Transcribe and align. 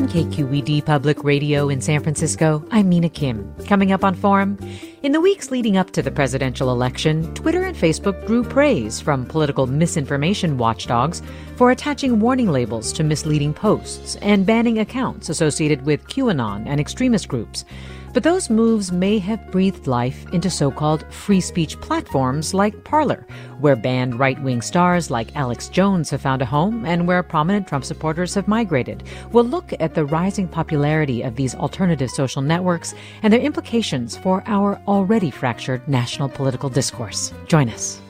From 0.00 0.08
KQED 0.08 0.86
Public 0.86 1.22
Radio 1.24 1.68
in 1.68 1.82
San 1.82 2.02
Francisco, 2.02 2.64
I'm 2.70 2.88
Mina 2.88 3.10
Kim. 3.10 3.54
Coming 3.66 3.92
up 3.92 4.02
on 4.02 4.14
Forum, 4.14 4.58
in 5.02 5.12
the 5.12 5.20
weeks 5.20 5.50
leading 5.50 5.76
up 5.76 5.90
to 5.90 6.00
the 6.00 6.10
presidential 6.10 6.72
election, 6.72 7.34
Twitter 7.34 7.64
and 7.64 7.76
Facebook 7.76 8.26
drew 8.26 8.42
praise 8.42 8.98
from 8.98 9.26
political 9.26 9.66
misinformation 9.66 10.56
watchdogs 10.56 11.20
for 11.56 11.70
attaching 11.70 12.18
warning 12.18 12.48
labels 12.48 12.94
to 12.94 13.04
misleading 13.04 13.52
posts 13.52 14.16
and 14.22 14.46
banning 14.46 14.78
accounts 14.78 15.28
associated 15.28 15.84
with 15.84 16.02
QAnon 16.06 16.66
and 16.66 16.80
extremist 16.80 17.28
groups. 17.28 17.66
But 18.12 18.24
those 18.24 18.50
moves 18.50 18.90
may 18.90 19.18
have 19.18 19.50
breathed 19.52 19.86
life 19.86 20.26
into 20.32 20.50
so 20.50 20.70
called 20.70 21.04
free 21.12 21.40
speech 21.40 21.80
platforms 21.80 22.52
like 22.52 22.82
Parler, 22.82 23.24
where 23.60 23.76
banned 23.76 24.18
right 24.18 24.40
wing 24.42 24.62
stars 24.62 25.10
like 25.10 25.36
Alex 25.36 25.68
Jones 25.68 26.10
have 26.10 26.20
found 26.20 26.42
a 26.42 26.46
home 26.46 26.84
and 26.84 27.06
where 27.06 27.22
prominent 27.22 27.68
Trump 27.68 27.84
supporters 27.84 28.34
have 28.34 28.48
migrated. 28.48 29.04
We'll 29.30 29.44
look 29.44 29.72
at 29.78 29.94
the 29.94 30.04
rising 30.04 30.48
popularity 30.48 31.22
of 31.22 31.36
these 31.36 31.54
alternative 31.54 32.10
social 32.10 32.42
networks 32.42 32.94
and 33.22 33.32
their 33.32 33.40
implications 33.40 34.16
for 34.16 34.42
our 34.46 34.80
already 34.88 35.30
fractured 35.30 35.86
national 35.86 36.28
political 36.28 36.68
discourse. 36.68 37.32
Join 37.46 37.68
us. 37.68 38.00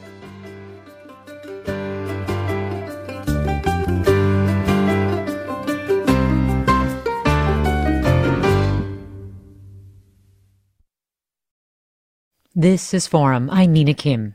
This 12.61 12.93
is 12.93 13.07
Forum. 13.07 13.49
I'm 13.51 13.73
Mina 13.73 13.95
Kim. 13.95 14.35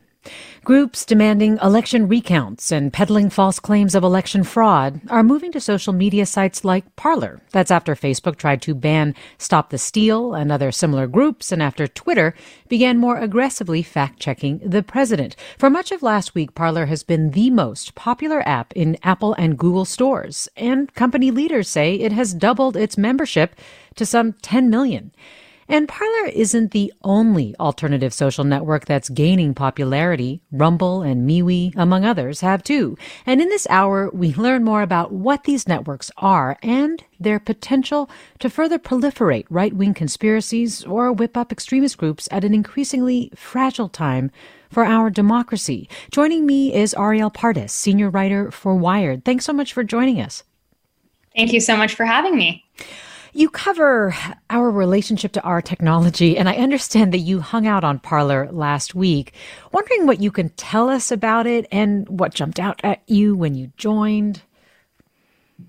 Groups 0.64 1.04
demanding 1.04 1.60
election 1.62 2.08
recounts 2.08 2.72
and 2.72 2.92
peddling 2.92 3.30
false 3.30 3.60
claims 3.60 3.94
of 3.94 4.02
election 4.02 4.42
fraud 4.42 5.00
are 5.08 5.22
moving 5.22 5.52
to 5.52 5.60
social 5.60 5.92
media 5.92 6.26
sites 6.26 6.64
like 6.64 6.96
Parler. 6.96 7.40
That's 7.52 7.70
after 7.70 7.94
Facebook 7.94 8.34
tried 8.34 8.62
to 8.62 8.74
ban 8.74 9.14
Stop 9.38 9.70
the 9.70 9.78
Steal 9.78 10.34
and 10.34 10.50
other 10.50 10.72
similar 10.72 11.06
groups, 11.06 11.52
and 11.52 11.62
after 11.62 11.86
Twitter 11.86 12.34
began 12.68 12.98
more 12.98 13.16
aggressively 13.16 13.84
fact 13.84 14.18
checking 14.18 14.58
the 14.58 14.82
president. 14.82 15.36
For 15.56 15.70
much 15.70 15.92
of 15.92 16.02
last 16.02 16.34
week, 16.34 16.56
Parler 16.56 16.86
has 16.86 17.04
been 17.04 17.30
the 17.30 17.50
most 17.50 17.94
popular 17.94 18.42
app 18.44 18.72
in 18.72 18.98
Apple 19.04 19.34
and 19.34 19.56
Google 19.56 19.84
stores, 19.84 20.48
and 20.56 20.92
company 20.94 21.30
leaders 21.30 21.68
say 21.68 21.94
it 21.94 22.10
has 22.10 22.34
doubled 22.34 22.76
its 22.76 22.98
membership 22.98 23.54
to 23.94 24.04
some 24.04 24.32
10 24.42 24.68
million. 24.68 25.12
And 25.68 25.88
Parler 25.88 26.26
isn't 26.26 26.70
the 26.70 26.92
only 27.02 27.54
alternative 27.58 28.14
social 28.14 28.44
network 28.44 28.84
that's 28.84 29.08
gaining 29.08 29.52
popularity. 29.54 30.40
Rumble 30.52 31.02
and 31.02 31.28
MeWe, 31.28 31.74
among 31.76 32.04
others, 32.04 32.40
have 32.40 32.62
too. 32.62 32.96
And 33.26 33.40
in 33.40 33.48
this 33.48 33.66
hour, 33.68 34.10
we 34.12 34.32
learn 34.34 34.62
more 34.64 34.82
about 34.82 35.12
what 35.12 35.44
these 35.44 35.66
networks 35.66 36.10
are 36.18 36.56
and 36.62 37.02
their 37.18 37.40
potential 37.40 38.08
to 38.38 38.48
further 38.48 38.78
proliferate 38.78 39.46
right-wing 39.50 39.94
conspiracies 39.94 40.84
or 40.84 41.12
whip 41.12 41.36
up 41.36 41.50
extremist 41.50 41.98
groups 41.98 42.28
at 42.30 42.44
an 42.44 42.54
increasingly 42.54 43.32
fragile 43.34 43.88
time 43.88 44.30
for 44.70 44.84
our 44.84 45.10
democracy. 45.10 45.88
Joining 46.10 46.46
me 46.46 46.74
is 46.74 46.94
Ariel 46.94 47.30
Pardes, 47.30 47.70
senior 47.70 48.10
writer 48.10 48.50
for 48.50 48.74
Wired. 48.74 49.24
Thanks 49.24 49.44
so 49.44 49.52
much 49.52 49.72
for 49.72 49.82
joining 49.82 50.20
us. 50.20 50.44
Thank 51.34 51.52
you 51.52 51.60
so 51.60 51.76
much 51.76 51.94
for 51.94 52.04
having 52.04 52.36
me. 52.36 52.64
You 53.36 53.50
cover 53.50 54.16
our 54.48 54.70
relationship 54.70 55.32
to 55.32 55.42
our 55.42 55.60
technology, 55.60 56.38
and 56.38 56.48
I 56.48 56.54
understand 56.54 57.12
that 57.12 57.18
you 57.18 57.40
hung 57.40 57.66
out 57.66 57.84
on 57.84 57.98
Parler 57.98 58.50
last 58.50 58.94
week. 58.94 59.34
Wondering 59.72 60.06
what 60.06 60.22
you 60.22 60.30
can 60.30 60.48
tell 60.56 60.88
us 60.88 61.12
about 61.12 61.46
it 61.46 61.66
and 61.70 62.08
what 62.08 62.32
jumped 62.32 62.58
out 62.58 62.80
at 62.82 63.02
you 63.06 63.36
when 63.36 63.54
you 63.54 63.70
joined. 63.76 64.40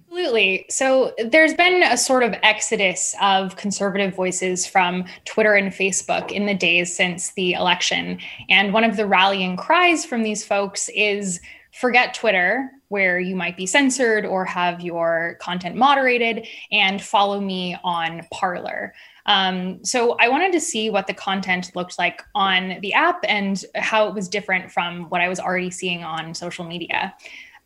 Absolutely. 0.05 0.65
So 0.69 1.13
there's 1.25 1.55
been 1.55 1.83
a 1.83 1.97
sort 1.97 2.23
of 2.23 2.35
exodus 2.41 3.13
of 3.21 3.57
conservative 3.57 4.15
voices 4.15 4.65
from 4.65 5.03
Twitter 5.25 5.55
and 5.55 5.73
Facebook 5.73 6.31
in 6.31 6.45
the 6.45 6.55
days 6.55 6.95
since 6.95 7.33
the 7.33 7.51
election. 7.51 8.17
And 8.47 8.71
one 8.71 8.85
of 8.85 8.95
the 8.95 9.05
rallying 9.05 9.57
cries 9.57 10.05
from 10.05 10.23
these 10.23 10.41
folks 10.41 10.89
is 10.95 11.41
forget 11.73 12.13
Twitter, 12.13 12.71
where 12.89 13.19
you 13.19 13.35
might 13.35 13.57
be 13.57 13.65
censored 13.65 14.25
or 14.25 14.45
have 14.45 14.81
your 14.81 15.37
content 15.41 15.75
moderated, 15.75 16.47
and 16.71 17.01
follow 17.01 17.39
me 17.39 17.77
on 17.83 18.21
Parler. 18.31 18.93
Um, 19.25 19.83
so 19.83 20.15
I 20.19 20.29
wanted 20.29 20.53
to 20.53 20.61
see 20.61 20.89
what 20.89 21.05
the 21.05 21.13
content 21.13 21.71
looked 21.75 21.99
like 21.99 22.23
on 22.33 22.77
the 22.81 22.93
app 22.93 23.19
and 23.27 23.61
how 23.75 24.07
it 24.07 24.13
was 24.13 24.29
different 24.29 24.71
from 24.71 25.09
what 25.09 25.19
I 25.19 25.27
was 25.27 25.39
already 25.39 25.69
seeing 25.69 26.03
on 26.03 26.33
social 26.33 26.63
media. 26.63 27.13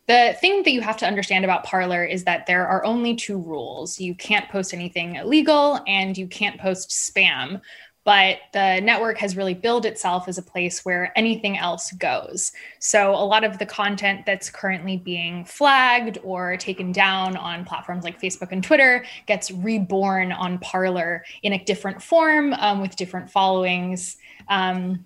The 0.08 0.36
thing 0.40 0.64
that 0.64 0.72
you 0.72 0.80
have 0.80 0.96
to 0.98 1.06
understand 1.06 1.44
about 1.44 1.62
Parler 1.62 2.04
is 2.04 2.24
that 2.24 2.46
there 2.46 2.66
are 2.66 2.84
only 2.84 3.14
two 3.14 3.38
rules. 3.38 4.00
You 4.00 4.16
can't 4.16 4.48
post 4.48 4.74
anything 4.74 5.14
illegal 5.14 5.80
and 5.86 6.18
you 6.18 6.26
can't 6.26 6.60
post 6.60 6.90
spam, 6.90 7.60
but 8.04 8.38
the 8.52 8.80
network 8.80 9.18
has 9.18 9.36
really 9.36 9.54
built 9.54 9.84
itself 9.84 10.28
as 10.28 10.38
a 10.38 10.42
place 10.42 10.84
where 10.84 11.12
anything 11.16 11.56
else 11.56 11.92
goes. 11.92 12.52
So 12.78 13.14
a 13.14 13.24
lot 13.24 13.44
of 13.44 13.58
the 13.58 13.66
content 13.66 14.26
that's 14.26 14.50
currently 14.50 14.96
being 14.96 15.44
flagged 15.44 16.18
or 16.24 16.56
taken 16.56 16.92
down 16.92 17.36
on 17.36 17.64
platforms 17.64 18.04
like 18.04 18.20
Facebook 18.20 18.50
and 18.50 18.62
Twitter 18.62 19.04
gets 19.26 19.50
reborn 19.50 20.32
on 20.32 20.58
Parler 20.58 21.24
in 21.42 21.52
a 21.52 21.64
different 21.64 22.02
form 22.02 22.54
um, 22.54 22.80
with 22.80 22.96
different 22.96 23.30
followings. 23.30 24.16
Um, 24.48 25.04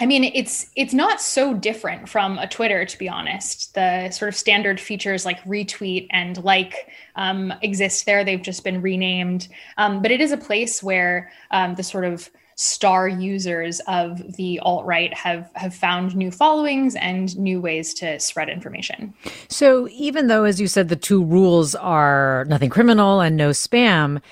I 0.00 0.06
mean, 0.06 0.24
it's 0.24 0.70
it's 0.76 0.94
not 0.94 1.20
so 1.20 1.52
different 1.52 2.08
from 2.08 2.38
a 2.38 2.48
Twitter, 2.48 2.86
to 2.86 2.98
be 2.98 3.08
honest. 3.08 3.74
The 3.74 4.10
sort 4.10 4.30
of 4.30 4.34
standard 4.34 4.80
features 4.80 5.26
like 5.26 5.42
retweet 5.44 6.06
and 6.10 6.42
like 6.42 6.88
um, 7.16 7.52
exist 7.60 8.06
there. 8.06 8.24
They've 8.24 8.40
just 8.40 8.64
been 8.64 8.80
renamed, 8.80 9.48
um, 9.76 10.00
but 10.00 10.10
it 10.10 10.22
is 10.22 10.32
a 10.32 10.38
place 10.38 10.82
where 10.82 11.30
um, 11.50 11.74
the 11.74 11.82
sort 11.82 12.06
of 12.06 12.30
star 12.54 13.08
users 13.08 13.80
of 13.88 14.36
the 14.36 14.58
alt 14.60 14.84
right 14.84 15.14
have 15.14 15.50
have 15.54 15.74
found 15.74 16.14
new 16.14 16.30
followings 16.30 16.94
and 16.96 17.38
new 17.38 17.60
ways 17.60 17.92
to 17.94 18.18
spread 18.20 18.48
information. 18.48 19.12
So, 19.48 19.86
even 19.90 20.28
though, 20.28 20.44
as 20.44 20.60
you 20.60 20.66
said, 20.66 20.88
the 20.88 20.96
two 20.96 21.22
rules 21.22 21.74
are 21.74 22.46
nothing 22.48 22.70
criminal 22.70 23.20
and 23.20 23.36
no 23.36 23.50
spam, 23.50 24.22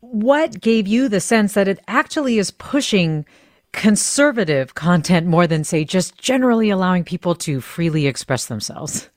what 0.00 0.60
gave 0.60 0.86
you 0.86 1.08
the 1.08 1.20
sense 1.20 1.52
that 1.52 1.68
it 1.68 1.80
actually 1.86 2.38
is 2.38 2.50
pushing? 2.50 3.26
Conservative 3.72 4.74
content 4.74 5.26
more 5.26 5.46
than, 5.46 5.64
say, 5.64 5.84
just 5.84 6.18
generally 6.18 6.70
allowing 6.70 7.04
people 7.04 7.34
to 7.36 7.60
freely 7.60 8.06
express 8.06 8.46
themselves? 8.46 9.08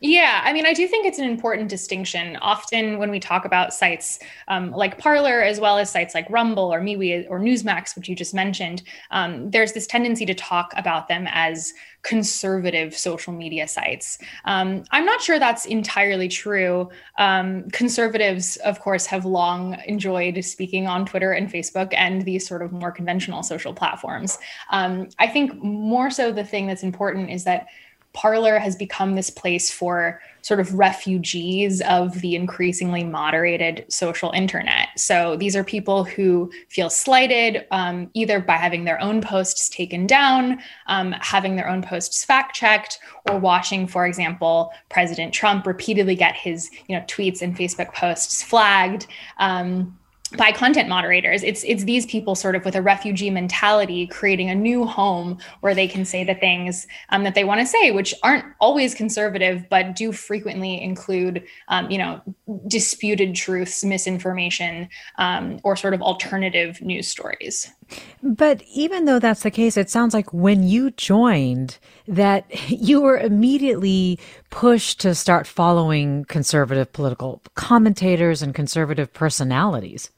Yeah, 0.00 0.42
I 0.44 0.52
mean, 0.52 0.66
I 0.66 0.74
do 0.74 0.86
think 0.86 1.06
it's 1.06 1.18
an 1.18 1.24
important 1.24 1.70
distinction. 1.70 2.36
Often, 2.42 2.98
when 2.98 3.10
we 3.10 3.18
talk 3.18 3.46
about 3.46 3.72
sites 3.72 4.18
um, 4.48 4.70
like 4.70 4.98
Parler, 4.98 5.40
as 5.40 5.60
well 5.60 5.78
as 5.78 5.90
sites 5.90 6.14
like 6.14 6.28
Rumble 6.28 6.72
or 6.74 6.82
MeWe 6.82 7.26
or 7.30 7.40
Newsmax, 7.40 7.96
which 7.96 8.06
you 8.06 8.14
just 8.14 8.34
mentioned, 8.34 8.82
um, 9.12 9.50
there's 9.50 9.72
this 9.72 9.86
tendency 9.86 10.26
to 10.26 10.34
talk 10.34 10.74
about 10.76 11.08
them 11.08 11.26
as 11.30 11.72
conservative 12.04 12.96
social 12.96 13.32
media 13.32 13.66
sites. 13.66 14.18
Um, 14.44 14.84
I'm 14.90 15.04
not 15.04 15.20
sure 15.22 15.38
that's 15.38 15.64
entirely 15.64 16.28
true. 16.28 16.90
Um, 17.18 17.68
conservatives, 17.70 18.56
of 18.58 18.78
course, 18.80 19.06
have 19.06 19.24
long 19.24 19.76
enjoyed 19.86 20.44
speaking 20.44 20.86
on 20.86 21.06
Twitter 21.06 21.32
and 21.32 21.50
Facebook 21.50 21.92
and 21.96 22.22
these 22.22 22.46
sort 22.46 22.62
of 22.62 22.72
more 22.72 22.92
conventional 22.92 23.42
social 23.42 23.72
platforms. 23.72 24.38
Um, 24.70 25.08
I 25.18 25.26
think 25.26 25.54
more 25.62 26.10
so 26.10 26.30
the 26.30 26.44
thing 26.44 26.66
that's 26.66 26.82
important 26.82 27.30
is 27.30 27.44
that 27.44 27.66
Parler 28.14 28.58
has 28.58 28.76
become 28.76 29.14
this 29.14 29.28
place 29.28 29.70
for 29.70 30.20
sort 30.42 30.60
of 30.60 30.74
refugees 30.74 31.80
of 31.82 32.20
the 32.20 32.36
increasingly 32.36 33.02
moderated 33.02 33.84
social 33.88 34.30
internet. 34.32 34.88
So 34.96 35.36
these 35.36 35.56
are 35.56 35.64
people 35.64 36.04
who 36.04 36.52
feel 36.68 36.90
slighted 36.90 37.66
um, 37.70 38.10
either 38.14 38.40
by 38.40 38.56
having 38.56 38.84
their 38.84 39.00
own 39.00 39.20
posts 39.20 39.68
taken 39.68 40.06
down, 40.06 40.60
um, 40.86 41.12
having 41.20 41.56
their 41.56 41.68
own 41.68 41.82
posts 41.82 42.24
fact 42.24 42.54
checked, 42.54 42.98
or 43.28 43.38
watching, 43.38 43.86
for 43.86 44.06
example, 44.06 44.70
President 44.90 45.32
Trump 45.32 45.66
repeatedly 45.66 46.14
get 46.14 46.36
his 46.36 46.70
you 46.88 46.96
know 46.96 47.04
tweets 47.06 47.42
and 47.42 47.56
Facebook 47.56 47.92
posts 47.94 48.42
flagged. 48.42 49.06
Um, 49.38 49.98
by 50.36 50.52
content 50.52 50.88
moderators 50.88 51.42
it's 51.42 51.64
it's 51.64 51.84
these 51.84 52.06
people 52.06 52.34
sort 52.34 52.54
of 52.54 52.64
with 52.64 52.74
a 52.74 52.82
refugee 52.82 53.30
mentality 53.30 54.06
creating 54.06 54.50
a 54.50 54.54
new 54.54 54.84
home 54.84 55.38
where 55.60 55.74
they 55.74 55.88
can 55.88 56.04
say 56.04 56.24
the 56.24 56.34
things 56.34 56.86
um, 57.10 57.24
that 57.24 57.34
they 57.34 57.44
want 57.44 57.60
to 57.60 57.66
say 57.66 57.90
which 57.90 58.14
aren't 58.22 58.44
always 58.60 58.94
conservative 58.94 59.64
but 59.70 59.94
do 59.96 60.12
frequently 60.12 60.80
include 60.80 61.44
um, 61.68 61.90
you 61.90 61.98
know 61.98 62.20
disputed 62.66 63.34
truths 63.34 63.84
misinformation 63.84 64.88
um, 65.18 65.60
or 65.62 65.76
sort 65.76 65.94
of 65.94 66.02
alternative 66.02 66.80
news 66.80 67.08
stories. 67.08 67.70
But 68.22 68.62
even 68.74 69.04
though 69.04 69.18
that's 69.18 69.42
the 69.42 69.50
case 69.50 69.76
it 69.76 69.90
sounds 69.90 70.14
like 70.14 70.32
when 70.32 70.62
you 70.62 70.90
joined 70.92 71.78
that 72.08 72.46
you 72.68 73.00
were 73.00 73.18
immediately 73.18 74.18
pushed 74.50 75.00
to 75.00 75.14
start 75.14 75.46
following 75.46 76.24
conservative 76.26 76.92
political 76.92 77.42
commentators 77.54 78.42
and 78.42 78.54
conservative 78.54 79.12
personalities 79.12 80.10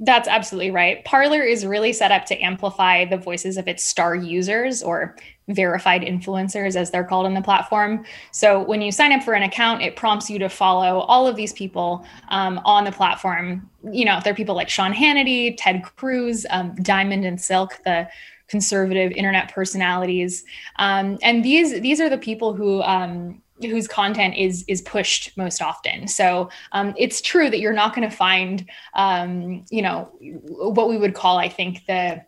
that's 0.00 0.28
absolutely 0.28 0.70
right. 0.70 1.04
Parler 1.04 1.42
is 1.42 1.64
really 1.64 1.92
set 1.92 2.12
up 2.12 2.26
to 2.26 2.38
amplify 2.38 3.06
the 3.06 3.16
voices 3.16 3.56
of 3.56 3.66
its 3.66 3.82
star 3.82 4.14
users 4.14 4.82
or 4.82 5.16
verified 5.48 6.02
influencers, 6.02 6.76
as 6.76 6.90
they're 6.90 7.04
called 7.04 7.24
on 7.24 7.32
the 7.32 7.40
platform. 7.40 8.04
So 8.30 8.62
when 8.62 8.82
you 8.82 8.92
sign 8.92 9.12
up 9.12 9.22
for 9.22 9.32
an 9.34 9.42
account, 9.42 9.80
it 9.82 9.96
prompts 9.96 10.28
you 10.28 10.38
to 10.40 10.48
follow 10.48 10.98
all 11.00 11.26
of 11.26 11.36
these 11.36 11.52
people 11.52 12.04
um, 12.28 12.60
on 12.64 12.84
the 12.84 12.92
platform. 12.92 13.70
You 13.90 14.04
know, 14.04 14.20
there 14.22 14.32
are 14.32 14.36
people 14.36 14.54
like 14.54 14.68
Sean 14.68 14.92
Hannity, 14.92 15.54
Ted 15.56 15.82
Cruz, 15.82 16.44
um, 16.50 16.74
Diamond 16.82 17.24
and 17.24 17.40
Silk, 17.40 17.78
the 17.84 18.08
conservative 18.48 19.12
internet 19.12 19.52
personalities, 19.52 20.44
um, 20.76 21.18
and 21.22 21.44
these 21.44 21.80
these 21.80 22.00
are 22.00 22.08
the 22.08 22.18
people 22.18 22.54
who 22.54 22.80
um, 22.82 23.42
whose 23.60 23.88
content 23.88 24.36
is 24.36 24.64
is 24.68 24.82
pushed 24.82 25.36
most 25.36 25.62
often. 25.62 26.08
So 26.08 26.50
um, 26.72 26.94
it's 26.96 27.20
true 27.20 27.50
that 27.50 27.60
you're 27.60 27.72
not 27.72 27.94
going 27.94 28.08
to 28.08 28.14
find, 28.14 28.68
um, 28.94 29.64
you 29.70 29.82
know, 29.82 30.10
what 30.20 30.88
we 30.88 30.98
would 30.98 31.14
call, 31.14 31.38
I 31.38 31.48
think, 31.48 31.86
the 31.86 32.24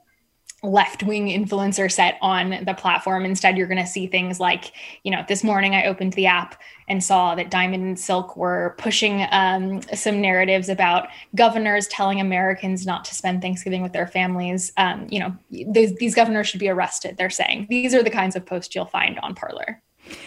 left 0.62 1.04
wing 1.04 1.28
influencer 1.28 1.90
set 1.90 2.18
on 2.20 2.64
the 2.64 2.74
platform. 2.74 3.24
Instead, 3.24 3.56
you're 3.56 3.68
going 3.68 3.78
to 3.80 3.86
see 3.86 4.08
things 4.08 4.40
like, 4.40 4.72
you 5.04 5.10
know, 5.12 5.24
this 5.28 5.44
morning 5.44 5.74
I 5.74 5.84
opened 5.84 6.14
the 6.14 6.26
app 6.26 6.60
and 6.88 7.02
saw 7.02 7.36
that 7.36 7.50
Diamond 7.50 7.84
and 7.84 7.98
Silk 7.98 8.36
were 8.36 8.74
pushing 8.78 9.24
um, 9.30 9.82
some 9.94 10.20
narratives 10.20 10.68
about 10.68 11.08
governors 11.36 11.86
telling 11.86 12.20
Americans 12.20 12.86
not 12.86 13.04
to 13.04 13.14
spend 13.14 13.40
Thanksgiving 13.40 13.82
with 13.82 13.92
their 13.92 14.08
families. 14.08 14.72
Um, 14.76 15.06
you 15.08 15.20
know, 15.20 15.36
these, 15.50 15.94
these 15.96 16.14
governors 16.14 16.48
should 16.48 16.60
be 16.60 16.68
arrested, 16.68 17.16
they're 17.16 17.30
saying. 17.30 17.68
These 17.70 17.94
are 17.94 18.02
the 18.02 18.10
kinds 18.10 18.34
of 18.34 18.44
posts 18.44 18.74
you'll 18.74 18.86
find 18.86 19.18
on 19.20 19.36
Parler. 19.36 19.80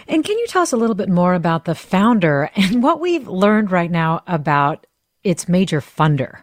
And 0.07 0.23
can 0.23 0.37
you 0.37 0.47
tell 0.47 0.61
us 0.61 0.71
a 0.71 0.77
little 0.77 0.95
bit 0.95 1.09
more 1.09 1.33
about 1.33 1.65
the 1.65 1.75
founder 1.75 2.49
and 2.55 2.83
what 2.83 2.99
we've 2.99 3.27
learned 3.27 3.71
right 3.71 3.91
now 3.91 4.21
about 4.27 4.87
its 5.23 5.47
major 5.47 5.81
funder? 5.81 6.41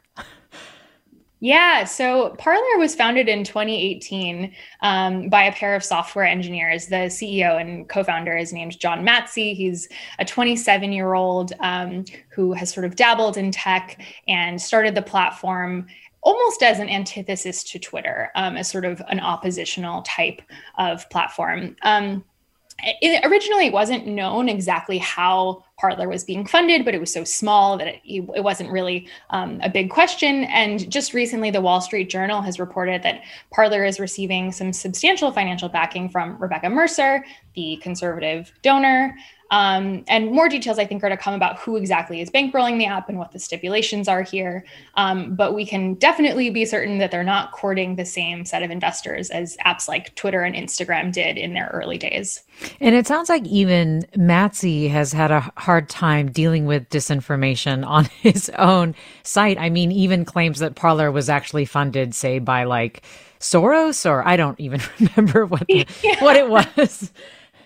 Yeah, 1.41 1.85
so 1.85 2.35
Parler 2.39 2.79
was 2.79 2.97
founded 2.97 3.29
in 3.29 3.45
2018 3.45 4.53
um, 4.83 5.29
by 5.29 5.45
a 5.45 5.53
pair 5.53 5.77
of 5.77 5.85
software 5.85 6.27
engineers. 6.27 6.87
The 6.87 7.07
CEO 7.07 7.61
and 7.61 7.89
co 7.89 8.03
founder 8.03 8.37
is 8.37 8.53
named 8.53 8.81
John 8.81 9.07
Matze. 9.07 9.55
He's 9.55 9.89
a 10.19 10.25
27 10.25 10.93
year 10.93 11.15
old 11.15 11.53
um, 11.61 12.05
who 12.31 12.53
has 12.55 12.73
sort 12.73 12.87
of 12.87 12.97
dabbled 12.97 13.37
in 13.37 13.53
tech 13.53 14.03
and 14.27 14.61
started 14.61 14.97
the 14.97 15.03
platform 15.03 15.87
almost 16.23 16.65
as 16.65 16.81
an 16.81 16.89
antithesis 16.89 17.63
to 17.63 17.79
Twitter, 17.79 18.33
um, 18.35 18.57
as 18.57 18.69
sort 18.69 18.85
of 18.85 19.01
an 19.09 19.21
oppositional 19.21 20.03
type 20.03 20.43
of 20.77 21.09
platform. 21.11 21.77
Um, 21.83 22.25
it 22.81 23.25
originally 23.25 23.71
wasn't 23.71 24.07
known 24.07 24.49
exactly 24.49 24.99
how 24.99 25.65
Parler 25.79 26.09
was 26.09 26.25
being 26.25 26.47
funded, 26.47 26.85
but 26.85 26.95
it 26.95 27.01
was 27.01 27.13
so 27.13 27.25
small 27.25 27.77
that 27.79 27.89
it, 27.89 28.01
it 28.05 28.45
wasn't 28.45 28.71
really 28.71 29.09
um, 29.31 29.61
a 29.63 29.69
big 29.69 29.91
question. 29.91 30.45
And 30.45 30.91
just 30.91 31.15
recently, 31.15 31.51
the 31.51 31.61
Wall 31.61 31.81
Street 31.81 32.09
Journal 32.09 32.41
has 32.43 32.61
reported 32.61 33.03
that 33.03 33.23
Parler 33.53 33.85
is 33.85 33.99
receiving 33.99 34.53
some 34.53 34.73
substantial 34.73 35.33
financial 35.33 35.69
backing 35.69 36.09
from 36.09 36.37
Rebecca 36.39 36.71
Mercer, 36.71 37.25
the 37.55 37.79
conservative 37.83 38.53
donor. 38.63 39.15
Um, 39.51 40.05
and 40.09 40.31
more 40.31 40.49
details, 40.49 40.79
I 40.79 40.85
think, 40.85 41.03
are 41.03 41.09
to 41.09 41.17
come 41.17 41.35
about 41.35 41.59
who 41.59 41.77
exactly 41.77 42.21
is 42.21 42.31
bankrolling 42.31 42.79
the 42.79 42.87
app 42.87 43.09
and 43.09 43.19
what 43.19 43.33
the 43.33 43.39
stipulations 43.39 44.07
are 44.09 44.23
here. 44.23 44.65
Um, 44.95 45.35
but 45.35 45.55
we 45.55 45.65
can 45.65 45.95
definitely 45.95 46.51
be 46.51 46.65
certain 46.65 46.99
that 46.99 47.11
they're 47.11 47.25
not 47.25 47.53
courting 47.53 47.97
the 47.97 48.05
same 48.05 48.45
set 48.45 48.63
of 48.63 48.71
investors 48.71 49.31
as 49.31 49.57
apps 49.65 49.89
like 49.89 50.15
Twitter 50.15 50.43
and 50.43 50.55
Instagram 50.55 51.13
did 51.13 51.39
in 51.39 51.55
their 51.55 51.71
early 51.73 51.97
days. 51.97 52.43
And 52.81 52.95
it 52.95 53.07
sounds 53.07 53.29
like 53.29 53.47
even 53.47 54.07
Matze 54.17 54.91
has 54.91 55.13
had 55.13 55.31
a 55.31 55.51
hard 55.57 55.89
time 55.89 56.31
dealing 56.31 56.67
with 56.67 56.89
disinformation 56.91 57.87
on 57.87 58.05
his 58.23 58.51
own 58.51 58.95
site. 59.23 59.59
I 59.59 59.71
mean, 59.71 59.93
even 59.93 60.25
claims 60.25 60.59
that 60.59 60.75
Parler 60.75 61.11
was 61.11 61.29
actually 61.31 61.65
funded, 61.65 62.15
say, 62.15 62.39
by 62.39 62.65
like 62.65 63.03
Soros, 63.41 64.09
or 64.09 64.27
I 64.27 64.37
don't 64.37 64.59
even 64.61 64.81
remember 65.01 65.47
what 65.47 65.67
the, 65.69 65.87
yeah. 66.03 66.23
what 66.23 66.37
it 66.37 66.49
was. 66.49 67.13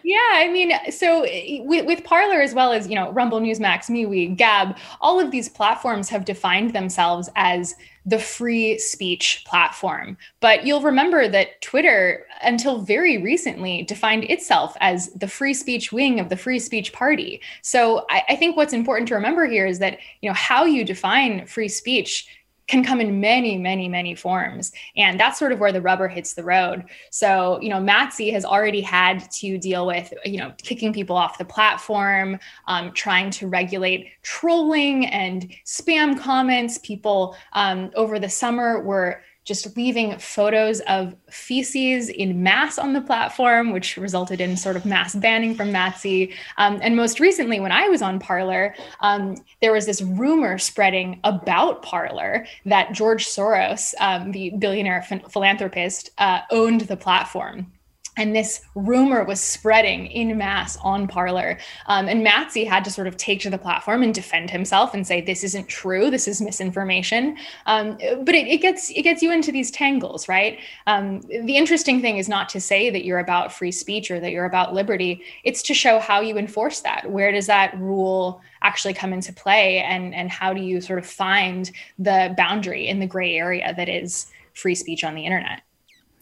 Yeah, 0.04 0.16
I 0.34 0.48
mean, 0.48 0.72
so 0.90 1.22
eh, 1.22 1.60
with, 1.62 1.86
with 1.86 2.02
Parler 2.04 2.40
as 2.40 2.54
well 2.54 2.72
as 2.72 2.88
you 2.88 2.94
know 2.94 3.10
Rumble, 3.12 3.40
Newsmax, 3.40 3.88
MeWe, 3.88 4.36
Gab, 4.36 4.76
all 5.00 5.20
of 5.20 5.30
these 5.30 5.48
platforms 5.48 6.08
have 6.08 6.24
defined 6.24 6.72
themselves 6.72 7.28
as 7.36 7.74
the 8.04 8.18
free 8.18 8.78
speech 8.78 9.44
platform. 9.46 10.16
But 10.40 10.66
you'll 10.66 10.82
remember 10.82 11.28
that 11.28 11.62
Twitter, 11.62 12.26
until 12.42 12.78
very 12.80 13.18
recently, 13.18 13.82
defined 13.84 14.24
itself 14.24 14.76
as 14.80 15.12
the 15.12 15.28
free 15.28 15.54
speech 15.54 15.92
wing 15.92 16.18
of 16.18 16.28
the 16.28 16.36
free 16.36 16.58
speech 16.58 16.92
party. 16.92 17.40
So 17.62 18.04
I, 18.10 18.22
I 18.30 18.36
think 18.36 18.56
what's 18.56 18.72
important 18.72 19.06
to 19.08 19.14
remember 19.14 19.46
here 19.46 19.66
is 19.66 19.78
that 19.78 19.98
you 20.20 20.28
know 20.28 20.34
how 20.34 20.64
you 20.64 20.84
define 20.84 21.46
free 21.46 21.68
speech 21.68 22.26
can 22.66 22.84
come 22.84 23.00
in 23.00 23.20
many, 23.20 23.58
many, 23.58 23.88
many 23.88 24.14
forms. 24.14 24.72
And 24.96 25.18
that's 25.18 25.38
sort 25.38 25.52
of 25.52 25.58
where 25.58 25.72
the 25.72 25.80
rubber 25.80 26.08
hits 26.08 26.34
the 26.34 26.44
road. 26.44 26.84
So, 27.10 27.60
you 27.60 27.68
know, 27.68 27.78
Matze 27.78 28.32
has 28.32 28.44
already 28.44 28.80
had 28.80 29.30
to 29.32 29.58
deal 29.58 29.86
with, 29.86 30.12
you 30.24 30.38
know, 30.38 30.52
kicking 30.58 30.92
people 30.92 31.16
off 31.16 31.38
the 31.38 31.44
platform, 31.44 32.38
um, 32.68 32.92
trying 32.92 33.30
to 33.32 33.48
regulate 33.48 34.08
trolling 34.22 35.06
and 35.06 35.54
spam 35.66 36.18
comments. 36.18 36.78
People 36.78 37.36
um, 37.52 37.90
over 37.94 38.18
the 38.18 38.28
summer 38.28 38.80
were 38.80 39.22
just 39.44 39.76
leaving 39.76 40.18
photos 40.18 40.80
of 40.80 41.14
feces 41.30 42.08
in 42.08 42.42
mass 42.42 42.78
on 42.78 42.92
the 42.92 43.00
platform, 43.00 43.72
which 43.72 43.96
resulted 43.96 44.40
in 44.40 44.56
sort 44.56 44.76
of 44.76 44.84
mass 44.84 45.14
banning 45.14 45.54
from 45.54 45.72
Matze. 45.72 46.32
Um, 46.58 46.78
and 46.82 46.96
most 46.96 47.18
recently, 47.18 47.58
when 47.58 47.72
I 47.72 47.88
was 47.88 48.02
on 48.02 48.18
Parler, 48.18 48.74
um, 49.00 49.36
there 49.60 49.72
was 49.72 49.86
this 49.86 50.02
rumor 50.02 50.58
spreading 50.58 51.20
about 51.24 51.82
Parler 51.82 52.46
that 52.66 52.92
George 52.92 53.26
Soros, 53.26 53.94
um, 54.00 54.32
the 54.32 54.50
billionaire 54.58 55.02
philanthropist, 55.28 56.10
uh, 56.18 56.40
owned 56.50 56.82
the 56.82 56.96
platform 56.96 57.72
and 58.16 58.36
this 58.36 58.60
rumor 58.74 59.24
was 59.24 59.40
spreading 59.40 60.06
in 60.06 60.36
mass 60.36 60.76
on 60.82 61.08
Parler. 61.08 61.58
Um, 61.86 62.08
and 62.08 62.24
Matze 62.26 62.66
had 62.66 62.84
to 62.84 62.90
sort 62.90 63.06
of 63.06 63.16
take 63.16 63.40
to 63.40 63.50
the 63.50 63.56
platform 63.56 64.02
and 64.02 64.14
defend 64.14 64.50
himself 64.50 64.92
and 64.92 65.06
say, 65.06 65.20
"This 65.22 65.42
isn't 65.44 65.68
true. 65.68 66.10
This 66.10 66.28
is 66.28 66.40
misinformation." 66.40 67.38
Um, 67.64 67.96
but 68.22 68.34
it, 68.34 68.46
it, 68.48 68.58
gets 68.58 68.90
it 68.90 69.02
gets 69.02 69.22
you 69.22 69.32
into 69.32 69.50
these 69.50 69.70
tangles, 69.70 70.28
right? 70.28 70.58
Um, 70.86 71.22
the 71.22 71.56
interesting 71.56 72.02
thing 72.02 72.18
is 72.18 72.28
not 72.28 72.50
to 72.50 72.60
say 72.60 72.90
that 72.90 73.04
you're 73.04 73.18
about 73.18 73.52
free 73.52 73.72
speech 73.72 74.10
or 74.10 74.20
that 74.20 74.30
you're 74.30 74.44
about 74.44 74.74
liberty. 74.74 75.22
It's 75.44 75.62
to 75.62 75.74
show 75.74 75.98
how 75.98 76.20
you 76.20 76.36
enforce 76.36 76.80
that. 76.80 77.10
Where 77.10 77.32
does 77.32 77.46
that 77.46 77.78
rule 77.78 78.42
actually 78.60 78.94
come 78.94 79.14
into 79.14 79.32
play, 79.32 79.78
and 79.78 80.14
and 80.14 80.30
how 80.30 80.52
do 80.52 80.60
you 80.60 80.82
sort 80.82 80.98
of 80.98 81.06
find 81.06 81.70
the 81.98 82.34
boundary 82.36 82.88
in 82.88 83.00
the 83.00 83.06
gray 83.06 83.36
area 83.36 83.72
that 83.74 83.88
is 83.88 84.26
free 84.52 84.74
speech 84.74 85.02
on 85.02 85.14
the 85.14 85.24
internet? 85.24 85.62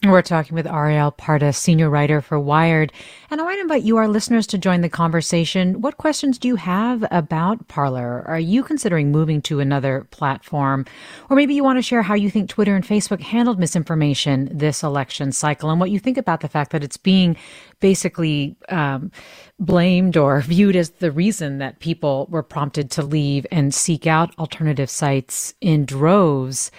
We're 0.02 0.22
talking 0.22 0.54
with 0.54 0.66
Ariel 0.66 1.12
Pardes, 1.12 1.56
senior 1.56 1.90
writer 1.90 2.22
for 2.22 2.40
Wired. 2.40 2.90
And 3.30 3.38
I 3.38 3.44
want 3.44 3.58
to 3.58 3.60
invite 3.60 3.82
you, 3.82 3.98
our 3.98 4.08
listeners, 4.08 4.46
to 4.46 4.56
join 4.56 4.80
the 4.80 4.88
conversation. 4.88 5.82
What 5.82 5.98
questions 5.98 6.38
do 6.38 6.48
you 6.48 6.56
have 6.56 7.04
about 7.10 7.68
Parler? 7.68 8.24
Are 8.26 8.40
you 8.40 8.62
considering 8.62 9.12
moving 9.12 9.42
to 9.42 9.60
another 9.60 10.06
platform? 10.10 10.86
Or 11.28 11.36
maybe 11.36 11.52
you 11.52 11.62
want 11.62 11.76
to 11.76 11.82
share 11.82 12.00
how 12.00 12.14
you 12.14 12.30
think 12.30 12.48
Twitter 12.48 12.74
and 12.74 12.82
Facebook 12.82 13.20
handled 13.20 13.58
misinformation 13.58 14.48
this 14.50 14.82
election 14.82 15.32
cycle 15.32 15.68
and 15.68 15.78
what 15.78 15.90
you 15.90 15.98
think 15.98 16.16
about 16.16 16.40
the 16.40 16.48
fact 16.48 16.70
that 16.70 16.82
it's 16.82 16.96
being 16.96 17.36
basically 17.80 18.56
um, 18.70 19.12
blamed 19.58 20.16
or 20.16 20.40
viewed 20.46 20.76
as 20.76 20.88
the 20.92 21.12
reason 21.12 21.58
that 21.58 21.78
people 21.80 22.26
were 22.30 22.42
prompted 22.42 22.90
to 22.92 23.02
leave 23.02 23.46
and 23.52 23.74
seek 23.74 24.06
out 24.06 24.34
alternative 24.38 24.88
sites 24.88 25.52
in 25.60 25.84
droves. 25.84 26.70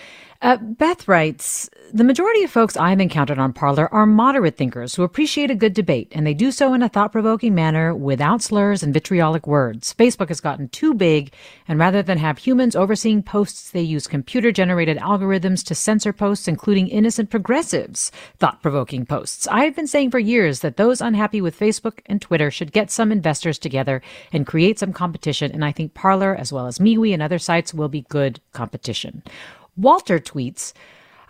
Uh, 0.42 0.58
Beth 0.58 1.08
writes, 1.08 1.70
the 1.94 2.04
majority 2.04 2.42
of 2.44 2.50
folks 2.50 2.76
I've 2.76 3.00
encountered 3.00 3.38
on 3.38 3.54
Parler 3.54 3.88
are 3.94 4.08
moderate 4.08 4.58
thinkers 4.58 4.96
who 4.96 5.04
appreciate 5.04 5.52
a 5.52 5.56
good 5.56 5.76
debate, 5.76 6.08
and 6.14 6.26
they 6.26 6.34
do 6.34 6.52
so 6.52 6.74
in 6.74 6.82
a 6.82 6.90
thought-provoking 6.90 7.54
manner 7.54 7.94
without 7.94 8.42
slurs 8.42 8.82
and 8.82 8.92
vitriolic 8.92 9.46
words. 9.46 9.94
Facebook 9.94 10.30
has 10.30 10.40
gotten 10.40 10.68
too 10.70 10.96
big, 10.96 11.32
and 11.68 11.78
rather 11.78 12.02
than 12.02 12.18
have 12.18 12.40
humans 12.40 12.76
overseeing 12.76 13.22
posts, 13.22 13.70
they 13.70 13.82
use 13.82 14.08
computer-generated 14.08 14.98
algorithms 14.98 15.64
to 15.66 15.76
censor 15.76 16.12
posts, 16.12 16.48
including 16.48 16.88
innocent 16.88 17.30
progressives' 17.30 18.12
thought-provoking 18.40 19.06
posts. 19.06 19.48
I've 19.48 19.76
been 19.76 19.86
saying 19.86 20.10
for 20.10 20.18
years 20.18 20.62
that 20.62 20.78
those 20.78 21.02
unhappy 21.02 21.42
with 21.42 21.60
Facebook 21.60 22.00
and 22.08 22.20
Twitter 22.20 22.50
should 22.50 22.72
get 22.72 22.90
some 22.90 23.12
investors 23.12 23.60
together 23.60 24.02
and 24.34 24.48
create 24.48 24.80
some 24.80 24.92
competition, 24.92 25.52
and 25.52 25.64
I 25.64 25.72
think 25.72 25.94
Parler, 25.94 26.36
as 26.36 26.52
well 26.52 26.66
as 26.66 26.80
MeWe 26.80 27.14
and 27.14 27.22
other 27.22 27.38
sites, 27.38 27.76
will 27.76 27.90
be 27.90 28.08
good 28.10 28.40
competition. 28.54 29.22
Walter 29.76 30.20
tweets, 30.20 30.74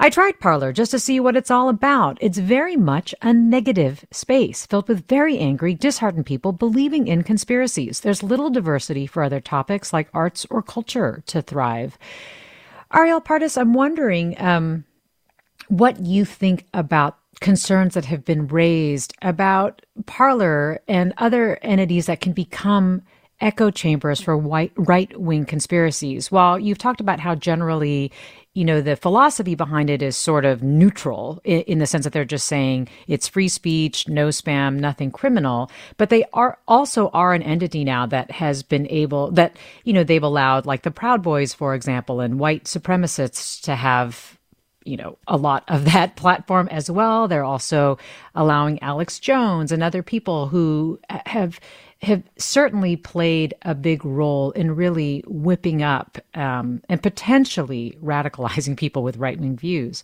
I 0.03 0.09
tried 0.09 0.39
Parler 0.39 0.73
just 0.73 0.89
to 0.91 0.99
see 0.99 1.19
what 1.19 1.35
it's 1.35 1.51
all 1.51 1.69
about. 1.69 2.17
It's 2.21 2.39
very 2.39 2.75
much 2.75 3.13
a 3.21 3.33
negative 3.33 4.03
space 4.09 4.65
filled 4.65 4.87
with 4.87 5.07
very 5.07 5.37
angry, 5.37 5.75
disheartened 5.75 6.25
people 6.25 6.51
believing 6.51 7.07
in 7.07 7.21
conspiracies. 7.21 7.99
There's 7.99 8.23
little 8.23 8.49
diversity 8.49 9.05
for 9.05 9.21
other 9.21 9.39
topics 9.39 9.93
like 9.93 10.09
arts 10.11 10.47
or 10.49 10.63
culture 10.63 11.21
to 11.27 11.43
thrive. 11.43 11.99
Ariel 12.91 13.21
Pardes, 13.21 13.57
I'm 13.57 13.73
wondering 13.73 14.35
um, 14.41 14.85
what 15.67 15.99
you 15.99 16.25
think 16.25 16.65
about 16.73 17.19
concerns 17.39 17.93
that 17.93 18.05
have 18.05 18.25
been 18.25 18.47
raised 18.47 19.13
about 19.21 19.83
Parler 20.07 20.81
and 20.87 21.13
other 21.17 21.59
entities 21.61 22.07
that 22.07 22.21
can 22.21 22.33
become 22.33 23.03
echo 23.41 23.71
chambers 23.71 24.21
for 24.21 24.37
white 24.37 24.71
right 24.77 25.19
wing 25.19 25.45
conspiracies. 25.45 26.31
While 26.31 26.59
you've 26.59 26.77
talked 26.77 27.01
about 27.01 27.19
how 27.19 27.35
generally, 27.35 28.11
you 28.53 28.63
know, 28.63 28.81
the 28.81 28.95
philosophy 28.95 29.55
behind 29.55 29.89
it 29.89 30.01
is 30.01 30.15
sort 30.15 30.45
of 30.45 30.61
neutral 30.61 31.41
in, 31.43 31.61
in, 31.61 31.79
the 31.79 31.87
sense 31.87 32.03
that 32.03 32.13
they're 32.13 32.23
just 32.23 32.47
saying 32.47 32.87
it's 33.07 33.27
free 33.27 33.47
speech, 33.47 34.07
no 34.07 34.27
spam, 34.27 34.79
nothing 34.79 35.11
criminal, 35.11 35.71
but 35.97 36.09
they 36.09 36.23
are 36.33 36.57
also 36.67 37.09
are 37.09 37.33
an 37.33 37.41
entity 37.41 37.83
now 37.83 38.05
that 38.05 38.31
has 38.31 38.63
been 38.63 38.87
able 38.89 39.31
that, 39.31 39.57
you 39.83 39.93
know, 39.93 40.03
they've 40.03 40.23
allowed 40.23 40.65
like 40.65 40.83
the 40.83 40.91
Proud 40.91 41.21
Boys, 41.21 41.53
for 41.53 41.73
example, 41.73 42.19
and 42.19 42.39
white 42.39 42.65
supremacists 42.65 43.61
to 43.63 43.75
have 43.75 44.37
you 44.83 44.97
know, 44.97 45.15
a 45.27 45.37
lot 45.37 45.63
of 45.67 45.85
that 45.93 46.15
platform 46.15 46.67
as 46.69 46.89
well. 46.89 47.27
They're 47.27 47.43
also 47.43 47.97
allowing 48.35 48.81
Alex 48.81 49.19
Jones 49.19 49.71
and 49.71 49.83
other 49.83 50.03
people 50.03 50.47
who 50.47 50.99
uh, 51.09 51.19
have 51.25 51.59
have 52.01 52.23
certainly 52.37 52.95
played 52.95 53.53
a 53.61 53.75
big 53.75 54.03
role 54.03 54.51
in 54.51 54.75
really 54.75 55.23
whipping 55.27 55.83
up 55.83 56.17
um, 56.33 56.81
and 56.89 57.01
potentially 57.01 57.97
radicalizing 58.01 58.75
people 58.75 59.03
with 59.03 59.17
right 59.17 59.39
wing 59.39 59.55
views. 59.55 60.03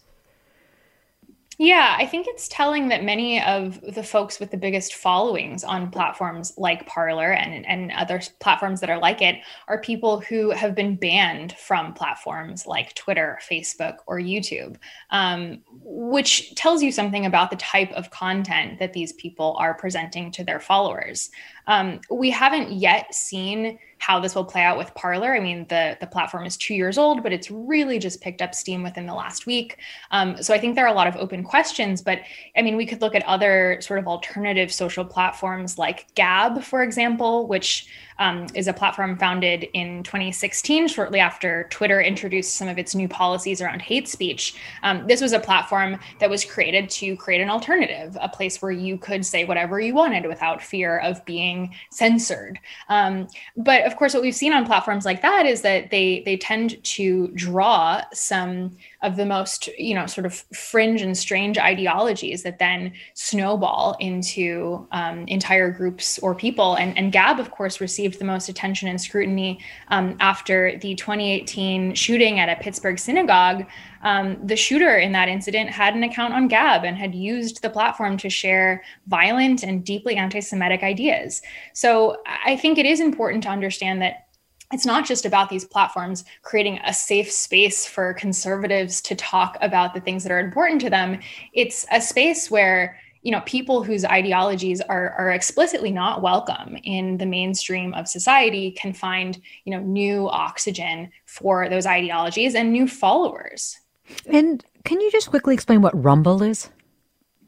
Yeah, 1.60 1.96
I 1.98 2.06
think 2.06 2.28
it's 2.28 2.48
telling 2.48 2.90
that 2.90 3.04
many 3.04 3.42
of 3.42 3.82
the 3.82 4.04
folks 4.04 4.40
with 4.40 4.52
the 4.52 4.58
biggest 4.58 4.94
followings 4.94 5.64
on 5.64 5.90
platforms 5.90 6.54
like 6.56 6.86
Parler 6.86 7.32
and, 7.32 7.66
and 7.66 7.92
other 7.94 8.22
platforms 8.40 8.80
that 8.82 8.92
are 8.92 9.00
like 9.00 9.24
it 9.24 9.38
are 9.68 9.82
people 9.82 10.20
who 10.20 10.52
have 10.52 10.76
been 10.76 10.96
banned 10.96 11.54
from 11.54 11.96
platforms 11.96 12.68
like 12.68 12.94
Twitter, 12.94 13.40
Facebook, 13.50 13.96
or 14.06 14.20
YouTube, 14.20 14.78
um, 15.10 15.64
which 15.82 16.54
tells 16.54 16.84
you 16.84 16.92
something 16.92 17.26
about 17.26 17.50
the 17.50 17.56
type 17.56 17.92
of 17.94 18.12
content 18.12 18.78
that 18.78 18.94
these 18.94 19.14
people 19.14 19.56
are 19.58 19.74
presenting 19.74 20.30
to 20.34 20.44
their 20.44 20.60
followers. 20.60 21.32
Um, 21.68 22.00
we 22.10 22.30
haven't 22.30 22.72
yet 22.72 23.14
seen 23.14 23.80
how 24.00 24.20
this 24.20 24.36
will 24.36 24.46
play 24.46 24.62
out 24.62 24.78
with 24.78 24.94
Parler. 24.96 25.36
I 25.36 25.40
mean, 25.40 25.66
the 25.70 25.98
the 26.00 26.08
platform 26.08 26.46
is 26.46 26.56
two 26.56 26.74
years 26.76 26.98
old, 26.98 27.24
but 27.24 27.34
it's 27.34 27.50
really 27.50 28.00
just 28.00 28.22
picked 28.22 28.42
up 28.42 28.54
steam 28.54 28.84
within 28.84 29.06
the 29.06 29.14
last 29.14 29.46
week. 29.46 29.78
Um, 30.12 30.42
so 30.42 30.54
I 30.54 30.60
think 30.60 30.76
there 30.76 30.86
are 30.86 30.92
a 30.92 30.96
lot 30.96 31.08
of 31.08 31.16
open 31.16 31.44
questions. 31.44 32.02
But 32.02 32.22
I 32.56 32.62
mean, 32.62 32.78
we 32.78 32.86
could 32.86 33.02
look 33.02 33.16
at 33.16 33.24
other 33.26 33.80
sort 33.82 34.00
of 34.00 34.08
alternative 34.08 34.72
social 34.72 35.04
platforms 35.04 35.78
like 35.78 36.14
Gab, 36.16 36.64
for 36.64 36.84
example, 36.84 37.48
which 37.48 37.88
um, 38.20 38.48
is 38.54 38.68
a 38.68 38.74
platform 38.74 39.18
founded 39.18 39.68
in 39.74 40.04
2016, 40.04 40.88
shortly 40.88 41.20
after 41.20 41.68
Twitter 41.70 42.02
introduced 42.02 42.56
some 42.56 42.68
of 42.68 42.78
its 42.78 42.96
new 42.96 43.08
policies 43.08 43.62
around 43.62 43.82
hate 43.82 44.08
speech. 44.08 44.56
Um, 44.84 45.06
this 45.08 45.22
was 45.22 45.34
a 45.34 45.40
platform 45.40 46.00
that 46.20 46.30
was 46.30 46.44
created 46.44 46.90
to 46.92 47.16
create 47.18 47.42
an 47.42 47.50
alternative, 47.50 48.18
a 48.20 48.30
place 48.30 48.62
where 48.62 48.72
you 48.72 48.98
could 48.98 49.26
say 49.26 49.46
whatever 49.46 49.80
you 49.80 49.94
wanted 49.94 50.26
without 50.26 50.62
fear 50.62 50.98
of 51.00 51.24
being 51.26 51.57
censored. 51.92 52.60
Um, 52.90 53.28
but 53.56 53.86
of 53.86 53.96
course, 53.96 54.14
what 54.14 54.24
we've 54.24 54.36
seen 54.36 54.54
on 54.54 54.66
platforms 54.66 55.06
like 55.06 55.22
that 55.22 55.46
is 55.46 55.62
that 55.62 55.90
they 55.90 56.22
they 56.26 56.38
tend 56.38 56.84
to 56.84 57.28
draw 57.30 58.02
some 58.14 58.78
of 59.02 59.16
the 59.16 59.26
most 59.26 59.68
you 59.78 59.94
know 59.94 60.06
sort 60.06 60.26
of 60.26 60.34
fringe 60.54 61.02
and 61.02 61.18
strange 61.18 61.58
ideologies 61.58 62.44
that 62.44 62.60
then 62.60 62.92
snowball 63.14 63.96
into 64.00 64.88
um, 64.92 65.20
entire 65.28 65.70
groups 65.70 66.18
or 66.20 66.34
people 66.34 66.76
and, 66.76 66.98
and 66.98 67.12
gab 67.12 67.40
of 67.40 67.52
course 67.52 67.80
received 67.80 68.20
the 68.20 68.26
most 68.26 68.50
attention 68.50 68.88
and 68.88 69.00
scrutiny 69.00 69.60
um, 69.90 70.16
after 70.20 70.78
the 70.80 70.96
2018 70.96 71.94
shooting 71.94 72.40
at 72.40 72.50
a 72.50 72.62
pittsburgh 72.62 72.98
synagogue 72.98 73.66
um, 74.04 74.38
the 74.46 74.56
shooter 74.56 74.98
in 74.98 75.12
that 75.12 75.30
incident 75.30 75.70
had 75.70 75.96
an 75.96 76.04
account 76.04 76.34
on 76.34 76.48
gab 76.48 76.84
and 76.84 76.98
had 76.98 77.14
used 77.14 77.62
the 77.62 77.70
platform 77.70 78.18
to 78.18 78.30
share 78.30 78.84
violent 79.08 79.64
and 79.64 79.84
deeply 79.84 80.16
anti-semitic 80.16 80.84
ideas 80.84 81.42
so 81.74 82.22
i 82.46 82.56
think 82.56 82.78
it 82.78 82.86
is 82.86 83.00
important 83.00 83.44
to 83.44 83.50
understand 83.50 84.02
that 84.02 84.28
it's 84.74 84.86
not 84.86 85.06
just 85.06 85.26
about 85.26 85.50
these 85.50 85.66
platforms 85.66 86.26
creating 86.42 86.80
a 86.86 86.94
safe 86.94 87.32
space 87.32 87.86
for 87.86 88.14
conservatives 88.14 89.02
to 89.02 89.16
talk 89.16 89.58
about 89.62 89.94
the 89.94 90.02
things 90.02 90.24
that 90.24 90.32
are 90.32 90.40
important 90.40 90.82
to 90.82 90.90
them. 90.90 91.20
It's 91.54 91.86
a 91.92 92.02
space 92.02 92.52
where 92.52 93.00
you 93.24 93.32
know 93.32 93.42
people 93.46 93.84
whose 93.84 94.06
ideologies 94.06 94.80
are, 94.82 95.12
are 95.12 95.32
explicitly 95.32 95.92
not 95.92 96.22
welcome 96.22 96.78
in 96.84 97.18
the 97.18 97.26
mainstream 97.26 97.94
of 97.94 98.08
society 98.08 98.72
can 98.72 98.94
find 98.94 99.42
you 99.66 99.72
know 99.72 99.82
new 99.82 100.30
oxygen 100.30 101.10
for 101.26 101.68
those 101.68 101.86
ideologies 101.86 102.56
and 102.56 102.72
new 102.72 102.88
followers 102.88 103.78
and 104.26 104.64
can 104.84 105.02
you 105.02 105.12
just 105.12 105.30
quickly 105.30 105.54
explain 105.54 105.82
what 105.82 106.02
rumble 106.02 106.42
is 106.44 106.70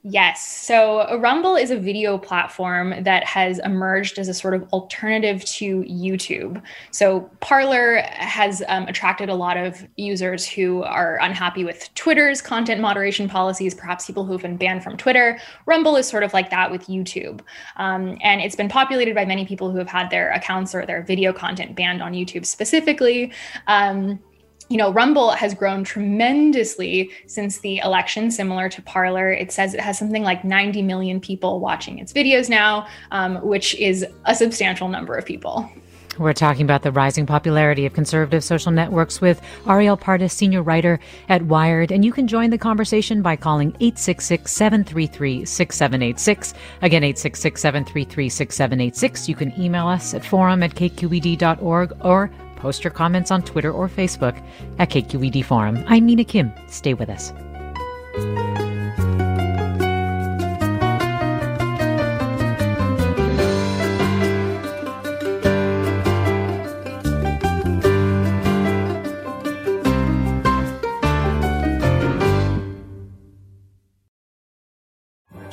Yes. 0.03 0.47
So 0.47 1.17
Rumble 1.17 1.57
is 1.57 1.71
a 1.71 1.77
video 1.77 2.17
platform 2.17 3.03
that 3.03 3.25
has 3.25 3.59
emerged 3.59 4.17
as 4.17 4.29
a 4.29 4.33
sort 4.33 4.53
of 4.53 4.63
alternative 4.71 5.43
to 5.45 5.81
YouTube. 5.81 6.61
So 6.91 7.29
Parler 7.41 7.97
has 8.13 8.63
um, 8.69 8.87
attracted 8.87 9.27
a 9.27 9.35
lot 9.35 9.57
of 9.57 9.85
users 9.97 10.47
who 10.47 10.83
are 10.83 11.19
unhappy 11.21 11.65
with 11.65 11.93
Twitter's 11.95 12.41
content 12.41 12.79
moderation 12.79 13.27
policies, 13.27 13.75
perhaps 13.75 14.05
people 14.05 14.23
who've 14.23 14.41
been 14.41 14.55
banned 14.55 14.85
from 14.85 14.95
Twitter. 14.95 15.37
Rumble 15.65 15.97
is 15.97 16.07
sort 16.07 16.23
of 16.23 16.33
like 16.33 16.49
that 16.49 16.71
with 16.71 16.87
YouTube. 16.87 17.41
Um, 17.75 18.17
and 18.21 18.39
it's 18.39 18.55
been 18.55 18.69
populated 18.69 19.15
by 19.15 19.25
many 19.25 19.45
people 19.45 19.69
who 19.69 19.79
have 19.79 19.89
had 19.89 20.09
their 20.09 20.31
accounts 20.31 20.73
or 20.73 20.85
their 20.85 21.03
video 21.03 21.33
content 21.33 21.75
banned 21.75 22.01
on 22.01 22.13
YouTube 22.13 22.45
specifically. 22.45 23.33
Um, 23.67 24.19
you 24.69 24.77
know, 24.77 24.93
Rumble 24.93 25.31
has 25.31 25.53
grown 25.55 25.83
tremendously 25.83 27.11
since 27.25 27.59
the 27.59 27.79
election, 27.79 28.29
similar 28.29 28.69
to 28.69 28.81
Parler. 28.83 29.31
It 29.31 29.51
says 29.51 29.73
it 29.73 29.79
has 29.81 29.97
something 29.97 30.23
like 30.23 30.43
90 30.43 30.83
million 30.83 31.19
people 31.19 31.59
watching 31.59 31.97
its 31.97 32.13
videos 32.13 32.49
now, 32.49 32.87
um, 33.11 33.37
which 33.37 33.73
is 33.75 34.05
a 34.25 34.35
substantial 34.35 34.87
number 34.87 35.15
of 35.15 35.25
people. 35.25 35.69
We're 36.19 36.33
talking 36.33 36.63
about 36.63 36.81
the 36.81 36.91
rising 36.91 37.25
popularity 37.25 37.85
of 37.85 37.93
conservative 37.93 38.43
social 38.43 38.73
networks 38.73 39.21
with 39.21 39.41
Ariel 39.65 39.95
Pardes, 39.95 40.33
senior 40.33 40.61
writer 40.61 40.99
at 41.29 41.43
Wired. 41.43 41.93
And 41.93 42.03
you 42.03 42.11
can 42.11 42.27
join 42.27 42.49
the 42.49 42.57
conversation 42.57 43.21
by 43.21 43.37
calling 43.37 43.69
866 43.79 44.51
733 44.51 45.45
6786. 45.45 46.53
Again, 46.81 47.03
866 47.05 47.61
733 47.61 48.29
6786. 48.29 49.29
You 49.29 49.35
can 49.35 49.57
email 49.59 49.87
us 49.87 50.13
at 50.13 50.25
forum 50.25 50.61
at 50.61 50.75
kqed.org 50.75 51.93
or 52.01 52.29
Post 52.59 52.83
your 52.83 52.91
comments 52.91 53.31
on 53.31 53.41
Twitter 53.41 53.71
or 53.71 53.89
Facebook 53.89 54.41
at 54.77 54.89
KQED 54.89 55.43
Forum. 55.45 55.83
I'm 55.87 56.05
Mina 56.05 56.23
Kim. 56.23 56.53
Stay 56.67 56.93
with 56.93 57.09
us. 57.09 57.33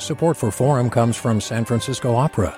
Support 0.07 0.37
for 0.37 0.51
Forum 0.51 0.89
comes 0.89 1.17
from 1.17 1.41
San 1.41 1.65
Francisco 1.65 2.15
Opera. 2.15 2.57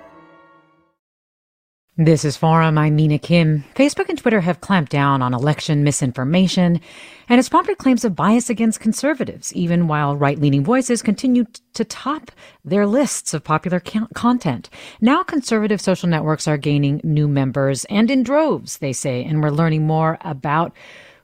This 2.03 2.25
is 2.25 2.35
Forum. 2.35 2.79
I'm 2.79 2.95
Mina 2.95 3.19
Kim. 3.19 3.63
Facebook 3.75 4.09
and 4.09 4.17
Twitter 4.17 4.41
have 4.41 4.59
clamped 4.59 4.91
down 4.91 5.21
on 5.21 5.35
election 5.35 5.83
misinformation, 5.83 6.81
and 7.29 7.37
it's 7.37 7.47
prompted 7.47 7.77
claims 7.77 8.03
of 8.03 8.15
bias 8.15 8.49
against 8.49 8.79
conservatives, 8.79 9.53
even 9.53 9.87
while 9.87 10.17
right 10.17 10.39
leaning 10.39 10.63
voices 10.63 11.03
continue 11.03 11.45
to 11.75 11.85
top 11.85 12.31
their 12.65 12.87
lists 12.87 13.35
of 13.35 13.43
popular 13.43 13.79
content. 14.15 14.67
Now, 14.99 15.21
conservative 15.21 15.79
social 15.79 16.09
networks 16.09 16.47
are 16.47 16.57
gaining 16.57 17.01
new 17.03 17.27
members, 17.27 17.85
and 17.85 18.09
in 18.09 18.23
droves, 18.23 18.79
they 18.79 18.93
say, 18.93 19.23
and 19.23 19.39
we're 19.39 19.51
learning 19.51 19.85
more 19.85 20.17
about 20.21 20.73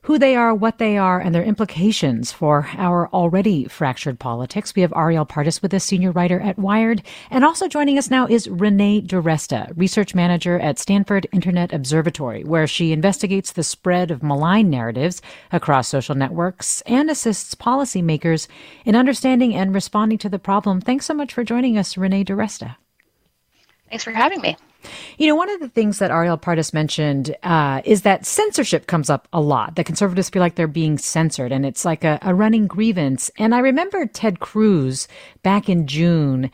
who 0.07 0.17
they 0.17 0.37
are, 0.37 0.55
what 0.55 0.77
they 0.77 0.97
are, 0.97 1.19
and 1.19 1.35
their 1.35 1.43
implications 1.43 2.31
for 2.31 2.69
our 2.77 3.09
already 3.09 3.65
fractured 3.65 4.17
politics. 4.17 4.73
We 4.73 4.81
have 4.81 4.93
Ariel 4.95 5.25
Pardes 5.25 5.61
with 5.61 5.73
us, 5.73 5.83
senior 5.83 6.11
writer 6.11 6.39
at 6.39 6.57
Wired. 6.57 7.03
And 7.29 7.43
also 7.43 7.67
joining 7.67 7.97
us 7.97 8.09
now 8.09 8.25
is 8.25 8.47
Renee 8.47 9.01
DiResta, 9.01 9.73
research 9.75 10.15
manager 10.15 10.57
at 10.61 10.79
Stanford 10.79 11.27
Internet 11.33 11.73
Observatory, 11.73 12.45
where 12.45 12.67
she 12.67 12.93
investigates 12.93 13.51
the 13.51 13.63
spread 13.63 14.09
of 14.09 14.23
malign 14.23 14.69
narratives 14.69 15.21
across 15.51 15.89
social 15.89 16.15
networks 16.15 16.79
and 16.85 17.09
assists 17.09 17.53
policymakers 17.53 18.47
in 18.85 18.95
understanding 18.95 19.53
and 19.55 19.75
responding 19.75 20.17
to 20.19 20.29
the 20.29 20.39
problem. 20.39 20.79
Thanks 20.79 21.05
so 21.05 21.13
much 21.13 21.33
for 21.33 21.43
joining 21.43 21.77
us, 21.77 21.97
Renee 21.97 22.23
DiResta. 22.23 22.77
Thanks 23.89 24.05
for 24.05 24.11
having 24.11 24.39
me. 24.39 24.55
You 25.17 25.27
know, 25.27 25.35
one 25.35 25.49
of 25.49 25.59
the 25.59 25.69
things 25.69 25.99
that 25.99 26.11
Ariel 26.11 26.37
Pardes 26.37 26.73
mentioned 26.73 27.35
uh, 27.43 27.81
is 27.85 28.01
that 28.03 28.25
censorship 28.25 28.87
comes 28.87 29.09
up 29.09 29.27
a 29.33 29.41
lot. 29.41 29.75
The 29.75 29.83
conservatives 29.83 30.29
feel 30.29 30.41
like 30.41 30.55
they're 30.55 30.67
being 30.67 30.97
censored, 30.97 31.51
and 31.51 31.65
it's 31.65 31.85
like 31.85 32.03
a, 32.03 32.19
a 32.21 32.33
running 32.33 32.67
grievance. 32.67 33.31
And 33.37 33.53
I 33.53 33.59
remember 33.59 34.05
Ted 34.05 34.39
Cruz 34.39 35.07
back 35.43 35.69
in 35.69 35.87
June 35.87 36.51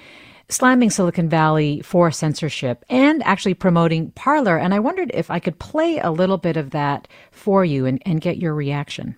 slamming 0.50 0.90
Silicon 0.90 1.30
Valley 1.30 1.82
for 1.82 2.12
censorship 2.12 2.86
and 2.90 3.24
actually 3.24 3.54
promoting 3.54 4.12
Parler. 4.12 4.58
And 4.58 4.74
I 4.74 4.80
wondered 4.80 5.12
if 5.14 5.32
I 5.32 5.40
could 5.40 5.58
play 5.60 5.98
a 5.98 6.12
little 6.12 6.38
bit 6.38 6.58
of 6.58 6.72
that 6.72 7.08
for 7.32 7.66
you 7.66 7.86
and, 7.86 8.02
and 8.06 8.22
get 8.22 8.38
your 8.38 8.54
reaction. 8.54 9.16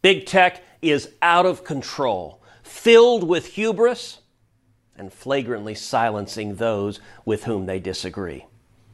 Big 0.00 0.26
tech 0.26 0.62
is 0.80 1.10
out 1.20 1.46
of 1.46 1.64
control, 1.64 2.42
filled 2.62 3.24
with 3.24 3.46
hubris 3.46 4.18
and 5.02 5.12
flagrantly 5.12 5.74
silencing 5.74 6.54
those 6.54 7.00
with 7.24 7.42
whom 7.42 7.66
they 7.66 7.80
disagree. 7.80 8.46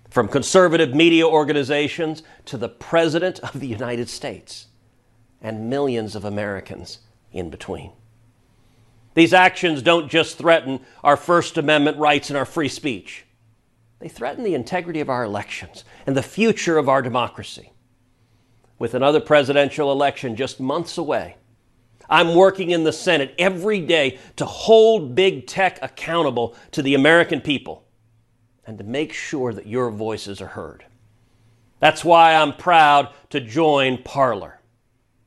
From 0.09 0.27
conservative 0.27 0.95
media 0.95 1.27
organizations 1.27 2.23
to 2.47 2.57
the 2.57 2.71
President 2.71 3.41
of 3.41 3.61
the 3.61 3.67
United 3.67 4.09
States 4.09 4.69
and 5.43 5.69
millions 5.69 6.17
of 6.17 6.25
Americans 6.25 7.00
in 7.31 7.50
between. 7.50 7.93
These 9.12 9.35
actions 9.35 9.83
don't 9.83 10.09
just 10.09 10.38
threaten 10.38 10.81
our 11.05 11.19
First 11.19 11.59
Amendment 11.59 11.99
rights 11.99 12.31
and 12.31 12.38
our 12.38 12.47
free 12.47 12.71
speech, 12.71 13.27
they 13.99 14.09
threaten 14.09 14.45
the 14.45 14.55
integrity 14.55 15.00
of 15.00 15.11
our 15.11 15.25
elections 15.25 15.85
and 16.07 16.17
the 16.17 16.23
future 16.23 16.79
of 16.79 16.88
our 16.88 17.03
democracy. 17.03 17.73
With 18.79 18.95
another 18.95 19.21
presidential 19.21 19.93
election 19.93 20.37
just 20.37 20.59
months 20.59 20.97
away, 20.97 21.37
I'm 22.09 22.35
working 22.35 22.71
in 22.71 22.85
the 22.85 22.93
Senate 22.93 23.35
every 23.38 23.81
day 23.81 24.19
to 24.37 24.47
hold 24.47 25.15
big 25.15 25.47
tech 25.47 25.79
accountable 25.83 26.57
to 26.73 26.83
the 26.83 26.95
American 26.95 27.41
people 27.41 27.85
and 28.67 28.79
to 28.79 28.85
make 28.85 29.12
sure 29.12 29.53
that 29.53 29.67
your 29.67 29.91
voices 29.91 30.41
are 30.41 30.49
heard. 30.49 30.85
That's 31.81 32.05
why 32.05 32.35
I'm 32.35 32.55
proud 32.55 33.12
to 33.31 33.41
join 33.41 34.03
Parler. 34.03 34.61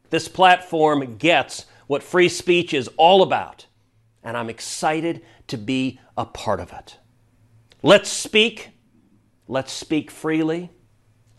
This 0.10 0.28
platform 0.28 1.18
gets 1.18 1.66
what 1.88 2.04
free 2.04 2.30
speech 2.30 2.74
is 2.74 2.90
all 2.98 3.22
about, 3.22 3.66
and 4.24 4.36
I'm 4.36 4.50
excited 4.50 5.24
to 5.48 5.58
be 5.58 6.00
a 6.18 6.26
part 6.26 6.60
of 6.60 6.72
it. 6.74 6.98
Let's 7.84 8.10
speak, 8.10 8.70
let's 9.48 9.72
speak 9.72 10.12
freely, 10.12 10.70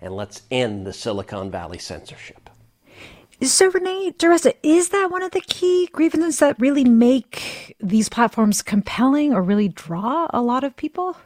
and 0.00 0.16
let's 0.16 0.42
end 0.50 0.86
the 0.86 0.92
Silicon 0.92 1.50
Valley 1.50 1.78
censorship. 1.78 2.41
So, 3.42 3.72
Renee 3.72 4.12
DiResta, 4.12 4.54
is 4.62 4.90
that 4.90 5.10
one 5.10 5.22
of 5.22 5.32
the 5.32 5.40
key 5.40 5.88
grievances 5.90 6.38
that 6.38 6.60
really 6.60 6.84
make 6.84 7.74
these 7.80 8.08
platforms 8.08 8.62
compelling 8.62 9.34
or 9.34 9.42
really 9.42 9.66
draw 9.68 10.28
a 10.30 10.40
lot 10.40 10.62
of 10.62 10.76
people? 10.76 11.16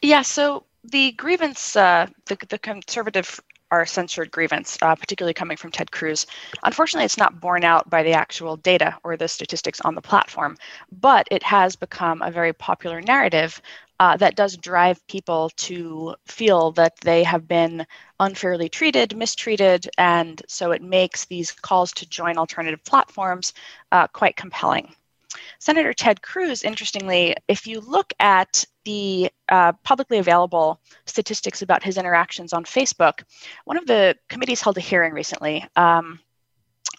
Yeah, 0.00 0.22
so 0.22 0.64
the 0.84 1.10
grievance, 1.12 1.74
uh, 1.74 2.06
the, 2.26 2.38
the 2.48 2.58
conservative 2.58 3.40
are 3.72 3.84
censored 3.84 4.30
grievance, 4.30 4.78
uh, 4.82 4.94
particularly 4.94 5.34
coming 5.34 5.56
from 5.56 5.72
Ted 5.72 5.90
Cruz. 5.90 6.26
Unfortunately, 6.62 7.04
it's 7.04 7.18
not 7.18 7.40
borne 7.40 7.64
out 7.64 7.90
by 7.90 8.04
the 8.04 8.12
actual 8.12 8.56
data 8.56 8.96
or 9.02 9.16
the 9.16 9.26
statistics 9.26 9.80
on 9.80 9.96
the 9.96 10.02
platform, 10.02 10.56
but 11.00 11.26
it 11.32 11.42
has 11.42 11.74
become 11.74 12.22
a 12.22 12.30
very 12.30 12.52
popular 12.52 13.00
narrative 13.00 13.60
uh, 13.98 14.16
that 14.16 14.36
does 14.36 14.56
drive 14.56 15.04
people 15.08 15.50
to 15.56 16.14
feel 16.26 16.70
that 16.72 16.96
they 17.00 17.22
have 17.24 17.48
been 17.48 17.86
unfairly 18.20 18.68
treated, 18.68 19.16
mistreated, 19.16 19.88
and 19.98 20.42
so 20.48 20.72
it 20.72 20.82
makes 20.82 21.24
these 21.24 21.50
calls 21.52 21.92
to 21.92 22.08
join 22.08 22.38
alternative 22.38 22.82
platforms 22.84 23.52
uh, 23.92 24.06
quite 24.08 24.36
compelling. 24.36 24.94
Senator 25.58 25.92
Ted 25.92 26.22
Cruz, 26.22 26.62
interestingly, 26.62 27.34
if 27.48 27.66
you 27.66 27.80
look 27.80 28.12
at 28.20 28.64
the 28.84 29.30
uh, 29.48 29.72
publicly 29.82 30.18
available 30.18 30.80
statistics 31.06 31.62
about 31.62 31.82
his 31.82 31.98
interactions 31.98 32.52
on 32.52 32.64
Facebook, 32.64 33.22
one 33.64 33.76
of 33.76 33.86
the 33.86 34.16
committees 34.28 34.60
held 34.60 34.76
a 34.76 34.80
hearing 34.80 35.12
recently. 35.12 35.64
Um, 35.76 36.20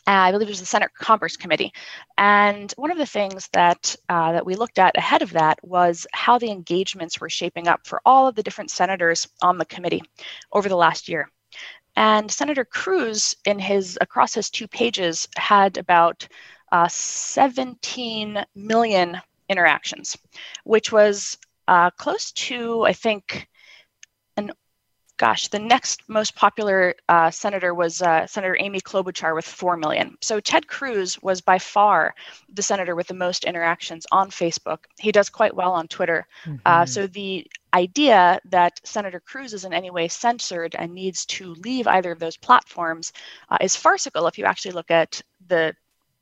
I 0.08 0.32
believe 0.32 0.48
it 0.48 0.52
was 0.52 0.60
the 0.60 0.65
Senate 0.65 0.91
Commerce 0.94 1.36
Committee. 1.36 1.74
And 2.18 2.72
one 2.78 2.91
of 2.91 2.98
the 2.98 3.06
things 3.06 3.50
that 3.54 3.96
uh, 4.10 4.34
that 4.34 4.46
we 4.46 4.56
looked 4.56 4.80
at 4.80 4.98
ahead 4.98 5.22
of 5.22 5.32
that 5.32 5.60
was 5.63 6.06
how 6.13 6.38
the 6.38 6.52
engagements 6.52 7.20
were 7.20 7.30
shaping 7.30 7.68
up 7.68 7.88
for 7.88 8.02
all 8.06 8.28
of 8.28 8.36
the 8.36 8.44
different 8.44 8.72
senators 8.72 9.28
on 9.41 9.58
the 9.58 9.65
committee 9.65 10.04
over 10.52 10.70
the 10.70 10.76
last 10.76 11.10
year. 11.10 11.30
And 11.96 12.30
Senator 12.30 12.65
Cruz, 12.65 13.36
in 13.46 13.58
his 13.58 13.98
across 14.02 14.34
his 14.34 14.50
two 14.50 14.68
pages, 14.68 15.28
had 15.38 15.78
about 15.78 16.28
uh, 16.72 16.88
17 16.89 18.44
million 18.54 19.22
interactions, 19.50 20.18
which 20.65 20.91
was 20.91 21.38
uh, 21.68 21.89
close 21.91 22.32
to, 22.34 22.84
I 22.84 22.94
think, 22.94 23.48
gosh, 25.17 25.47
the 25.47 25.60
next 25.60 26.01
most 26.08 26.36
popular 26.36 26.95
uh, 27.08 27.32
senator 27.32 27.73
was 27.73 28.01
uh, 28.01 28.28
Senator 28.28 28.58
Amy 28.60 28.82
Klobuchar 28.82 29.34
with 29.34 29.45
4 29.45 29.78
million. 29.78 30.17
So 30.21 30.39
Ted 30.39 30.67
Cruz 30.67 31.21
was 31.21 31.41
by 31.41 31.60
far 31.60 32.15
the 32.54 32.62
senator 32.62 32.95
with 32.95 33.08
the 33.08 33.13
most 33.13 33.45
interactions 33.45 34.06
on 34.12 34.30
Facebook. 34.30 34.80
He 34.99 35.12
does 35.12 35.30
quite 35.30 35.56
well 35.56 35.71
on 35.71 35.88
Twitter. 35.88 36.28
Uh, 36.45 36.49
mm-hmm. 36.49 36.60
Uh, 36.65 36.86
so 36.86 37.08
the 37.08 37.47
idea 37.73 38.39
that 38.45 38.80
Senator 38.84 39.19
Cruz 39.19 39.54
is 39.54 39.65
in 39.65 39.73
any 39.73 39.91
way 39.91 40.08
censored 40.08 40.75
and 40.78 40.93
needs 40.93 41.25
to 41.25 41.54
leave 41.56 41.88
either 41.88 42.12
of 42.12 42.19
those 42.19 42.38
platforms 42.38 43.12
uh, 43.49 43.58
is 43.62 43.75
farcical 43.75 44.28
if 44.28 44.38
you 44.38 44.45
actually 44.45 44.71
look 44.71 44.91
at 44.91 45.21
the 45.47 45.75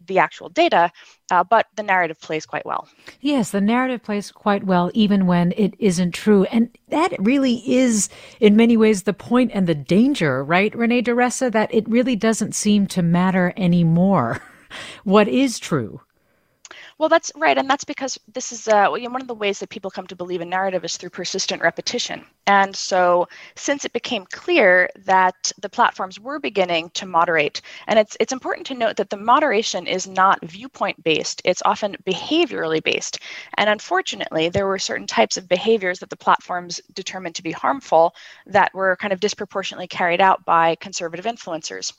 the 0.08 0.20
actual 0.20 0.50
data, 0.50 0.92
uh, 1.32 1.44
but 1.44 1.68
the 1.76 1.84
narrative 1.84 2.20
plays 2.20 2.46
quite 2.46 2.66
well. 2.66 2.88
Yes, 3.22 3.52
the 3.52 3.62
narrative 3.62 4.04
plays 4.04 4.32
quite 4.32 4.64
well, 4.66 4.92
even 4.94 5.26
when 5.26 5.54
it 5.58 5.76
isn't 5.80 6.14
true. 6.14 6.44
And 6.46 6.70
that 6.90 7.14
really 7.20 7.62
is, 7.66 8.10
in 8.40 8.56
many 8.56 8.78
ways, 8.78 9.04
the 9.04 9.14
point 9.14 9.52
and 9.54 9.68
the 9.68 9.76
danger, 9.76 10.44
right, 10.44 10.74
Renee 10.76 11.04
DiResta, 11.04 11.52
that 11.52 11.74
it 11.74 11.88
really 11.88 12.16
doesn't 12.16 12.56
seem 12.56 12.88
to 12.88 13.02
matter 13.02 13.54
anymore 13.58 14.42
what 15.04 15.28
is 15.28 15.60
true. 15.60 16.02
Well, 17.00 17.10
that's 17.10 17.32
right, 17.36 17.58
and 17.58 17.70
that's 17.70 17.84
because 17.84 18.20
this 18.34 18.52
is 18.52 18.68
uh, 18.68 18.88
one 18.90 19.22
of 19.22 19.28
the 19.28 19.34
ways 19.34 19.60
that 19.60 19.70
people 19.70 19.90
come 19.90 20.06
to 20.08 20.16
believe 20.16 20.42
a 20.42 20.46
narrative 20.46 20.86
is 20.86 20.96
through 20.98 21.10
persistent 21.10 21.62
repetition. 21.62 22.24
And 22.46 22.76
so, 22.76 23.28
since 23.56 23.84
it 23.86 23.94
became 23.94 24.26
clear 24.32 24.90
that 25.06 25.52
the 25.60 25.70
platforms 25.70 26.20
were 26.20 26.40
beginning 26.40 26.92
to 26.92 27.06
moderate, 27.08 27.62
and 27.88 27.98
it's 27.98 28.16
it's 28.20 28.34
important 28.34 28.68
to 28.68 28.76
note 28.76 28.98
that 28.98 29.10
the 29.10 29.18
moderation 29.18 29.88
is 29.88 30.08
not 30.08 30.40
viewpoint 30.46 31.04
based; 31.04 31.42
it's 31.46 31.64
often 31.66 31.96
behaviorally 32.06 32.84
based. 32.84 33.20
And 33.58 33.70
unfortunately, 33.70 34.50
there 34.50 34.68
were 34.68 34.80
certain 34.80 35.08
types 35.08 35.38
of 35.38 35.48
behaviors 35.50 36.00
that 36.00 36.10
the 36.12 36.18
platforms 36.18 36.80
determined 36.94 37.36
to 37.36 37.44
be 37.44 37.52
harmful 37.52 38.14
that 38.46 38.74
were 38.74 38.96
kind 38.98 39.14
of 39.14 39.20
disproportionately 39.20 39.88
carried 39.88 40.22
out 40.22 40.46
by 40.46 40.76
conservative 40.76 41.26
influencers. 41.26 41.94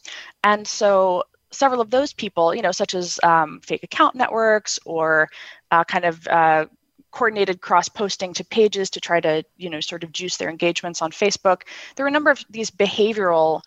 And 0.44 0.66
so, 0.66 1.24
several 1.57 1.81
of 1.81 1.90
those 1.90 2.12
people, 2.12 2.55
you 2.55 2.62
know, 2.62 2.73
such 2.73 2.95
as 2.95 3.19
um, 3.23 3.61
fake 3.61 3.83
account 3.83 4.14
networks 4.14 4.79
or 4.85 5.29
uh, 5.71 5.85
kind 5.85 6.05
of 6.05 6.27
uh, 6.29 6.67
coordinated 7.14 7.61
cross 7.61 7.88
posting 7.88 8.35
to 8.35 8.45
pages 8.45 8.90
to 8.90 9.01
try 9.01 9.21
to 9.21 9.45
you 9.57 9.71
know 9.71 9.81
sort 9.81 10.03
of 10.03 10.11
juice 10.11 10.37
their 10.37 10.51
engagements 10.51 11.01
on 11.01 11.12
facebook 11.12 11.62
there 11.95 12.05
were 12.05 12.09
a 12.09 12.12
number 12.12 12.31
of 12.31 12.45
these 12.51 12.73
behavioral 12.73 13.62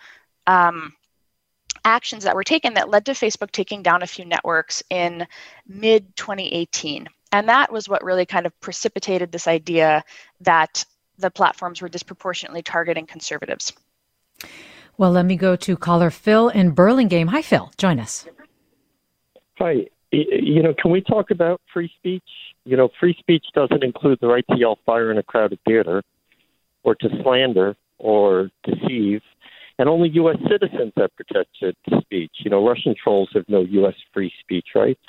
um, 0.48 0.94
actions 1.86 2.26
that 2.26 2.36
were 2.36 2.44
taken 2.44 2.74
that 2.74 2.90
led 2.90 3.06
to 3.06 3.14
facebook 3.14 3.52
taking 3.52 3.82
down 3.82 4.04
a 4.04 4.08
few 4.08 4.26
networks 4.26 4.84
in 4.90 5.26
mid 5.66 6.14
2018 6.18 7.08
and 7.32 7.48
that 7.48 7.72
was 7.72 7.88
what 7.88 8.04
really 8.04 8.26
kind 8.26 8.46
of 8.46 8.60
precipitated 8.60 9.32
this 9.32 9.48
idea 9.48 10.04
that 10.42 10.84
the 11.18 11.32
platforms 11.32 11.82
were 11.82 11.90
disproportionately 11.90 12.62
targeting 12.62 13.06
conservatives 13.06 13.72
well 14.98 15.12
let 15.12 15.26
me 15.26 15.36
go 15.36 15.56
to 15.56 15.78
caller 15.78 16.10
phil 16.10 16.50
in 16.50 16.72
burlingame 16.72 17.28
hi 17.28 17.42
phil 17.42 17.72
join 17.78 18.00
us 18.00 18.26
hi 19.58 19.86
you 20.12 20.62
know 20.64 20.74
can 20.82 20.92
we 20.92 21.02
talk 21.02 21.32
about 21.32 21.62
free 21.74 21.92
speech 21.98 22.24
you 22.68 22.76
know, 22.76 22.90
free 23.00 23.16
speech 23.18 23.46
doesn't 23.56 23.82
include 23.82 24.20
the 24.20 24.28
right 24.28 24.44
to 24.52 24.58
yell 24.58 24.78
fire 24.86 25.10
in 25.10 25.18
a 25.18 25.24
crowded 25.24 25.60
theater 25.66 26.04
or 26.84 26.96
to 26.96 27.08
slander 27.24 27.78
or 27.98 28.50
deceive. 28.66 29.22
And 29.80 29.88
only 29.88 30.10
U.S. 30.16 30.36
citizens 30.52 30.92
have 30.98 31.16
protected 31.16 31.78
speech. 32.02 32.32
You 32.40 32.52
know, 32.52 32.68
Russian 32.68 32.94
trolls 33.02 33.30
have 33.36 33.46
no 33.48 33.62
U.S. 33.62 33.94
free 34.14 34.34
speech 34.42 34.68
rights. 34.76 35.00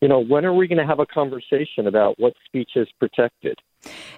You 0.00 0.06
know, 0.06 0.20
when 0.20 0.44
are 0.44 0.54
we 0.54 0.68
going 0.68 0.78
to 0.78 0.86
have 0.86 1.00
a 1.00 1.06
conversation 1.06 1.88
about 1.88 2.20
what 2.20 2.34
speech 2.44 2.70
is 2.76 2.86
protected? 3.00 3.58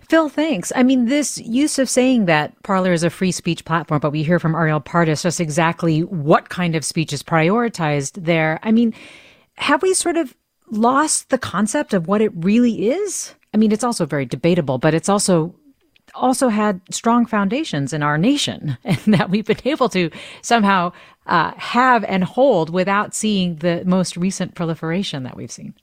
Phil, 0.08 0.28
thanks. 0.28 0.72
I 0.76 0.82
mean, 0.82 1.06
this 1.06 1.38
use 1.38 1.78
of 1.78 1.88
saying 1.88 2.26
that 2.26 2.62
Parler 2.62 2.92
is 2.92 3.02
a 3.02 3.10
free 3.10 3.32
speech 3.32 3.64
platform, 3.64 4.00
but 4.00 4.10
we 4.10 4.22
hear 4.22 4.38
from 4.38 4.54
Ariel 4.54 4.80
Pardes 4.80 5.22
just 5.22 5.40
exactly 5.40 6.00
what 6.00 6.50
kind 6.50 6.76
of 6.76 6.84
speech 6.84 7.12
is 7.12 7.22
prioritized 7.22 8.24
there. 8.24 8.60
I 8.62 8.70
mean, 8.70 8.92
have 9.56 9.82
we 9.82 9.94
sort 9.94 10.16
of 10.16 10.34
lost 10.70 11.30
the 11.30 11.38
concept 11.38 11.94
of 11.94 12.06
what 12.06 12.20
it 12.20 12.32
really 12.34 12.88
is? 12.90 13.34
I 13.54 13.56
mean, 13.56 13.72
it's 13.72 13.84
also 13.84 14.04
very 14.04 14.26
debatable, 14.26 14.78
but 14.78 14.94
it's 14.94 15.08
also 15.08 15.54
also 16.14 16.48
had 16.48 16.80
strong 16.90 17.26
foundations 17.26 17.92
in 17.92 18.02
our 18.02 18.16
nation 18.16 18.78
and 18.84 18.98
that 19.14 19.30
we've 19.30 19.46
been 19.46 19.56
able 19.64 19.88
to 19.88 20.10
somehow 20.42 20.92
uh, 21.26 21.52
have 21.56 22.04
and 22.04 22.22
hold 22.22 22.70
without 22.70 23.14
seeing 23.14 23.56
the 23.56 23.82
most 23.84 24.16
recent 24.16 24.54
proliferation 24.54 25.22
that 25.24 25.36
we've 25.36 25.50
seen. 25.50 25.74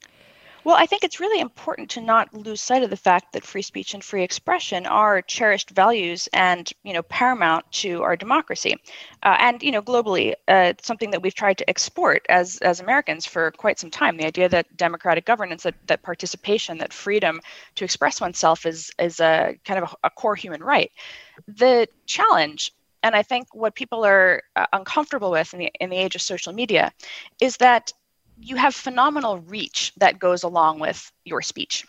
Well, 0.64 0.76
I 0.76 0.86
think 0.86 1.04
it's 1.04 1.20
really 1.20 1.42
important 1.42 1.90
to 1.92 2.02
not 2.02 2.34
lose 2.36 2.62
sight 2.62 2.84
of 2.84 2.92
the 2.92 2.98
fact 2.98 3.34
that 3.34 3.44
free 3.44 3.64
speech 3.64 3.96
and 3.96 4.04
free 4.04 4.24
expression 4.24 4.86
are 4.86 5.22
cherished 5.24 5.72
values 5.72 6.30
and, 6.34 6.72
you 6.84 6.94
know, 6.94 7.02
paramount 7.04 7.72
to 7.74 8.04
our 8.04 8.16
democracy, 8.16 8.76
uh, 9.24 9.38
and 9.40 9.64
you 9.64 9.72
know, 9.72 9.82
globally, 9.82 10.36
uh, 10.48 10.74
something 10.82 11.10
that 11.12 11.22
we've 11.24 11.34
tried 11.34 11.58
to 11.58 11.70
export 11.70 12.24
as 12.30 12.58
as 12.60 12.80
Americans 12.80 13.26
for 13.26 13.52
quite 13.52 13.80
some 13.80 13.90
time. 13.90 14.18
The 14.18 14.26
idea 14.28 14.50
that 14.50 14.78
democratic 14.78 15.26
governance, 15.26 15.64
that, 15.64 15.76
that 15.88 16.04
participation, 16.04 16.78
that 16.78 16.94
freedom 16.94 17.42
to 17.76 17.84
express 17.86 18.22
oneself 18.22 18.66
is 18.68 18.92
is 19.00 19.20
a 19.20 19.56
kind 19.66 19.84
of 19.84 19.92
a, 20.04 20.08
a 20.08 20.10
core 20.12 20.36
human 20.36 20.62
right. 20.62 20.92
The 21.48 21.88
challenge 22.06 22.72
and 23.04 23.16
I 23.16 23.24
think 23.24 23.48
what 23.54 23.74
people 23.76 24.06
are 24.06 24.44
uh, 24.56 24.68
uncomfortable 24.74 25.32
with 25.32 25.54
in 25.54 25.60
the 25.60 25.72
in 25.80 25.90
the 25.90 25.98
age 25.98 26.16
of 26.16 26.22
social 26.22 26.54
media 26.54 26.92
is 27.40 27.58
that 27.58 27.92
you 28.42 28.56
have 28.56 28.76
phenomenal 28.76 29.40
reach 29.40 29.94
that 29.98 30.20
goes 30.20 30.44
along 30.44 30.80
with 30.80 31.12
your 31.26 31.42
speech. 31.42 31.86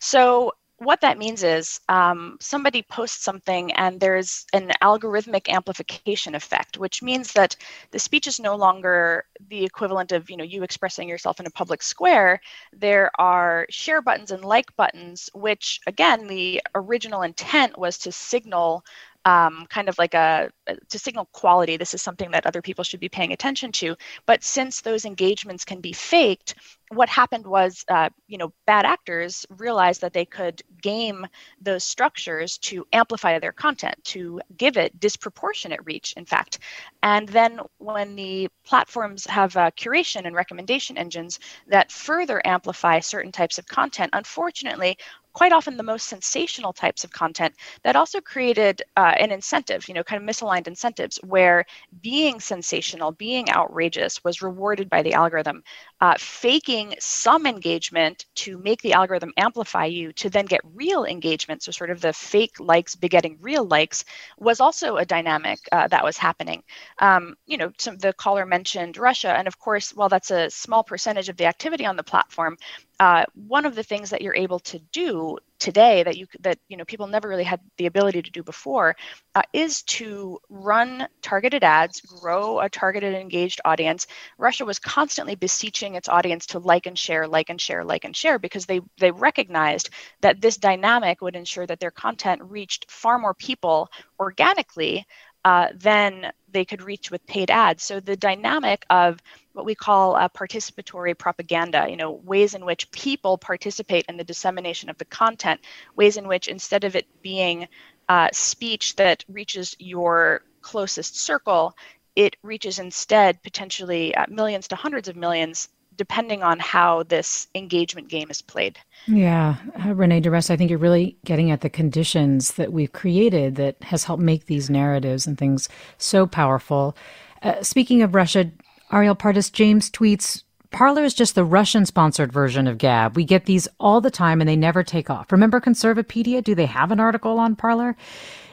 So 0.00 0.52
what 0.80 1.02
that 1.02 1.18
means 1.18 1.42
is 1.42 1.78
um, 1.90 2.38
somebody 2.40 2.82
posts 2.82 3.22
something 3.22 3.70
and 3.72 4.00
there's 4.00 4.46
an 4.54 4.72
algorithmic 4.82 5.46
amplification 5.50 6.34
effect 6.34 6.78
which 6.78 7.02
means 7.02 7.34
that 7.34 7.54
the 7.90 7.98
speech 7.98 8.26
is 8.26 8.40
no 8.40 8.56
longer 8.56 9.24
the 9.50 9.62
equivalent 9.62 10.10
of 10.10 10.30
you 10.30 10.38
know 10.38 10.44
you 10.44 10.62
expressing 10.62 11.06
yourself 11.06 11.38
in 11.38 11.46
a 11.46 11.50
public 11.50 11.82
square 11.82 12.40
there 12.72 13.10
are 13.18 13.66
share 13.68 14.00
buttons 14.00 14.30
and 14.30 14.42
like 14.42 14.74
buttons 14.76 15.28
which 15.34 15.80
again 15.86 16.26
the 16.26 16.62
original 16.74 17.20
intent 17.20 17.76
was 17.76 17.98
to 17.98 18.10
signal 18.10 18.82
um, 19.24 19.66
kind 19.68 19.88
of 19.88 19.98
like 19.98 20.14
a 20.14 20.50
to 20.88 20.98
signal 20.98 21.26
quality. 21.32 21.76
This 21.76 21.94
is 21.94 22.02
something 22.02 22.30
that 22.30 22.46
other 22.46 22.62
people 22.62 22.84
should 22.84 23.00
be 23.00 23.08
paying 23.08 23.32
attention 23.32 23.72
to. 23.72 23.96
But 24.26 24.42
since 24.42 24.80
those 24.80 25.04
engagements 25.04 25.64
can 25.64 25.80
be 25.80 25.92
faked, 25.92 26.54
what 26.88 27.08
happened 27.08 27.46
was, 27.46 27.84
uh, 27.88 28.08
you 28.26 28.38
know, 28.38 28.52
bad 28.66 28.84
actors 28.84 29.46
realized 29.58 30.00
that 30.00 30.12
they 30.12 30.24
could 30.24 30.62
game 30.82 31.26
those 31.60 31.84
structures 31.84 32.58
to 32.58 32.84
amplify 32.92 33.38
their 33.38 33.52
content, 33.52 33.94
to 34.04 34.40
give 34.56 34.76
it 34.76 34.98
disproportionate 34.98 35.80
reach, 35.84 36.14
in 36.16 36.24
fact. 36.24 36.58
And 37.02 37.28
then 37.28 37.60
when 37.78 38.16
the 38.16 38.48
platforms 38.64 39.24
have 39.26 39.56
uh, 39.56 39.70
curation 39.72 40.26
and 40.26 40.34
recommendation 40.34 40.98
engines 40.98 41.38
that 41.68 41.92
further 41.92 42.42
amplify 42.44 42.98
certain 42.98 43.30
types 43.30 43.58
of 43.58 43.66
content, 43.66 44.10
unfortunately, 44.12 44.98
quite 45.32 45.52
often 45.52 45.76
the 45.76 45.82
most 45.82 46.06
sensational 46.08 46.72
types 46.72 47.04
of 47.04 47.12
content 47.12 47.54
that 47.82 47.96
also 47.96 48.20
created 48.20 48.82
uh, 48.96 49.14
an 49.18 49.30
incentive, 49.30 49.88
you 49.88 49.94
know, 49.94 50.02
kind 50.04 50.22
of 50.22 50.28
misaligned 50.28 50.66
incentives 50.66 51.18
where 51.18 51.64
being 52.02 52.40
sensational, 52.40 53.12
being 53.12 53.50
outrageous 53.50 54.22
was 54.24 54.42
rewarded 54.42 54.88
by 54.90 55.02
the 55.02 55.14
algorithm. 55.14 55.62
Uh, 56.00 56.14
faking 56.18 56.94
some 56.98 57.46
engagement 57.46 58.24
to 58.34 58.56
make 58.58 58.80
the 58.80 58.94
algorithm 58.94 59.32
amplify 59.36 59.84
you 59.84 60.12
to 60.14 60.30
then 60.30 60.46
get 60.46 60.60
real 60.74 61.04
engagement, 61.04 61.62
so 61.62 61.70
sort 61.70 61.90
of 61.90 62.00
the 62.00 62.12
fake 62.12 62.58
likes 62.58 62.94
begetting 62.94 63.36
real 63.40 63.66
likes, 63.66 64.04
was 64.38 64.60
also 64.60 64.96
a 64.96 65.04
dynamic 65.04 65.58
uh, 65.72 65.86
that 65.88 66.02
was 66.02 66.16
happening. 66.16 66.62
Um, 67.00 67.34
you 67.46 67.58
know, 67.58 67.70
some, 67.78 67.98
the 67.98 68.14
caller 68.14 68.46
mentioned 68.46 68.96
Russia, 68.96 69.36
and 69.36 69.46
of 69.46 69.58
course, 69.58 69.94
while 69.94 70.08
that's 70.08 70.30
a 70.30 70.48
small 70.48 70.82
percentage 70.82 71.28
of 71.28 71.36
the 71.36 71.46
activity 71.46 71.84
on 71.84 71.96
the 71.96 72.02
platform, 72.02 72.56
uh, 72.98 73.24
one 73.34 73.66
of 73.66 73.74
the 73.74 73.82
things 73.82 74.10
that 74.10 74.22
you're 74.22 74.34
able 74.34 74.58
to 74.60 74.78
do 74.92 75.36
today 75.60 76.02
that 76.02 76.16
you 76.16 76.26
that 76.40 76.58
you 76.68 76.76
know 76.76 76.84
people 76.84 77.06
never 77.06 77.28
really 77.28 77.44
had 77.44 77.60
the 77.76 77.86
ability 77.86 78.22
to 78.22 78.30
do 78.30 78.42
before 78.42 78.96
uh, 79.34 79.42
is 79.52 79.82
to 79.82 80.38
run 80.48 81.06
targeted 81.22 81.62
ads 81.62 82.00
grow 82.00 82.58
a 82.60 82.68
targeted 82.68 83.14
engaged 83.14 83.60
audience. 83.64 84.06
Russia 84.38 84.64
was 84.64 84.78
constantly 84.78 85.36
beseeching 85.36 85.94
its 85.94 86.08
audience 86.08 86.46
to 86.46 86.58
like 86.58 86.86
and 86.86 86.98
share 86.98 87.28
like 87.28 87.50
and 87.50 87.60
share 87.60 87.84
like 87.84 88.04
and 88.04 88.16
share 88.16 88.38
because 88.38 88.66
they 88.66 88.80
they 88.98 89.12
recognized 89.12 89.90
that 90.22 90.40
this 90.40 90.56
dynamic 90.56 91.20
would 91.20 91.36
ensure 91.36 91.66
that 91.66 91.78
their 91.78 91.90
content 91.92 92.42
reached 92.42 92.90
far 92.90 93.18
more 93.18 93.34
people 93.34 93.88
organically 94.18 95.06
uh, 95.44 95.68
than 95.74 96.32
they 96.52 96.64
could 96.64 96.82
reach 96.82 97.10
with 97.10 97.26
paid 97.26 97.50
ads. 97.50 97.82
So 97.82 98.00
the 98.00 98.16
dynamic 98.16 98.84
of 98.90 99.22
what 99.52 99.64
we 99.64 99.74
call 99.74 100.16
uh, 100.16 100.28
participatory 100.28 101.16
propaganda, 101.16 101.86
you 101.88 101.96
know, 101.96 102.12
ways 102.12 102.54
in 102.54 102.64
which 102.64 102.90
people 102.90 103.38
participate 103.38 104.06
in 104.08 104.16
the 104.16 104.24
dissemination 104.24 104.90
of 104.90 104.98
the 104.98 105.04
content, 105.04 105.60
ways 105.96 106.16
in 106.16 106.28
which 106.28 106.48
instead 106.48 106.84
of 106.84 106.96
it 106.96 107.06
being 107.22 107.68
uh, 108.08 108.28
speech 108.32 108.96
that 108.96 109.24
reaches 109.28 109.76
your 109.78 110.42
closest 110.62 111.16
circle, 111.16 111.76
it 112.16 112.36
reaches 112.42 112.78
instead 112.78 113.42
potentially 113.42 114.14
uh, 114.14 114.26
millions 114.28 114.68
to 114.68 114.76
hundreds 114.76 115.08
of 115.08 115.16
millions 115.16 115.68
depending 116.00 116.42
on 116.42 116.58
how 116.58 117.02
this 117.02 117.46
engagement 117.54 118.08
game 118.08 118.30
is 118.30 118.40
played. 118.40 118.78
Yeah, 119.06 119.56
uh, 119.84 119.94
Renee 119.94 120.22
DiResta, 120.22 120.52
I 120.52 120.56
think 120.56 120.70
you're 120.70 120.78
really 120.78 121.18
getting 121.26 121.50
at 121.50 121.60
the 121.60 121.68
conditions 121.68 122.54
that 122.54 122.72
we've 122.72 122.90
created 122.90 123.56
that 123.56 123.76
has 123.82 124.04
helped 124.04 124.22
make 124.22 124.46
these 124.46 124.70
narratives 124.70 125.26
and 125.26 125.36
things 125.36 125.68
so 125.98 126.26
powerful. 126.26 126.96
Uh, 127.42 127.62
speaking 127.62 128.00
of 128.00 128.14
Russia, 128.14 128.50
Ariel 128.90 129.14
Pardes 129.14 129.52
James 129.52 129.90
tweets, 129.90 130.42
Parler 130.70 131.04
is 131.04 131.12
just 131.12 131.34
the 131.34 131.44
Russian 131.44 131.84
sponsored 131.84 132.32
version 132.32 132.66
of 132.66 132.78
Gab. 132.78 133.14
We 133.14 133.24
get 133.24 133.44
these 133.44 133.68
all 133.78 134.00
the 134.00 134.10
time 134.10 134.40
and 134.40 134.48
they 134.48 134.56
never 134.56 134.82
take 134.82 135.10
off. 135.10 135.30
Remember 135.30 135.60
Conservapedia? 135.60 136.42
Do 136.42 136.54
they 136.54 136.64
have 136.64 136.92
an 136.92 137.00
article 137.00 137.38
on 137.38 137.56
Parler? 137.56 137.94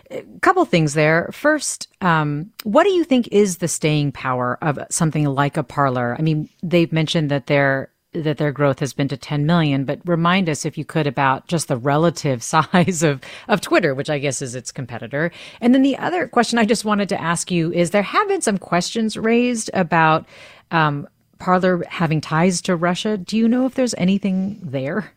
A 0.10 0.24
couple 0.42 0.64
things 0.66 0.94
there. 0.94 1.30
First, 1.34 1.88
um, 2.02 2.52
what 2.64 2.84
do 2.84 2.92
you 2.92 3.04
think 3.04 3.28
is 3.32 3.58
the 3.58 3.68
staying 3.68 4.14
power 4.14 4.58
of 4.62 4.80
something 4.90 5.26
like 5.26 5.58
a 5.58 5.64
Parler? 5.64 6.16
I 6.18 6.22
mean, 6.22 6.50
they've 6.64 6.92
mentioned 6.92 7.30
that 7.32 7.48
their 7.48 7.92
that 8.14 8.38
their 8.38 8.52
growth 8.52 8.80
has 8.80 8.94
been 8.94 9.08
to 9.10 9.18
10 9.18 9.46
million, 9.46 9.86
but 9.86 10.00
remind 10.06 10.50
us, 10.50 10.66
if 10.66 10.78
you 10.78 10.86
could, 10.86 11.08
about 11.08 11.48
just 11.48 11.68
the 11.68 11.78
relative 11.78 12.42
size 12.54 13.04
of, 13.04 13.22
of 13.48 13.62
Twitter, 13.62 13.94
which 13.94 14.10
I 14.10 14.20
guess 14.20 14.42
is 14.42 14.56
its 14.56 14.72
competitor. 14.72 15.32
And 15.62 15.74
then 15.74 15.82
the 15.82 15.98
other 15.98 16.28
question 16.28 16.58
I 16.58 16.66
just 16.66 16.86
wanted 16.86 17.10
to 17.10 17.22
ask 17.22 17.52
you 17.52 17.72
is 17.74 17.92
there 17.92 18.02
have 18.02 18.28
been 18.28 18.42
some 18.42 18.58
questions 18.58 19.18
raised 19.18 19.70
about 19.74 20.26
um, 20.72 21.08
Parler 21.40 21.84
having 21.88 22.22
ties 22.22 22.62
to 22.64 22.76
Russia. 22.76 23.18
Do 23.18 23.38
you 23.38 23.48
know 23.48 23.66
if 23.66 23.76
there's 23.76 23.96
anything 23.98 24.60
there? 24.64 25.14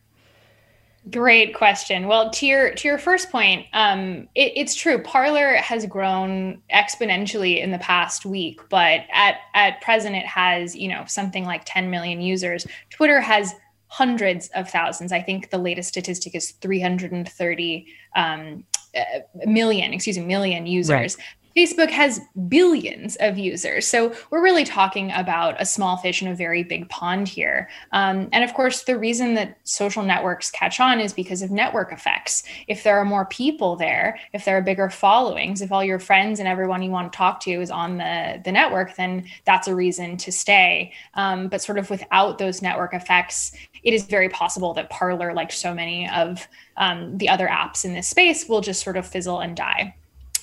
Great 1.09 1.55
question. 1.55 2.07
Well, 2.07 2.29
to 2.29 2.45
your 2.45 2.75
to 2.75 2.87
your 2.87 2.99
first 2.99 3.31
point, 3.31 3.65
um, 3.73 4.27
it, 4.35 4.53
it's 4.55 4.75
true. 4.75 5.01
Parler 5.01 5.55
has 5.55 5.87
grown 5.87 6.61
exponentially 6.71 7.59
in 7.59 7.71
the 7.71 7.79
past 7.79 8.23
week, 8.23 8.61
but 8.69 9.01
at 9.11 9.37
at 9.55 9.81
present, 9.81 10.15
it 10.15 10.27
has 10.27 10.75
you 10.75 10.87
know 10.87 11.03
something 11.07 11.43
like 11.43 11.63
10 11.65 11.89
million 11.89 12.21
users. 12.21 12.67
Twitter 12.91 13.19
has 13.19 13.55
hundreds 13.87 14.49
of 14.49 14.69
thousands. 14.69 15.11
I 15.11 15.21
think 15.21 15.49
the 15.49 15.57
latest 15.57 15.89
statistic 15.89 16.35
is 16.35 16.51
330 16.51 17.87
um, 18.15 18.63
uh, 18.95 19.01
million, 19.45 19.93
excuse 19.93 20.19
me, 20.19 20.25
million 20.25 20.67
users. 20.67 21.17
Right. 21.17 21.25
Facebook 21.55 21.89
has 21.89 22.21
billions 22.47 23.15
of 23.17 23.37
users. 23.37 23.87
So 23.87 24.15
we're 24.29 24.43
really 24.43 24.63
talking 24.63 25.11
about 25.11 25.61
a 25.61 25.65
small 25.65 25.97
fish 25.97 26.21
in 26.21 26.27
a 26.27 26.35
very 26.35 26.63
big 26.63 26.89
pond 26.89 27.27
here. 27.27 27.69
Um, 27.91 28.29
and 28.31 28.43
of 28.43 28.53
course, 28.53 28.83
the 28.83 28.97
reason 28.97 29.33
that 29.35 29.57
social 29.63 30.03
networks 30.03 30.51
catch 30.51 30.79
on 30.79 30.99
is 30.99 31.13
because 31.13 31.41
of 31.41 31.51
network 31.51 31.91
effects. 31.91 32.43
If 32.67 32.83
there 32.83 32.97
are 32.97 33.05
more 33.05 33.25
people 33.25 33.75
there, 33.75 34.19
if 34.33 34.45
there 34.45 34.57
are 34.57 34.61
bigger 34.61 34.89
followings, 34.89 35.61
if 35.61 35.71
all 35.71 35.83
your 35.83 35.99
friends 35.99 36.39
and 36.39 36.47
everyone 36.47 36.81
you 36.81 36.91
want 36.91 37.11
to 37.11 37.17
talk 37.17 37.39
to 37.41 37.51
is 37.51 37.71
on 37.71 37.97
the, 37.97 38.41
the 38.43 38.51
network, 38.51 38.95
then 38.95 39.25
that's 39.45 39.67
a 39.67 39.75
reason 39.75 40.17
to 40.17 40.31
stay. 40.31 40.93
Um, 41.15 41.47
but 41.47 41.61
sort 41.61 41.77
of 41.77 41.89
without 41.89 42.37
those 42.37 42.61
network 42.61 42.93
effects, 42.93 43.51
it 43.83 43.93
is 43.93 44.05
very 44.05 44.29
possible 44.29 44.73
that 44.73 44.89
Parler, 44.89 45.33
like 45.33 45.51
so 45.51 45.73
many 45.73 46.09
of 46.09 46.47
um, 46.77 47.17
the 47.17 47.29
other 47.29 47.47
apps 47.47 47.83
in 47.83 47.93
this 47.93 48.07
space, 48.07 48.47
will 48.47 48.61
just 48.61 48.83
sort 48.83 48.97
of 48.97 49.07
fizzle 49.07 49.39
and 49.39 49.55
die. 49.55 49.95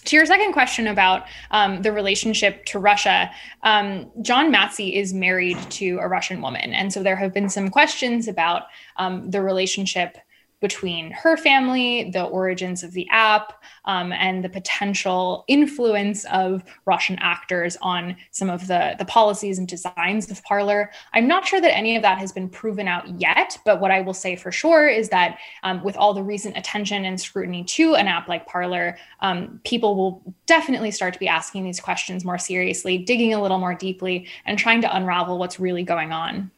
To 0.04 0.16
your 0.16 0.26
second 0.26 0.52
question 0.52 0.86
about 0.86 1.26
um, 1.50 1.82
the 1.82 1.92
relationship 1.92 2.64
to 2.66 2.78
Russia, 2.78 3.30
um, 3.62 4.10
John 4.22 4.52
Matze 4.52 4.94
is 4.94 5.12
married 5.12 5.58
to 5.72 5.98
a 5.98 6.08
Russian 6.08 6.40
woman. 6.40 6.72
And 6.72 6.92
so 6.92 7.02
there 7.02 7.16
have 7.16 7.34
been 7.34 7.48
some 7.48 7.68
questions 7.68 8.28
about 8.28 8.64
um, 8.96 9.30
the 9.30 9.42
relationship 9.42 10.18
between 10.60 11.10
her 11.12 11.36
family, 11.36 12.10
the 12.10 12.24
origins 12.24 12.82
of 12.82 12.92
the 12.92 13.08
app, 13.10 13.62
um, 13.84 14.12
and 14.12 14.44
the 14.44 14.48
potential 14.48 15.44
influence 15.46 16.24
of 16.26 16.64
Russian 16.84 17.16
actors 17.20 17.76
on 17.80 18.16
some 18.30 18.50
of 18.50 18.66
the, 18.66 18.96
the 18.98 19.04
policies 19.04 19.58
and 19.58 19.68
designs 19.68 20.30
of 20.30 20.42
Parler. 20.42 20.90
I'm 21.12 21.28
not 21.28 21.46
sure 21.46 21.60
that 21.60 21.76
any 21.76 21.96
of 21.96 22.02
that 22.02 22.18
has 22.18 22.32
been 22.32 22.48
proven 22.48 22.88
out 22.88 23.08
yet, 23.20 23.56
but 23.64 23.80
what 23.80 23.90
I 23.90 24.00
will 24.00 24.14
say 24.14 24.34
for 24.36 24.50
sure 24.50 24.88
is 24.88 25.08
that 25.10 25.38
um, 25.62 25.82
with 25.84 25.96
all 25.96 26.12
the 26.12 26.22
recent 26.22 26.56
attention 26.56 27.04
and 27.04 27.20
scrutiny 27.20 27.64
to 27.64 27.94
an 27.94 28.08
app 28.08 28.28
like 28.28 28.46
Parler, 28.46 28.96
um, 29.20 29.60
people 29.64 29.96
will 29.96 30.34
definitely 30.46 30.90
start 30.90 31.14
to 31.14 31.20
be 31.20 31.28
asking 31.28 31.64
these 31.64 31.80
questions 31.80 32.24
more 32.24 32.38
seriously, 32.38 32.98
digging 32.98 33.32
a 33.32 33.40
little 33.40 33.58
more 33.58 33.74
deeply, 33.74 34.26
and 34.44 34.58
trying 34.58 34.80
to 34.80 34.96
unravel 34.96 35.38
what's 35.38 35.60
really 35.60 35.82
going 35.82 36.12
on. 36.12 36.50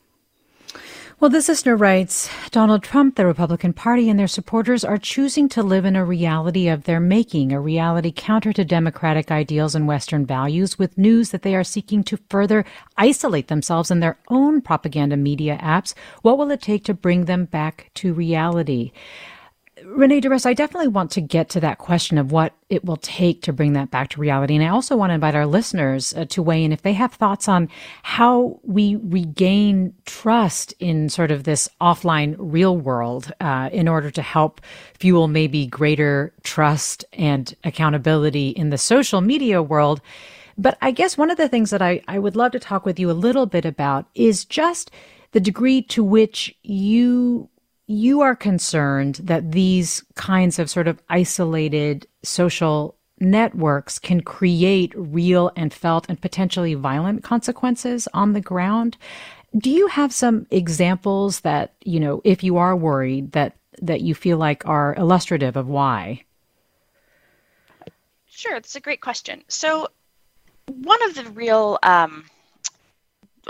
Well, 1.21 1.29
this 1.29 1.49
listener 1.51 1.77
writes 1.77 2.31
Donald 2.51 2.83
Trump, 2.83 3.17
the 3.17 3.27
Republican 3.27 3.75
Party, 3.75 4.09
and 4.09 4.19
their 4.19 4.27
supporters 4.27 4.85
are 4.85 4.97
choosing 4.97 5.51
to 5.51 5.63
live 5.63 5.85
in 5.85 5.95
a 5.95 6.03
reality 6.03 6.67
of 6.67 6.85
their 6.85 6.99
making, 6.99 7.53
a 7.53 7.61
reality 7.61 8.11
counter 8.11 8.55
to 8.55 8.65
democratic 8.65 9.31
ideals 9.31 9.75
and 9.75 9.87
Western 9.87 10.25
values, 10.25 10.79
with 10.79 10.97
news 10.97 11.29
that 11.31 11.43
they 11.43 11.55
are 11.55 11.63
seeking 11.63 12.03
to 12.05 12.19
further 12.31 12.65
isolate 12.97 13.49
themselves 13.49 13.91
in 13.91 14.01
their 14.01 14.17
own 14.29 14.63
propaganda 14.63 15.19
media 15.19 15.59
apps. 15.63 15.93
What 16.23 16.39
will 16.39 16.51
it 16.51 16.63
take 16.63 16.85
to 16.85 16.95
bring 16.95 17.27
them 17.27 17.45
back 17.45 17.91
to 17.97 18.15
reality? 18.15 18.91
Renee 19.93 20.21
DiResta, 20.21 20.47
I 20.47 20.55
definitely 20.55 20.89
want 20.89 21.11
to 21.13 21.21
get 21.21 21.49
to 21.51 21.61
that 21.61 21.79
question 21.79 22.17
of 22.17 22.31
what 22.31 22.53
it 22.69 22.85
will 22.85 22.97
take 22.97 23.43
to 23.43 23.53
bring 23.53 23.73
that 23.73 23.91
back 23.91 24.11
to 24.11 24.21
reality. 24.21 24.55
And 24.55 24.65
I 24.65 24.69
also 24.69 24.97
want 24.97 25.11
to 25.11 25.15
invite 25.15 25.35
our 25.35 25.47
listeners 25.47 26.15
uh, 26.15 26.27
to 26.27 26.43
weigh 26.43 26.63
in 26.63 26.73
if 26.73 26.83
they 26.83 26.93
have 26.93 27.13
thoughts 27.13 27.49
on 27.49 27.69
how 28.05 28.61
we 28.63 28.97
regain 29.03 29.93
trust 30.07 30.75
in 30.79 31.09
sort 31.09 31.33
of 31.33 31.43
this 31.43 31.69
offline 31.81 32.37
real 32.39 32.77
world 32.77 33.33
uh, 33.41 33.69
in 33.73 33.89
order 33.89 34.11
to 34.13 34.23
help 34.23 34.61
fuel 34.95 35.27
maybe 35.27 35.67
greater 35.67 36.33
trust 36.45 37.05
and 37.13 37.57
accountability 37.65 38.51
in 38.51 38.71
the 38.71 38.79
social 38.79 39.21
media 39.21 39.61
world. 39.61 40.01
But 40.57 40.79
I 40.81 40.93
guess 40.93 41.19
one 41.19 41.31
of 41.31 41.37
the 41.37 41.49
things 41.49 41.71
that 41.71 41.83
I, 41.83 42.01
I 42.07 42.21
would 42.21 42.37
love 42.37 42.53
to 42.53 42.61
talk 42.61 42.85
with 42.85 43.01
you 43.01 43.11
a 43.11 43.13
little 43.13 43.47
bit 43.47 43.65
about 43.65 44.07
is 44.15 44.45
just 44.45 44.93
the 45.33 45.41
degree 45.41 45.83
to 45.83 46.05
which 46.05 46.55
you 46.63 47.49
you 47.91 48.21
are 48.21 48.37
concerned 48.37 49.17
that 49.17 49.51
these 49.51 50.05
kinds 50.15 50.61
of 50.61 50.71
sort 50.71 50.87
of 50.87 51.03
isolated 51.09 52.07
social 52.23 52.95
networks 53.19 53.99
can 53.99 54.21
create 54.21 54.93
real 54.95 55.51
and 55.57 55.75
felt 55.75 56.09
and 56.09 56.21
potentially 56.21 56.75
violent 56.75 57.25
consequences 57.25 58.07
on 58.15 58.33
the 58.33 58.41
ground. 58.41 58.97
Do 59.59 59.71
you 59.71 59.89
have 59.89 60.13
some 60.13 60.47
examples 60.53 61.41
that, 61.41 61.75
you 61.85 61.99
know, 61.99 62.23
if 62.23 62.45
you 62.45 62.59
are 62.59 62.77
worried 62.77 63.33
that 63.33 63.57
that 63.83 64.03
you 64.03 64.15
feel 64.15 64.39
like 64.39 64.65
are 64.69 64.95
illustrative 64.95 65.57
of 65.57 65.67
why? 65.67 66.23
Sure, 68.29 68.53
that's 68.53 68.77
a 68.77 68.81
great 68.81 69.01
question. 69.01 69.43
So 69.49 69.89
one 70.67 71.03
of 71.09 71.17
the 71.17 71.25
real 71.31 71.79
um, 71.83 72.25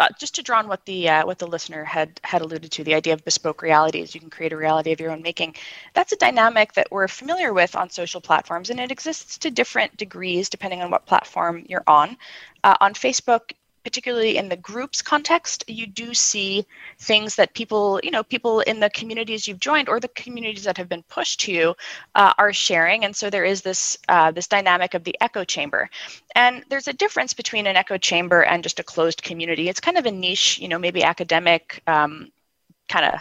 uh, 0.00 0.08
just 0.18 0.34
to 0.36 0.42
draw 0.42 0.58
on 0.58 0.68
what 0.68 0.84
the 0.86 1.08
uh, 1.08 1.26
what 1.26 1.38
the 1.38 1.46
listener 1.46 1.84
had 1.84 2.20
had 2.24 2.42
alluded 2.42 2.72
to, 2.72 2.84
the 2.84 2.94
idea 2.94 3.12
of 3.12 3.24
bespoke 3.24 3.62
realities, 3.62 4.14
you 4.14 4.20
can 4.20 4.30
create 4.30 4.52
a 4.52 4.56
reality 4.56 4.92
of 4.92 5.00
your 5.00 5.12
own 5.12 5.22
making. 5.22 5.54
That's 5.94 6.12
a 6.12 6.16
dynamic 6.16 6.72
that 6.74 6.90
we're 6.90 7.08
familiar 7.08 7.52
with 7.52 7.76
on 7.76 7.90
social 7.90 8.20
platforms, 8.20 8.70
and 8.70 8.80
it 8.80 8.90
exists 8.90 9.38
to 9.38 9.50
different 9.50 9.96
degrees 9.96 10.48
depending 10.48 10.82
on 10.82 10.90
what 10.90 11.06
platform 11.06 11.64
you're 11.68 11.84
on. 11.86 12.16
Uh, 12.64 12.76
on 12.80 12.94
Facebook, 12.94 13.52
particularly 13.90 14.36
in 14.36 14.48
the 14.48 14.56
groups 14.56 15.02
context, 15.02 15.64
you 15.66 15.84
do 15.84 16.14
see 16.14 16.64
things 17.00 17.34
that 17.34 17.52
people, 17.54 18.00
you 18.04 18.12
know, 18.12 18.22
people 18.22 18.60
in 18.60 18.78
the 18.78 18.88
communities 18.90 19.48
you've 19.48 19.58
joined 19.58 19.88
or 19.88 19.98
the 19.98 20.06
communities 20.14 20.62
that 20.62 20.78
have 20.78 20.88
been 20.88 21.02
pushed 21.08 21.40
to 21.40 21.50
you 21.50 21.74
uh, 22.14 22.32
are 22.38 22.52
sharing. 22.52 23.04
And 23.04 23.16
so 23.16 23.30
there 23.30 23.44
is 23.44 23.62
this 23.62 23.98
uh, 24.08 24.30
this 24.30 24.46
dynamic 24.46 24.94
of 24.94 25.02
the 25.02 25.16
echo 25.20 25.42
chamber. 25.42 25.90
And 26.36 26.64
there's 26.68 26.86
a 26.86 26.92
difference 26.92 27.32
between 27.34 27.66
an 27.66 27.74
echo 27.74 27.98
chamber 27.98 28.44
and 28.44 28.62
just 28.62 28.78
a 28.78 28.84
closed 28.84 29.24
community. 29.24 29.68
It's 29.68 29.80
kind 29.80 29.98
of 29.98 30.06
a 30.06 30.12
niche, 30.12 30.60
you 30.60 30.68
know, 30.68 30.78
maybe 30.78 31.02
academic 31.02 31.82
um, 31.88 32.30
kind 32.90 33.06
of 33.06 33.20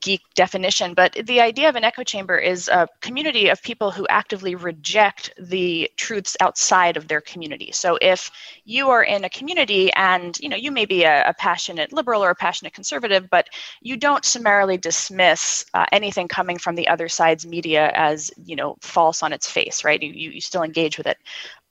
geek 0.00 0.22
definition, 0.34 0.94
but 0.94 1.12
the 1.26 1.40
idea 1.40 1.68
of 1.68 1.76
an 1.76 1.84
echo 1.84 2.02
chamber 2.02 2.36
is 2.38 2.68
a 2.68 2.88
community 3.00 3.48
of 3.48 3.62
people 3.62 3.90
who 3.90 4.06
actively 4.08 4.54
reject 4.54 5.30
the 5.38 5.90
truths 5.96 6.36
outside 6.40 6.96
of 6.96 7.06
their 7.06 7.20
community. 7.20 7.70
So 7.72 7.98
if 8.00 8.30
you 8.64 8.88
are 8.88 9.04
in 9.04 9.24
a 9.24 9.28
community 9.28 9.92
and 9.92 10.36
you 10.40 10.48
know 10.48 10.56
you 10.56 10.72
may 10.72 10.86
be 10.86 11.04
a, 11.04 11.28
a 11.28 11.34
passionate 11.34 11.92
liberal 11.92 12.24
or 12.24 12.30
a 12.30 12.34
passionate 12.34 12.72
conservative, 12.72 13.28
but 13.30 13.48
you 13.82 13.96
don't 13.96 14.24
summarily 14.24 14.78
dismiss 14.78 15.64
uh, 15.74 15.86
anything 15.92 16.28
coming 16.28 16.58
from 16.58 16.74
the 16.74 16.88
other 16.88 17.08
side's 17.08 17.46
media 17.46 17.92
as 17.94 18.30
you 18.44 18.56
know 18.56 18.76
false 18.80 19.22
on 19.22 19.32
its 19.32 19.48
face, 19.48 19.84
right? 19.84 20.02
You, 20.02 20.30
you 20.30 20.40
still 20.40 20.62
engage 20.62 20.98
with 20.98 21.06
it. 21.06 21.18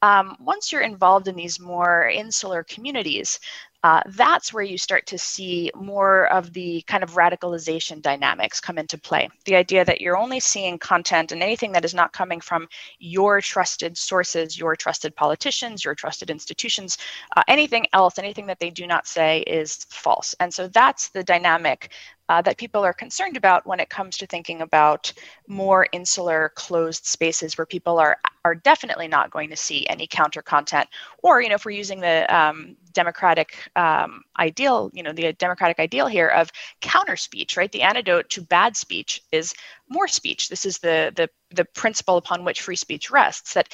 Um, 0.02 0.36
once 0.40 0.72
you're 0.72 0.82
involved 0.82 1.28
in 1.30 1.36
these 1.36 1.60
more 1.60 2.10
insular 2.10 2.64
communities, 2.64 3.40
uh, 3.84 4.02
that's 4.08 4.54
where 4.54 4.64
you 4.64 4.78
start 4.78 5.06
to 5.08 5.18
see 5.18 5.70
more 5.76 6.28
of 6.32 6.54
the 6.54 6.82
kind 6.88 7.04
of 7.04 7.12
radicalization 7.12 8.02
dynamics 8.02 8.62
come 8.62 8.78
into 8.78 8.98
play. 8.98 9.30
The 9.46 9.56
idea 9.56 9.84
that 9.84 10.00
you're 10.00 10.18
only 10.18 10.40
seeing 10.40 10.78
content 10.80 11.32
and 11.34 11.44
anything 11.44 11.74
that 11.74 11.84
is 11.84 11.94
not 11.94 12.14
coming 12.14 12.40
from 12.40 12.68
your 13.00 13.42
trusted 13.42 13.98
sources, 13.98 14.58
your 14.58 14.76
trusted 14.76 15.16
politicians, 15.16 15.84
your 15.84 15.96
trusted 15.96 16.30
institutions, 16.30 16.98
uh, 17.36 17.44
anything 17.48 17.86
else, 17.92 18.18
anything 18.18 18.48
that 18.48 18.60
they 18.60 18.70
do 18.70 18.88
not 18.88 19.06
say 19.06 19.42
is 19.42 19.86
false. 19.90 20.34
And 20.40 20.54
so 20.54 20.68
that's 20.70 21.10
the 21.10 21.24
dynamic 21.24 21.92
uh, 22.34 22.42
that 22.42 22.58
people 22.58 22.84
are 22.84 22.94
concerned 22.94 23.38
about 23.38 23.64
when 23.68 23.80
it 23.80 23.90
comes 23.90 24.18
to 24.18 24.26
thinking 24.26 24.62
about 24.62 25.14
more 25.48 25.86
insular 25.92 26.52
closed 26.56 27.06
spaces 27.06 27.60
where 27.60 27.66
people 27.66 28.00
are 28.00 28.18
are 28.44 28.56
definitely 28.56 29.08
not 29.08 29.30
going 29.30 29.52
to 29.52 29.56
see 29.56 29.86
any 29.88 30.08
counter 30.08 30.42
content. 30.42 30.90
Or 31.22 31.44
you 31.44 31.50
know 31.50 31.56
if 31.56 31.64
we're 31.64 31.78
using 31.78 32.00
the 32.00 32.26
um, 32.36 32.76
democratic 32.92 33.70
um, 33.76 34.24
ideal 34.40 34.90
you 34.94 35.04
know 35.04 35.14
the 35.14 35.32
democratic 35.34 35.78
ideal 35.78 36.08
here 36.08 36.30
of 36.30 36.50
counter 36.82 37.18
speech 37.18 37.56
right? 37.56 37.72
The 37.72 37.84
antidote 37.84 38.32
to 38.32 38.42
bad 38.42 38.76
speech 38.76 39.22
is 39.32 39.54
more 39.88 40.08
speech. 40.08 40.50
This 40.50 40.66
is 40.66 40.80
the 40.80 41.14
the 41.16 41.30
the 41.54 41.66
principle 41.66 42.18
upon 42.18 42.44
which 42.44 42.62
free 42.62 42.76
speech 42.76 43.12
rests 43.12 43.54
that 43.54 43.72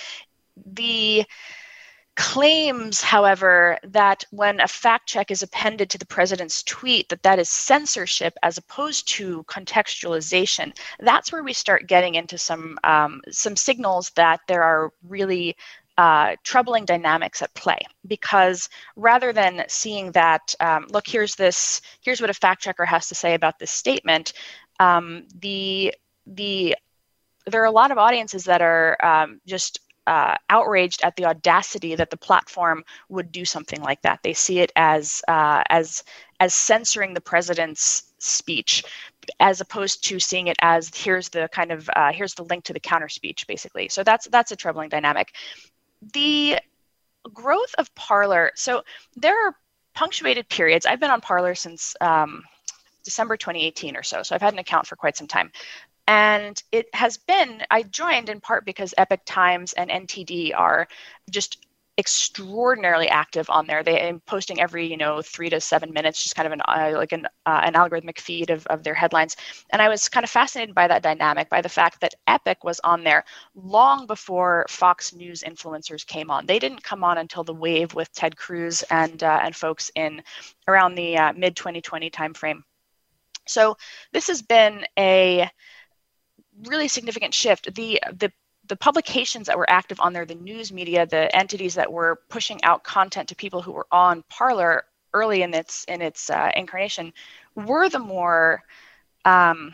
the 0.65 1.23
claims 2.19 3.01
however 3.01 3.77
that 3.81 4.25
when 4.31 4.59
a 4.59 4.67
fact 4.67 5.07
check 5.07 5.31
is 5.31 5.41
appended 5.41 5.89
to 5.89 5.97
the 5.97 6.05
president's 6.05 6.61
tweet 6.63 7.07
that 7.07 7.23
that 7.23 7.39
is 7.39 7.47
censorship 7.47 8.33
as 8.43 8.57
opposed 8.57 9.07
to 9.07 9.41
contextualization. 9.43 10.77
That's 10.99 11.31
where 11.31 11.43
we 11.43 11.53
start 11.53 11.87
getting 11.87 12.15
into 12.15 12.37
some 12.37 12.77
um, 12.83 13.21
some 13.31 13.55
signals 13.55 14.09
that 14.17 14.41
there 14.49 14.63
are 14.63 14.91
really 15.07 15.55
uh, 15.97 16.35
troubling 16.43 16.83
dynamics 16.83 17.41
at 17.41 17.53
play. 17.53 17.79
Because 18.05 18.67
rather 18.97 19.31
than 19.31 19.63
seeing 19.69 20.11
that 20.11 20.53
um, 20.59 20.87
look 20.89 21.07
here's 21.07 21.35
this 21.35 21.79
here's 22.01 22.19
what 22.19 22.29
a 22.29 22.33
fact 22.33 22.61
checker 22.61 22.85
has 22.85 23.07
to 23.07 23.15
say 23.15 23.33
about 23.33 23.59
this 23.59 23.71
statement 23.71 24.33
um, 24.81 25.25
the 25.39 25.95
the 26.27 26.75
there 27.45 27.61
are 27.61 27.65
a 27.65 27.71
lot 27.71 27.91
of 27.91 27.97
audiences 27.97 28.43
that 28.43 28.61
are 28.61 28.97
um, 29.03 29.39
just 29.47 29.79
uh, 30.09 30.35
outraged 30.49 31.03
at 31.03 31.15
the 31.15 31.25
audacity 31.25 31.93
that 31.93 32.09
the 32.09 32.17
platform 32.17 32.83
would 33.09 33.31
do 33.31 33.45
something 33.45 33.79
like 33.81 34.01
that. 34.01 34.19
They 34.23 34.33
see 34.33 34.59
it 34.59 34.71
as 34.75 35.21
uh, 35.27 35.61
as 35.69 36.03
as 36.39 36.55
censoring 36.55 37.13
the 37.13 37.21
president's 37.21 38.11
speech, 38.17 38.83
as 39.39 39.61
opposed 39.61 40.03
to 40.05 40.19
seeing 40.19 40.47
it 40.47 40.57
as 40.63 40.89
here's 40.95 41.29
the 41.29 41.47
kind 41.53 41.71
of 41.71 41.87
uh, 41.95 42.11
here's 42.11 42.33
the 42.33 42.43
link 42.45 42.63
to 42.63 42.73
the 42.73 42.79
counter 42.79 43.07
speech, 43.07 43.45
basically. 43.45 43.87
So 43.87 44.03
that's 44.03 44.27
that's 44.29 44.51
a 44.51 44.55
troubling 44.55 44.89
dynamic. 44.89 45.35
The 46.13 46.57
growth 47.31 47.75
of 47.77 47.93
Parler. 47.93 48.51
So 48.55 48.81
there 49.15 49.47
are 49.47 49.55
punctuated 49.93 50.49
periods. 50.49 50.87
I've 50.87 50.99
been 50.99 51.11
on 51.11 51.21
Parler 51.21 51.53
since 51.53 51.95
um, 52.01 52.41
December 53.03 53.37
2018 53.37 53.95
or 53.95 54.01
so. 54.01 54.23
So 54.23 54.33
I've 54.33 54.41
had 54.41 54.53
an 54.53 54.59
account 54.59 54.87
for 54.87 54.95
quite 54.95 55.17
some 55.17 55.27
time 55.27 55.51
And 56.09 56.61
it 56.71 56.87
has 56.95 57.17
been, 57.17 57.61
I 57.69 57.83
joined 57.83 58.29
in 58.29 58.41
part 58.41 58.65
because 58.65 58.95
Epoch 58.97 59.21
Times 59.27 59.73
and 59.73 59.91
NTD 59.91 60.57
are 60.57 60.87
just 61.29 61.63
extraordinarily 61.99 63.09
active 63.09 63.47
on 63.51 63.67
there. 63.67 63.83
They 63.83 64.09
are 64.09 64.19
posting 64.25 64.59
every 64.59 64.87
you 64.87 64.97
know 64.97 65.21
three 65.21 65.51
to 65.51 65.61
seven 65.61 65.93
minutes, 65.93 66.23
just 66.23 66.35
kind 66.35 66.47
of 66.47 66.53
an 66.53 66.61
uh, 66.61 66.93
like 66.95 67.11
an 67.11 67.27
uh, 67.45 67.61
an 67.63 67.73
algorithmic 67.73 68.19
feed 68.19 68.49
of, 68.49 68.65
of 68.67 68.83
their 68.83 68.95
headlines. 68.95 69.35
And 69.69 69.83
I 69.83 69.89
was 69.89 70.09
kind 70.09 70.23
of 70.23 70.31
fascinated 70.31 70.73
by 70.73 70.87
that 70.87 71.03
dynamic, 71.03 71.47
by 71.47 71.61
the 71.61 71.69
fact 71.69 72.01
that 72.01 72.15
Epoch 72.25 72.63
was 72.63 72.79
on 72.79 73.03
there 73.03 73.23
long 73.53 74.07
before 74.07 74.65
Fox 74.67 75.13
News 75.13 75.43
influencers 75.43 76.07
came 76.07 76.31
on. 76.31 76.47
They 76.47 76.57
didn't 76.57 76.83
come 76.83 77.03
on 77.03 77.19
until 77.19 77.43
the 77.43 77.53
wave 77.53 77.93
with 77.93 78.11
Ted 78.13 78.35
Cruz 78.35 78.81
and 78.89 79.21
uh, 79.21 79.41
and 79.43 79.55
folks 79.55 79.91
in 79.93 80.23
around 80.67 80.95
the 80.95 81.17
uh, 81.17 81.33
mid 81.33 81.55
2020 81.55 82.09
timeframe. 82.09 82.63
So 83.45 83.77
this 84.13 84.27
has 84.27 84.41
been 84.41 84.85
a 84.97 85.49
really 86.65 86.87
significant 86.87 87.33
shift. 87.33 87.73
The 87.73 88.01
the 88.13 88.31
the 88.67 88.75
publications 88.75 89.47
that 89.47 89.57
were 89.57 89.69
active 89.69 89.99
on 89.99 90.13
there, 90.13 90.25
the 90.25 90.35
news 90.35 90.71
media, 90.71 91.05
the 91.05 91.35
entities 91.35 91.73
that 91.75 91.91
were 91.91 92.21
pushing 92.29 92.63
out 92.63 92.83
content 92.83 93.29
to 93.29 93.35
people 93.35 93.61
who 93.61 93.71
were 93.71 93.87
on 93.91 94.23
Parler 94.29 94.85
early 95.13 95.41
in 95.41 95.53
its 95.53 95.85
in 95.85 96.01
its 96.01 96.29
uh, 96.29 96.51
incarnation, 96.55 97.11
were 97.55 97.89
the 97.89 97.99
more 97.99 98.63
um, 99.25 99.73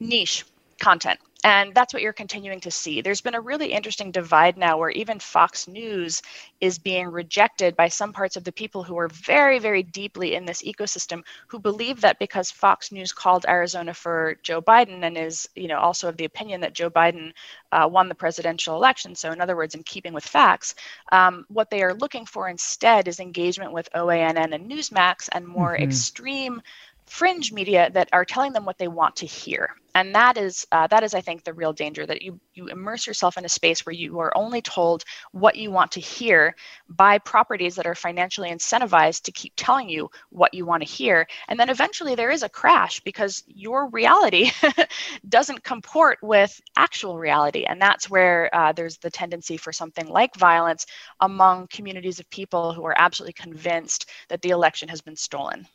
niche 0.00 0.44
content. 0.80 1.18
And 1.46 1.72
that's 1.76 1.94
what 1.94 2.02
you're 2.02 2.12
continuing 2.12 2.58
to 2.62 2.72
see. 2.72 3.00
There's 3.00 3.20
been 3.20 3.36
a 3.36 3.40
really 3.40 3.72
interesting 3.72 4.10
divide 4.10 4.56
now 4.56 4.78
where 4.78 4.90
even 4.90 5.20
Fox 5.20 5.68
News 5.68 6.20
is 6.60 6.76
being 6.76 7.06
rejected 7.06 7.76
by 7.76 7.86
some 7.86 8.12
parts 8.12 8.34
of 8.34 8.42
the 8.42 8.50
people 8.50 8.82
who 8.82 8.98
are 8.98 9.06
very, 9.06 9.60
very 9.60 9.84
deeply 9.84 10.34
in 10.34 10.44
this 10.44 10.64
ecosystem 10.64 11.22
who 11.46 11.60
believe 11.60 12.00
that 12.00 12.18
because 12.18 12.50
Fox 12.50 12.90
News 12.90 13.12
called 13.12 13.46
Arizona 13.46 13.94
for 13.94 14.34
Joe 14.42 14.60
Biden 14.60 15.04
and 15.04 15.16
is, 15.16 15.48
you 15.54 15.68
know, 15.68 15.78
also 15.78 16.08
of 16.08 16.16
the 16.16 16.24
opinion 16.24 16.62
that 16.62 16.74
Joe 16.74 16.90
Biden 16.90 17.32
uh, 17.70 17.88
won 17.88 18.08
the 18.08 18.16
presidential 18.16 18.74
election. 18.74 19.14
So, 19.14 19.30
in 19.30 19.40
other 19.40 19.54
words, 19.54 19.76
in 19.76 19.84
keeping 19.84 20.12
with 20.12 20.24
facts, 20.24 20.74
um, 21.12 21.46
what 21.46 21.70
they 21.70 21.84
are 21.84 21.94
looking 21.94 22.26
for 22.26 22.48
instead 22.48 23.06
is 23.06 23.20
engagement 23.20 23.70
with 23.70 23.88
OANN 23.94 24.52
and 24.52 24.68
Newsmax 24.68 25.28
and 25.30 25.46
more 25.46 25.74
mm-hmm. 25.74 25.84
extreme 25.84 26.60
fringe 27.06 27.52
media 27.52 27.90
that 27.92 28.08
are 28.12 28.24
telling 28.24 28.52
them 28.52 28.64
what 28.64 28.78
they 28.78 28.88
want 28.88 29.16
to 29.16 29.26
hear. 29.26 29.70
And 29.94 30.14
that 30.14 30.36
is 30.36 30.66
uh, 30.72 30.86
that 30.88 31.02
is 31.04 31.14
i 31.14 31.22
think 31.22 31.42
the 31.42 31.54
real 31.54 31.72
danger 31.72 32.04
that 32.04 32.20
you 32.20 32.38
you 32.52 32.66
immerse 32.66 33.06
yourself 33.06 33.38
in 33.38 33.46
a 33.46 33.48
space 33.48 33.86
where 33.86 33.94
you 33.94 34.18
are 34.18 34.36
only 34.36 34.60
told 34.60 35.04
what 35.32 35.56
you 35.56 35.70
want 35.70 35.92
to 35.92 36.00
hear 36.00 36.54
by 36.88 37.18
properties 37.18 37.76
that 37.76 37.86
are 37.86 37.94
financially 37.94 38.50
incentivized 38.50 39.22
to 39.22 39.32
keep 39.32 39.52
telling 39.56 39.88
you 39.88 40.10
what 40.30 40.52
you 40.52 40.66
want 40.66 40.82
to 40.82 40.88
hear. 40.88 41.26
And 41.48 41.58
then 41.58 41.70
eventually 41.70 42.14
there 42.14 42.30
is 42.30 42.42
a 42.42 42.48
crash 42.48 43.00
because 43.00 43.42
your 43.46 43.88
reality 43.88 44.50
doesn't 45.28 45.64
comport 45.64 46.18
with 46.22 46.60
actual 46.76 47.18
reality. 47.18 47.64
And 47.64 47.80
that's 47.80 48.10
where 48.10 48.54
uh, 48.54 48.72
there's 48.72 48.98
the 48.98 49.10
tendency 49.10 49.56
for 49.56 49.72
something 49.72 50.08
like 50.08 50.36
violence 50.36 50.86
among 51.20 51.68
communities 51.68 52.20
of 52.20 52.28
people 52.30 52.72
who 52.74 52.84
are 52.84 52.98
absolutely 52.98 53.34
convinced 53.34 54.10
that 54.28 54.42
the 54.42 54.50
election 54.50 54.88
has 54.88 55.00
been 55.00 55.16
stolen 55.16 55.66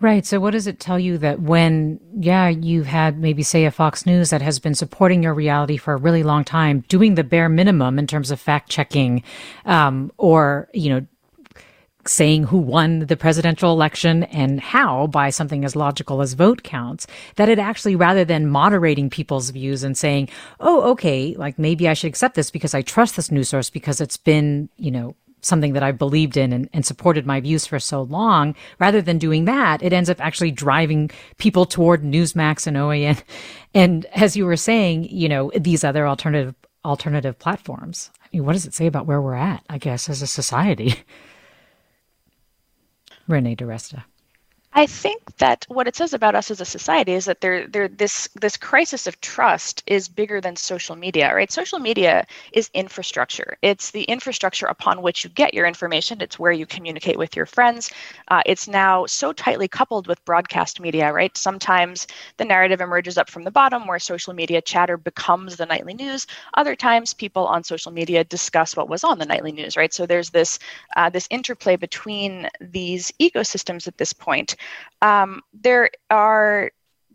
Right. 0.00 0.24
So, 0.24 0.38
what 0.38 0.52
does 0.52 0.66
it 0.66 0.78
tell 0.78 0.98
you 0.98 1.18
that 1.18 1.40
when, 1.40 1.98
yeah, 2.18 2.48
you've 2.48 2.86
had 2.86 3.18
maybe, 3.18 3.42
say, 3.42 3.64
a 3.64 3.70
Fox 3.70 4.06
News 4.06 4.30
that 4.30 4.42
has 4.42 4.58
been 4.58 4.74
supporting 4.74 5.22
your 5.22 5.34
reality 5.34 5.76
for 5.76 5.94
a 5.94 5.98
really 5.98 6.22
long 6.22 6.44
time, 6.44 6.84
doing 6.88 7.14
the 7.14 7.24
bare 7.24 7.48
minimum 7.48 7.98
in 7.98 8.06
terms 8.06 8.30
of 8.30 8.40
fact 8.40 8.70
checking, 8.70 9.22
um, 9.64 10.12
or, 10.18 10.68
you 10.72 10.90
know, 10.90 11.06
saying 12.08 12.44
who 12.44 12.58
won 12.58 13.00
the 13.00 13.16
presidential 13.16 13.72
election 13.72 14.22
and 14.24 14.60
how 14.60 15.08
by 15.08 15.30
something 15.30 15.64
as 15.64 15.74
logical 15.74 16.22
as 16.22 16.34
vote 16.34 16.62
counts, 16.62 17.06
that 17.36 17.48
it 17.48 17.58
actually, 17.58 17.96
rather 17.96 18.24
than 18.24 18.46
moderating 18.46 19.10
people's 19.10 19.50
views 19.50 19.82
and 19.82 19.98
saying, 19.98 20.28
oh, 20.60 20.82
okay, 20.90 21.34
like 21.36 21.58
maybe 21.58 21.88
I 21.88 21.94
should 21.94 22.08
accept 22.08 22.34
this 22.34 22.50
because 22.50 22.74
I 22.74 22.82
trust 22.82 23.16
this 23.16 23.30
news 23.30 23.48
source 23.48 23.70
because 23.70 24.00
it's 24.00 24.16
been, 24.16 24.68
you 24.76 24.90
know, 24.90 25.16
something 25.42 25.74
that 25.74 25.82
I've 25.82 25.98
believed 25.98 26.36
in 26.36 26.52
and, 26.52 26.68
and, 26.72 26.84
supported 26.84 27.26
my 27.26 27.40
views 27.40 27.66
for 27.66 27.78
so 27.78 28.02
long, 28.02 28.54
rather 28.78 29.00
than 29.00 29.18
doing 29.18 29.44
that, 29.44 29.82
it 29.82 29.92
ends 29.92 30.10
up 30.10 30.20
actually 30.20 30.50
driving 30.50 31.10
people 31.38 31.66
toward 31.66 32.02
Newsmax 32.02 32.66
and 32.66 32.76
OAN. 32.76 33.22
And 33.74 34.06
as 34.06 34.38
you 34.38 34.46
were 34.46 34.56
saying, 34.56 35.04
you 35.10 35.28
know, 35.28 35.52
these 35.54 35.84
other 35.84 36.08
alternative 36.08 36.54
alternative 36.86 37.38
platforms. 37.38 38.10
I 38.24 38.28
mean, 38.32 38.46
what 38.46 38.54
does 38.54 38.64
it 38.64 38.72
say 38.72 38.86
about 38.86 39.06
where 39.06 39.20
we're 39.20 39.34
at, 39.34 39.62
I 39.68 39.76
guess, 39.76 40.08
as 40.08 40.22
a 40.22 40.26
society? 40.26 40.94
Renee 43.28 43.56
DiResta. 43.56 44.04
I 44.76 44.86
think 44.86 45.38
that 45.38 45.66
what 45.68 45.88
it 45.88 45.96
says 45.96 46.14
about 46.14 46.36
us 46.36 46.50
as 46.50 46.62
a 46.62 46.66
society 46.66 47.14
is 47.14 47.26
that 47.26 47.42
there, 47.42 47.68
there, 47.68 47.88
this, 47.88 48.28
this 48.36 48.56
crisis 48.58 49.06
of 49.08 49.20
trust 49.22 49.84
is 49.86 50.08
bigger 50.08 50.40
than 50.40 50.56
social 50.56 50.96
media, 50.96 51.34
right? 51.34 51.52
Social 51.52 51.80
media 51.80 52.26
is 52.52 52.70
infrastructure. 52.74 53.58
It's 53.62 53.92
the 53.92 54.04
infrastructure 54.04 54.66
upon 54.66 55.02
which 55.02 55.24
you 55.24 55.30
get 55.30 55.54
your 55.54 55.66
information. 55.66 56.22
It's 56.22 56.40
where 56.40 56.52
you 56.52 56.66
communicate 56.66 57.18
with 57.18 57.36
your 57.36 57.46
friends. 57.46 57.90
Uh, 58.28 58.42
it's 58.46 58.68
now 58.68 59.06
so 59.06 59.34
tightly 59.34 59.68
coupled 59.68 60.08
with 60.08 60.24
broadcast 60.26 60.80
media, 60.80 61.12
right? 61.12 61.36
Sometimes 61.38 62.08
the 62.38 62.46
narrative 62.46 62.82
emerges 62.82 63.18
up 63.18 63.30
from 63.30 63.44
the 63.44 63.52
bottom, 63.52 63.88
where 63.88 64.00
social 64.00 64.34
media 64.34 64.62
chatter 64.62 64.98
becomes 64.98 65.56
the 65.56 65.66
nightly 65.66 65.94
news. 65.94 66.28
Other 66.54 66.76
times, 66.76 67.14
people 67.14 67.46
on 67.48 67.64
social 67.64 67.92
media 67.92 68.24
discuss 68.24 68.76
what 68.76 68.90
was 68.90 69.04
on 69.04 69.20
the 69.20 69.26
nightly 69.26 69.52
news, 69.52 69.76
right? 69.76 69.94
So 69.94 70.06
there's 70.06 70.30
this, 70.30 70.60
uh, 70.96 71.10
this 71.10 71.28
interplay 71.30 71.76
between 71.76 72.48
these 72.60 73.12
ecosystems 73.20 73.88
at 73.88 73.98
this 73.98 74.14
point. 74.14 74.56
Um, 75.02 75.42
there 75.52 75.90
are 76.10 76.70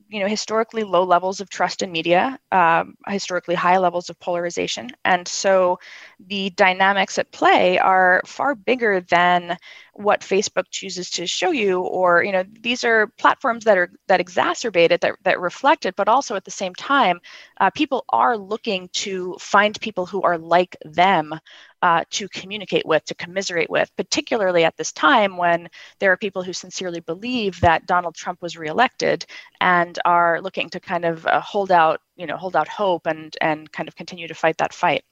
you 0.10 0.20
know 0.20 0.28
historically 0.28 0.84
low 0.84 1.04
levels 1.04 1.40
of 1.40 1.50
trust 1.50 1.82
in 1.82 1.92
media 1.92 2.38
um, 2.52 2.96
historically 3.08 3.56
high 3.56 3.78
levels 3.78 4.10
of 4.10 4.20
polarization. 4.20 4.90
And 5.06 5.28
so 5.28 5.80
the 6.20 6.50
dynamics 6.52 7.18
at 7.18 7.32
play 7.32 7.78
are 7.80 8.22
far 8.26 8.56
bigger 8.56 9.02
than 9.02 9.58
what 9.94 10.22
Facebook 10.22 10.66
chooses 10.70 11.10
to 11.12 11.26
show 11.28 11.52
you, 11.52 11.82
or 11.82 12.24
you 12.24 12.32
know, 12.32 12.44
these 12.62 12.84
are 12.84 13.08
platforms 13.18 13.66
that 13.66 13.78
are 13.78 13.90
that 14.08 14.20
exacerbate 14.20 14.92
it, 14.92 15.02
that 15.02 15.16
that 15.24 15.40
reflect 15.40 15.86
it, 15.86 15.96
but 15.96 16.08
also 16.08 16.36
at 16.36 16.46
the 16.46 16.52
same 16.52 16.74
time, 16.76 17.20
uh, 17.60 17.70
people 17.72 18.06
are 18.10 18.38
looking 18.38 18.90
to 18.94 19.36
find 19.40 19.80
people 19.82 20.06
who 20.06 20.22
are 20.22 20.38
like 20.38 20.76
them 20.84 21.34
uh, 21.82 22.04
to 22.12 22.28
communicate 22.30 22.86
with, 22.86 23.04
to 23.06 23.16
commiserate 23.16 23.70
with, 23.70 23.92
particularly 23.96 24.64
at 24.64 24.78
this 24.78 24.92
time 24.92 25.38
when 25.38 25.70
there 26.00 26.12
are 26.12 26.18
people 26.18 26.44
who 26.44 26.54
sincerely 26.54 27.00
believe 27.00 27.60
that 27.62 27.86
Donald 27.86 28.16
Trump 28.16 28.42
was 28.42 28.58
reelected 28.58 29.26
and 29.60 29.98
are 30.06 30.42
looking 30.42 30.70
to 30.70 30.80
kind 30.80 31.06
of 31.06 31.26
uh, 31.28 31.42
hold 31.42 31.72
out, 31.72 32.02
you 32.16 32.28
know, 32.28 32.38
hold 32.38 32.56
out 32.56 32.68
hope 32.68 33.08
and 33.08 33.36
and 33.42 33.72
kind 33.72 33.88
of 33.90 33.96
continue 33.96 34.28
to 34.28 34.34
fight 34.34 34.58
that 34.58 34.74
fight. 34.74 35.04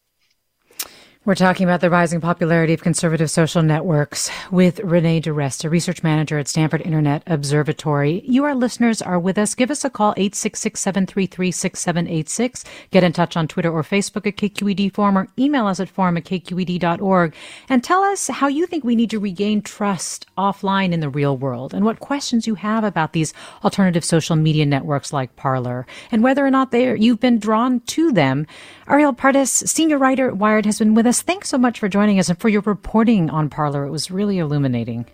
We're 1.25 1.35
talking 1.35 1.65
about 1.65 1.81
the 1.81 1.89
rising 1.89 2.21
popularity 2.21 2.73
of 2.73 2.81
conservative 2.81 3.29
social 3.29 3.61
networks 3.61 4.31
with 4.51 4.79
Renee 4.79 5.19
DiResta, 5.19 5.69
research 5.69 6.01
manager 6.01 6.39
at 6.39 6.47
Stanford 6.47 6.81
Internet 6.81 7.23
Observatory. 7.27 8.23
You, 8.25 8.45
our 8.45 8.55
listeners, 8.55 9.01
are 9.01 9.19
with 9.19 9.37
us. 9.37 9.53
Give 9.53 9.69
us 9.69 9.83
a 9.83 9.89
call, 9.89 10.15
866-733-6786. 10.15 12.63
Get 12.91 13.03
in 13.03 13.11
touch 13.11 13.35
on 13.35 13.49
Twitter 13.49 13.69
or 13.69 13.83
Facebook 13.83 14.25
at 14.27 14.37
KQED 14.37 14.93
Forum 14.93 15.17
or 15.17 15.27
email 15.37 15.67
us 15.67 15.81
at 15.81 15.89
forum 15.89 16.15
at 16.15 16.23
kqed.org 16.23 17.35
and 17.67 17.83
tell 17.83 18.01
us 18.01 18.29
how 18.29 18.47
you 18.47 18.65
think 18.65 18.85
we 18.85 18.95
need 18.95 19.09
to 19.09 19.19
regain 19.19 19.61
trust 19.61 20.25
offline 20.37 20.93
in 20.93 21.01
the 21.01 21.09
real 21.09 21.35
world 21.35 21.73
and 21.73 21.83
what 21.83 21.99
questions 21.99 22.47
you 22.47 22.55
have 22.55 22.85
about 22.85 23.11
these 23.11 23.33
alternative 23.65 24.05
social 24.05 24.37
media 24.37 24.65
networks 24.65 25.11
like 25.11 25.35
Parler 25.35 25.85
and 26.13 26.23
whether 26.23 26.45
or 26.45 26.49
not 26.49 26.71
they 26.71 26.95
you've 26.95 27.19
been 27.19 27.39
drawn 27.39 27.81
to 27.81 28.13
them. 28.13 28.47
Ariel 28.87 29.13
Pardes, 29.13 29.67
senior 29.67 29.97
writer 29.97 30.29
at 30.29 30.37
Wired, 30.37 30.65
has 30.65 30.79
been 30.79 30.95
with 30.95 31.08
us. 31.09 31.21
Thanks 31.21 31.49
so 31.49 31.57
much 31.57 31.79
for 31.79 31.89
joining 31.89 32.19
us 32.19 32.29
and 32.29 32.39
for 32.39 32.47
your 32.47 32.61
reporting 32.61 33.29
on 33.29 33.49
Parler. 33.49 33.83
It 33.83 33.91
was 33.91 34.09
really 34.09 34.39
illuminating. 34.39 35.05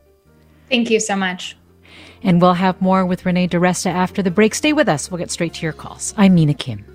Thank 0.70 0.92
you 0.92 1.00
so 1.00 1.16
much. 1.16 1.58
And 2.22 2.42
we'll 2.42 2.54
have 2.54 2.82
more 2.82 3.06
with 3.06 3.26
Renee 3.26 3.48
DiResta 3.48 3.88
after 3.88 4.22
the 4.22 4.32
break. 4.32 4.54
Stay 4.56 4.74
with 4.74 4.90
us. 4.90 5.10
We'll 5.10 5.20
get 5.20 5.32
straight 5.32 5.54
to 5.56 5.64
your 5.64 5.74
calls. 5.74 6.14
I'm 6.18 6.36
Mina 6.36 6.54
Kim. 6.54 6.95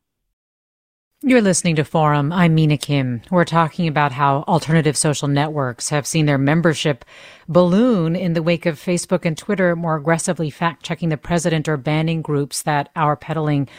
You're 1.23 1.43
listening 1.43 1.75
to 1.75 1.83
Forum. 1.83 2.33
I'm 2.33 2.55
Mina 2.55 2.77
Kim. 2.77 3.21
We're 3.29 3.45
talking 3.45 3.87
about 3.87 4.11
how 4.11 4.43
alternative 4.47 4.97
social 4.97 5.27
networks 5.27 5.89
have 5.89 6.07
seen 6.07 6.25
their 6.25 6.39
membership 6.39 7.05
balloon 7.47 8.15
in 8.15 8.33
the 8.33 8.41
wake 8.41 8.65
of 8.65 8.79
Facebook 8.79 9.23
and 9.23 9.37
Twitter 9.37 9.75
more 9.75 9.97
aggressively 9.97 10.49
fact 10.49 10.81
checking 10.81 11.09
the 11.09 11.17
president 11.17 11.69
or 11.69 11.77
banning 11.77 12.23
groups 12.23 12.63
that 12.63 12.89
are 12.95 13.15
peddling 13.15 13.69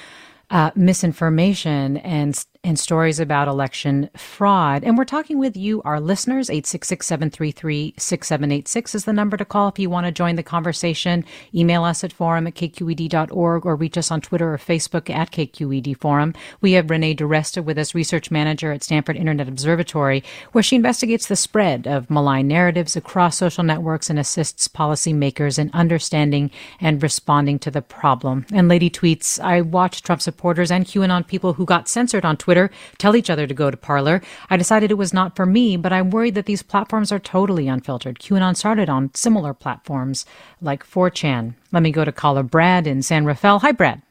uh, 0.51 0.70
misinformation 0.76 1.97
and 1.97 2.47
and 2.65 2.79
stories 2.79 3.19
about 3.19 3.49
election 3.49 4.09
fraud. 4.17 4.85
And 4.85 4.97
we're 4.97 5.05
talking 5.05 5.39
with 5.39 5.57
you, 5.57 5.83
our 5.83 6.01
listeners. 6.01 6.49
866 6.49 7.05
733 7.05 7.95
6786 7.97 8.95
is 8.95 9.05
the 9.05 9.13
number 9.13 9.37
to 9.37 9.45
call 9.45 9.69
if 9.69 9.81
you 9.81 9.91
want 9.91 10.07
to 10.07 10.13
join 10.13 10.37
the 10.37 10.45
conversation. 10.45 11.25
Email 11.53 11.83
us 11.83 12.05
at 12.05 12.13
forum 12.13 12.47
at 12.47 12.55
kqed.org 12.55 13.67
or 13.67 13.75
reach 13.75 13.99
us 13.99 14.13
on 14.13 14.21
Twitter 14.21 14.55
or 14.55 14.59
Facebook 14.59 15.11
at 15.11 15.33
KQED 15.33 15.99
Forum. 15.99 16.35
We 16.61 16.73
have 16.73 16.89
Renee 16.89 17.17
DiResta 17.17 17.65
with 17.65 17.79
us, 17.79 17.97
research 17.97 18.31
manager 18.31 18.71
at 18.71 18.85
Stanford 18.85 19.17
Internet 19.17 19.49
Observatory, 19.49 20.23
where 20.53 20.63
she 20.63 20.77
investigates 20.77 21.27
the 21.27 21.37
spread 21.37 21.89
of 21.89 22.11
malign 22.11 22.47
narratives 22.47 22.95
across 22.95 23.39
social 23.39 23.65
networks 23.65 24.09
and 24.09 24.21
assists 24.21 24.69
policymakers 24.69 25.59
in 25.59 25.69
understanding 25.73 26.51
and 26.81 27.03
responding 27.03 27.59
to 27.59 27.73
the 27.73 27.83
problem. 27.83 28.47
And 28.53 28.69
Lady 28.69 28.89
tweets, 28.89 29.41
I 29.41 29.63
watched 29.63 30.05
Trump 30.05 30.23
supporters 30.23 30.71
and 30.71 30.87
QAnon 30.87 31.27
people 31.27 31.55
who 31.55 31.65
got 31.65 31.89
censored 31.89 32.25
on 32.25 32.37
Twitter 32.37 32.51
Twitter 32.53 32.70
tell 32.98 33.16
each 33.16 33.30
other 33.30 33.46
to 33.46 33.55
go 33.55 33.70
to 33.70 33.78
Parler. 33.78 34.20
I 34.50 34.59
decided 34.59 34.90
it 34.90 34.98
was 34.98 35.14
not 35.14 35.34
for 35.34 35.46
me, 35.46 35.78
but 35.78 35.90
I'm 35.90 36.11
worried 36.11 36.34
that 36.34 36.44
these 36.44 36.62
platforms 36.62 37.11
are 37.11 37.18
totally 37.18 37.66
unfiltered. 37.66 38.18
QAnon 38.18 38.55
started 38.59 38.90
on 38.90 39.11
similar 39.14 39.55
platforms 39.55 40.26
like 40.61 40.84
4chan. 40.84 41.55
Let 41.72 41.82
me 41.82 41.90
go 41.90 42.05
to 42.05 42.12
caller 42.12 42.42
Brad 42.42 42.86
in 42.86 43.00
San 43.00 43.24
Rafael. 43.24 43.61
Hi, 43.61 43.72
Brad. 43.72 44.03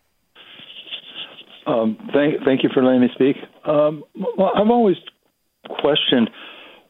Um, 1.67 1.97
thank, 2.11 2.43
thank 2.43 2.63
you 2.63 2.69
for 2.73 2.83
letting 2.83 3.01
me 3.01 3.09
speak. 3.13 3.35
Um, 3.63 4.03
well, 4.35 4.51
I've 4.55 4.71
always 4.71 4.97
questioned 5.79 6.31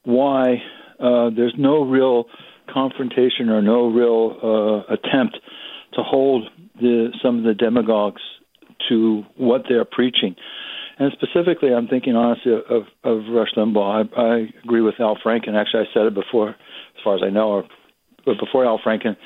why 0.06 0.54
uh, 1.02 1.32
there's 1.36 1.56
no 1.58 1.84
real 1.84 2.28
confrontation 2.74 3.50
or 3.50 3.62
no 3.62 3.90
real 3.90 4.38
uh, 4.42 4.94
attempt 4.94 5.38
to 5.96 6.02
hold 6.02 6.48
the, 6.80 7.10
some 7.22 7.40
of 7.40 7.44
the 7.44 7.54
demagogues 7.54 8.22
to 8.88 9.24
what 9.36 9.64
they're 9.68 9.84
preaching. 9.84 10.34
And 11.02 11.12
specifically, 11.14 11.74
I'm 11.74 11.88
thinking 11.88 12.16
honestly 12.16 12.54
of, 12.54 12.84
of 13.04 13.24
Rush 13.34 13.50
Limbaugh. 13.58 14.08
I, 14.16 14.22
I 14.22 14.54
agree 14.64 14.82
with 14.82 15.00
Al 15.00 15.16
Franken. 15.16 15.56
Actually, 15.60 15.88
I 15.90 15.94
said 15.96 16.06
it 16.06 16.14
before, 16.14 16.50
as 16.50 17.04
far 17.04 17.16
as 17.16 17.22
I 17.26 17.32
know, 17.32 17.50
or 17.50 17.64
but 18.24 18.36
before 18.40 18.66
Al 18.66 18.78
Franken, 18.78 19.18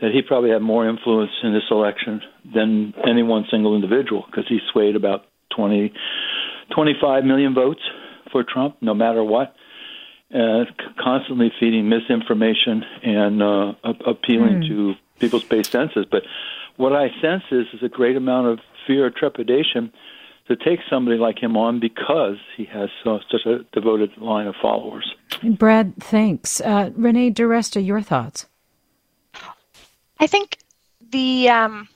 that 0.00 0.10
he 0.12 0.22
probably 0.22 0.50
had 0.50 0.60
more 0.60 0.88
influence 0.88 1.30
in 1.44 1.52
this 1.52 1.62
election 1.70 2.20
than 2.52 2.94
any 3.08 3.22
one 3.22 3.44
single 3.48 3.76
individual 3.76 4.24
because 4.26 4.44
he 4.48 4.58
swayed 4.72 4.96
about 4.96 5.26
20, 5.54 5.92
25 6.74 7.24
million 7.24 7.54
votes 7.54 7.82
for 8.32 8.42
Trump, 8.42 8.78
no 8.80 8.92
matter 8.92 9.22
what, 9.22 9.54
uh, 10.34 10.64
constantly 11.00 11.52
feeding 11.60 11.88
misinformation 11.88 12.82
and 13.04 13.40
uh, 13.40 13.72
appealing 14.04 14.62
mm. 14.62 14.68
to 14.68 14.94
people's 15.20 15.44
base 15.44 15.68
senses. 15.68 16.06
But 16.10 16.24
what 16.76 16.92
I 16.92 17.10
sense 17.22 17.44
is, 17.52 17.66
is 17.72 17.84
a 17.84 17.88
great 17.88 18.16
amount 18.16 18.48
of 18.48 18.58
fear 18.84 19.06
or 19.06 19.10
trepidation 19.10 19.92
to 20.50 20.56
take 20.56 20.80
somebody 20.90 21.16
like 21.16 21.40
him 21.40 21.56
on 21.56 21.78
because 21.78 22.36
he 22.56 22.64
has 22.64 22.90
so, 23.04 23.20
such 23.30 23.46
a 23.46 23.60
devoted 23.72 24.10
line 24.18 24.48
of 24.48 24.56
followers. 24.60 25.14
Brad, 25.44 25.94
thanks. 26.00 26.60
Uh, 26.60 26.90
Renee 26.96 27.30
DiResta, 27.30 27.84
your 27.84 28.02
thoughts? 28.02 28.46
I 30.18 30.26
think 30.26 30.58
the 31.12 31.48
um, 31.48 31.88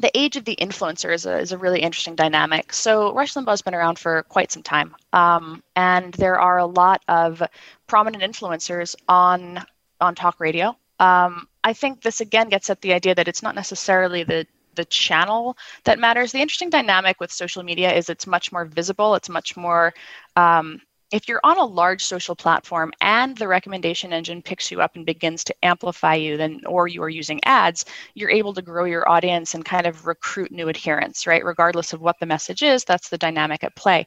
the 0.00 0.10
age 0.18 0.36
of 0.36 0.44
the 0.44 0.56
influencer 0.56 1.14
is 1.14 1.24
a, 1.24 1.38
is 1.38 1.52
a 1.52 1.58
really 1.58 1.80
interesting 1.80 2.16
dynamic. 2.16 2.72
So 2.72 3.14
Rush 3.14 3.34
Limbaugh 3.34 3.50
has 3.50 3.62
been 3.62 3.76
around 3.76 3.98
for 3.98 4.24
quite 4.24 4.50
some 4.50 4.64
time, 4.64 4.96
um, 5.12 5.62
and 5.76 6.12
there 6.14 6.38
are 6.40 6.58
a 6.58 6.66
lot 6.66 7.02
of 7.06 7.42
prominent 7.86 8.24
influencers 8.24 8.96
on 9.08 9.64
on 10.00 10.16
talk 10.16 10.40
radio. 10.40 10.76
Um, 10.98 11.48
I 11.62 11.74
think 11.74 12.02
this 12.02 12.20
again 12.20 12.48
gets 12.48 12.70
at 12.70 12.80
the 12.80 12.92
idea 12.92 13.14
that 13.14 13.28
it's 13.28 13.42
not 13.42 13.54
necessarily 13.54 14.24
the 14.24 14.46
the 14.78 14.84
channel 14.84 15.58
that 15.84 15.98
matters. 15.98 16.32
The 16.32 16.40
interesting 16.40 16.70
dynamic 16.70 17.20
with 17.20 17.32
social 17.32 17.64
media 17.64 17.92
is 17.92 18.08
it's 18.08 18.26
much 18.26 18.52
more 18.52 18.64
visible. 18.64 19.16
It's 19.16 19.28
much 19.28 19.56
more 19.56 19.92
um, 20.36 20.80
if 21.10 21.26
you're 21.26 21.40
on 21.42 21.58
a 21.58 21.64
large 21.64 22.04
social 22.04 22.36
platform 22.36 22.92
and 23.00 23.36
the 23.36 23.48
recommendation 23.48 24.12
engine 24.12 24.42
picks 24.42 24.70
you 24.70 24.80
up 24.80 24.94
and 24.94 25.06
begins 25.06 25.42
to 25.44 25.54
amplify 25.62 26.14
you 26.14 26.36
then 26.36 26.60
or 26.66 26.86
you 26.86 27.02
are 27.02 27.08
using 27.08 27.40
ads 27.44 27.84
you're 28.14 28.30
able 28.30 28.52
to 28.52 28.62
grow 28.62 28.84
your 28.84 29.08
audience 29.08 29.54
and 29.54 29.64
kind 29.64 29.86
of 29.86 30.06
recruit 30.06 30.52
new 30.52 30.68
adherents 30.68 31.26
right 31.26 31.44
regardless 31.44 31.92
of 31.92 32.00
what 32.00 32.16
the 32.20 32.26
message 32.26 32.62
is 32.62 32.84
that's 32.84 33.08
the 33.08 33.18
dynamic 33.18 33.64
at 33.64 33.74
play 33.74 34.06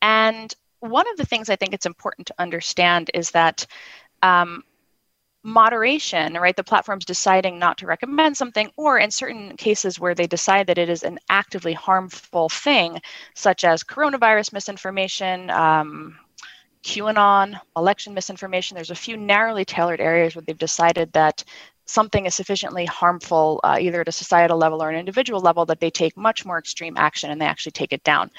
and 0.00 0.54
one 0.80 1.08
of 1.08 1.16
the 1.16 1.26
things 1.26 1.48
i 1.48 1.56
think 1.56 1.72
it's 1.72 1.86
important 1.86 2.26
to 2.26 2.34
understand 2.38 3.08
is 3.14 3.30
that 3.30 3.64
um, 4.22 4.62
moderation, 5.42 6.34
right? 6.34 6.54
The 6.54 6.64
platform's 6.64 7.04
deciding 7.04 7.58
not 7.58 7.78
to 7.78 7.86
recommend 7.86 8.36
something, 8.36 8.70
or 8.76 8.98
in 8.98 9.10
certain 9.10 9.56
cases 9.56 9.98
where 9.98 10.14
they 10.14 10.26
decide 10.26 10.66
that 10.68 10.78
it 10.78 10.88
is 10.88 11.02
an 11.02 11.18
actively 11.28 11.72
harmful 11.72 12.48
thing, 12.48 13.00
such 13.34 13.64
as 13.64 13.82
coronavirus 13.82 14.52
misinformation, 14.52 15.50
um, 15.50 16.16
QAnon, 16.84 17.60
election 17.76 18.14
misinformation. 18.14 18.74
There's 18.74 18.90
a 18.90 18.94
few 18.94 19.16
narrowly 19.16 19.64
tailored 19.64 20.00
areas 20.00 20.34
where 20.34 20.42
they've 20.42 20.56
decided 20.56 21.12
that 21.12 21.44
something 21.86 22.26
is 22.26 22.34
sufficiently 22.34 22.86
harmful, 22.86 23.60
uh, 23.64 23.78
either 23.80 24.00
at 24.00 24.08
a 24.08 24.12
societal 24.12 24.58
level 24.58 24.82
or 24.82 24.90
an 24.90 24.98
individual 24.98 25.40
level, 25.40 25.66
that 25.66 25.80
they 25.80 25.90
take 25.90 26.16
much 26.16 26.44
more 26.44 26.58
extreme 26.58 26.96
action 26.96 27.30
and 27.30 27.40
they 27.40 27.46
actually 27.46 27.72
take 27.72 27.92
it 27.92 28.04
down. 28.04 28.30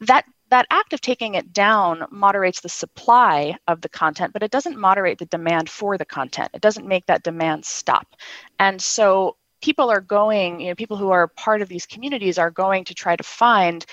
That 0.00 0.24
that 0.50 0.66
act 0.70 0.92
of 0.92 1.00
taking 1.00 1.34
it 1.34 1.52
down 1.52 2.06
moderates 2.10 2.60
the 2.60 2.68
supply 2.68 3.56
of 3.66 3.80
the 3.80 3.88
content, 3.88 4.32
but 4.32 4.42
it 4.42 4.50
doesn't 4.50 4.78
moderate 4.78 5.18
the 5.18 5.26
demand 5.26 5.68
for 5.68 5.98
the 5.98 6.04
content. 6.04 6.50
It 6.54 6.62
doesn't 6.62 6.86
make 6.86 7.06
that 7.06 7.22
demand 7.22 7.64
stop. 7.64 8.16
And 8.58 8.80
so 8.80 9.36
people 9.60 9.90
are 9.90 10.00
going, 10.00 10.60
you 10.60 10.68
know, 10.68 10.74
people 10.74 10.96
who 10.96 11.10
are 11.10 11.28
part 11.28 11.62
of 11.62 11.68
these 11.68 11.86
communities 11.86 12.38
are 12.38 12.50
going 12.50 12.84
to 12.84 12.94
try 12.94 13.16
to 13.16 13.22
find 13.22 13.84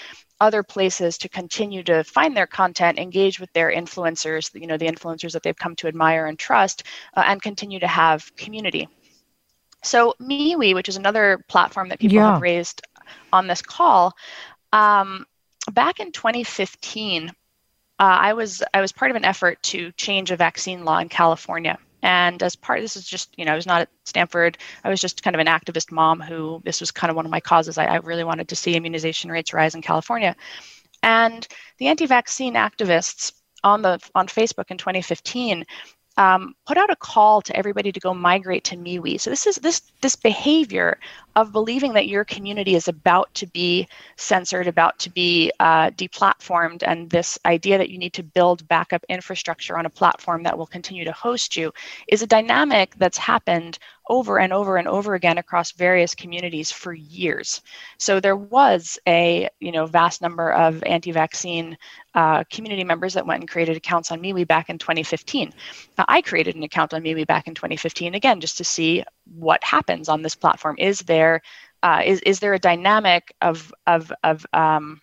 other 0.42 0.64
places 0.64 1.18
to 1.18 1.30
continue 1.30 1.82
to 1.84 2.04
find 2.04 2.36
their 2.36 2.48
content, 2.48 3.00
engage 3.00 3.40
with 3.40 3.52
their 3.54 3.72
influencers, 3.72 4.54
you 4.60 4.68
know, 4.68 4.78
the 4.78 4.88
influencers 4.88 5.32
that 5.32 5.44
they've 5.44 5.58
come 5.58 5.76
to 5.78 5.88
admire 5.88 6.26
and 6.26 6.38
trust, 6.38 6.84
uh, 7.16 7.24
and 7.26 7.42
continue 7.42 7.80
to 7.80 7.88
have 7.88 8.36
community. 8.36 8.88
So 9.84 10.14
MeWe, 10.20 10.74
which 10.74 10.90
is 10.90 10.98
another 10.98 11.44
platform 11.48 11.90
that 11.90 12.00
people 12.00 12.16
yeah. 12.16 12.34
have 12.34 12.42
raised 12.42 12.82
on 13.32 13.48
this 13.48 13.62
call, 13.62 14.14
um, 14.74 15.26
back 15.72 16.00
in 16.00 16.12
2015, 16.12 17.30
uh, 17.30 17.34
I 17.98 18.34
was 18.34 18.62
I 18.74 18.82
was 18.82 18.92
part 18.92 19.12
of 19.12 19.18
an 19.18 19.26
effort 19.26 19.62
to 19.64 19.92
change 19.94 20.32
a 20.32 20.36
vaccine 20.36 20.84
law 20.86 21.00
in 21.00 21.10
California. 21.10 21.78
And 22.04 22.44
as 22.44 22.56
part, 22.56 22.82
this 22.82 22.96
is 22.96 23.08
just, 23.08 23.34
you 23.36 23.46
know, 23.46 23.54
I 23.54 23.56
was 23.56 23.66
not 23.66 23.82
at 23.82 23.90
Stanford. 24.04 24.60
I 24.84 24.90
was 24.90 25.02
just 25.02 25.24
kind 25.24 25.36
of 25.36 25.40
an 25.40 25.48
activist 25.48 25.92
mom 25.92 26.20
who 26.20 26.62
this 26.64 26.80
was 26.80 26.92
kind 26.92 27.10
of 27.10 27.16
one 27.16 27.26
of 27.26 27.32
my 27.32 27.40
causes. 27.40 27.80
I, 27.80 27.86
I 27.86 27.96
really 27.98 28.24
wanted 28.24 28.48
to 28.50 28.56
see 28.56 28.76
immunization 28.76 29.32
rates 29.32 29.54
rise 29.54 29.74
in 29.74 29.82
California. 29.82 30.36
And 31.02 31.48
the 31.80 31.88
anti-vaccine 31.88 32.54
activists 32.54 33.34
on 33.64 33.82
the 33.82 34.00
on 34.14 34.28
Facebook 34.28 34.70
in 34.70 34.78
2015 34.78 35.66
um, 36.18 36.56
put 36.66 36.78
out 36.78 36.90
a 36.90 36.96
call 36.96 37.42
to 37.42 37.56
everybody 37.56 37.92
to 37.92 38.00
go 38.00 38.14
migrate 38.14 38.64
to 38.66 38.78
MeWe. 38.78 39.20
So 39.20 39.30
this 39.30 39.46
is 39.46 39.58
this 39.58 39.82
this 40.02 40.16
behavior 40.16 41.00
of 41.36 41.52
believing 41.52 41.94
that 41.94 42.08
your 42.08 42.24
community 42.24 42.76
is 42.76 42.88
about 42.88 43.34
to 43.34 43.48
be 43.48 43.88
censored, 44.16 44.68
about 44.68 44.98
to 45.00 45.10
be 45.10 45.52
uh, 45.60 45.90
deplatformed, 45.92 46.84
and 46.86 47.10
this 47.10 47.38
idea 47.46 47.78
that 47.78 47.90
you 47.90 47.98
need 47.98 48.14
to 48.14 48.24
build 48.24 48.68
backup 48.68 49.04
infrastructure 49.10 49.78
on 49.78 49.86
a 49.86 49.90
platform 49.90 50.44
that 50.44 50.58
will 50.58 50.66
continue 50.66 51.04
to 51.04 51.12
host 51.12 51.56
you 51.56 51.74
is 52.08 52.22
a 52.22 52.28
dynamic 52.28 52.96
that's 52.98 53.18
happened 53.18 53.78
over 54.08 54.40
and 54.40 54.54
over 54.54 54.78
and 54.78 54.88
over 54.88 55.16
again 55.16 55.38
across 55.38 55.72
various 55.72 56.16
communities 56.16 56.72
for 56.72 56.94
years. 56.94 57.62
So 57.98 58.20
there 58.20 58.36
was 58.36 59.00
a 59.08 59.50
you 59.60 59.72
know 59.72 59.86
vast 59.86 60.22
number 60.22 60.52
of 60.52 60.84
anti-vaccine 60.84 61.78
uh, 62.14 62.44
community 62.52 62.84
members 62.84 63.14
that 63.14 63.26
went 63.26 63.42
and 63.42 63.50
created 63.50 63.78
accounts 63.78 64.12
on 64.12 64.22
MeWe 64.22 64.48
back 64.48 64.70
in 64.70 64.78
2015. 64.78 65.54
Now, 65.98 66.06
I 66.08 66.22
created 66.22 66.56
an 66.56 66.64
account 66.64 66.94
on 66.94 67.04
MeWe 67.04 67.28
back 67.28 67.48
in 67.48 67.56
2015 67.56 68.16
again 68.16 68.40
just 68.40 68.58
to 68.58 68.64
see 68.64 69.04
what 69.36 69.64
happens 69.64 70.10
on 70.10 70.22
this 70.22 70.36
platform. 70.36 70.76
Is 70.80 71.00
there 71.00 71.42
uh, 71.84 72.02
is 72.06 72.20
is 72.22 72.40
there 72.40 72.54
a 72.54 72.60
dynamic 72.60 73.34
of 73.42 73.74
of 73.86 74.12
of 74.24 74.46
um, 74.54 75.02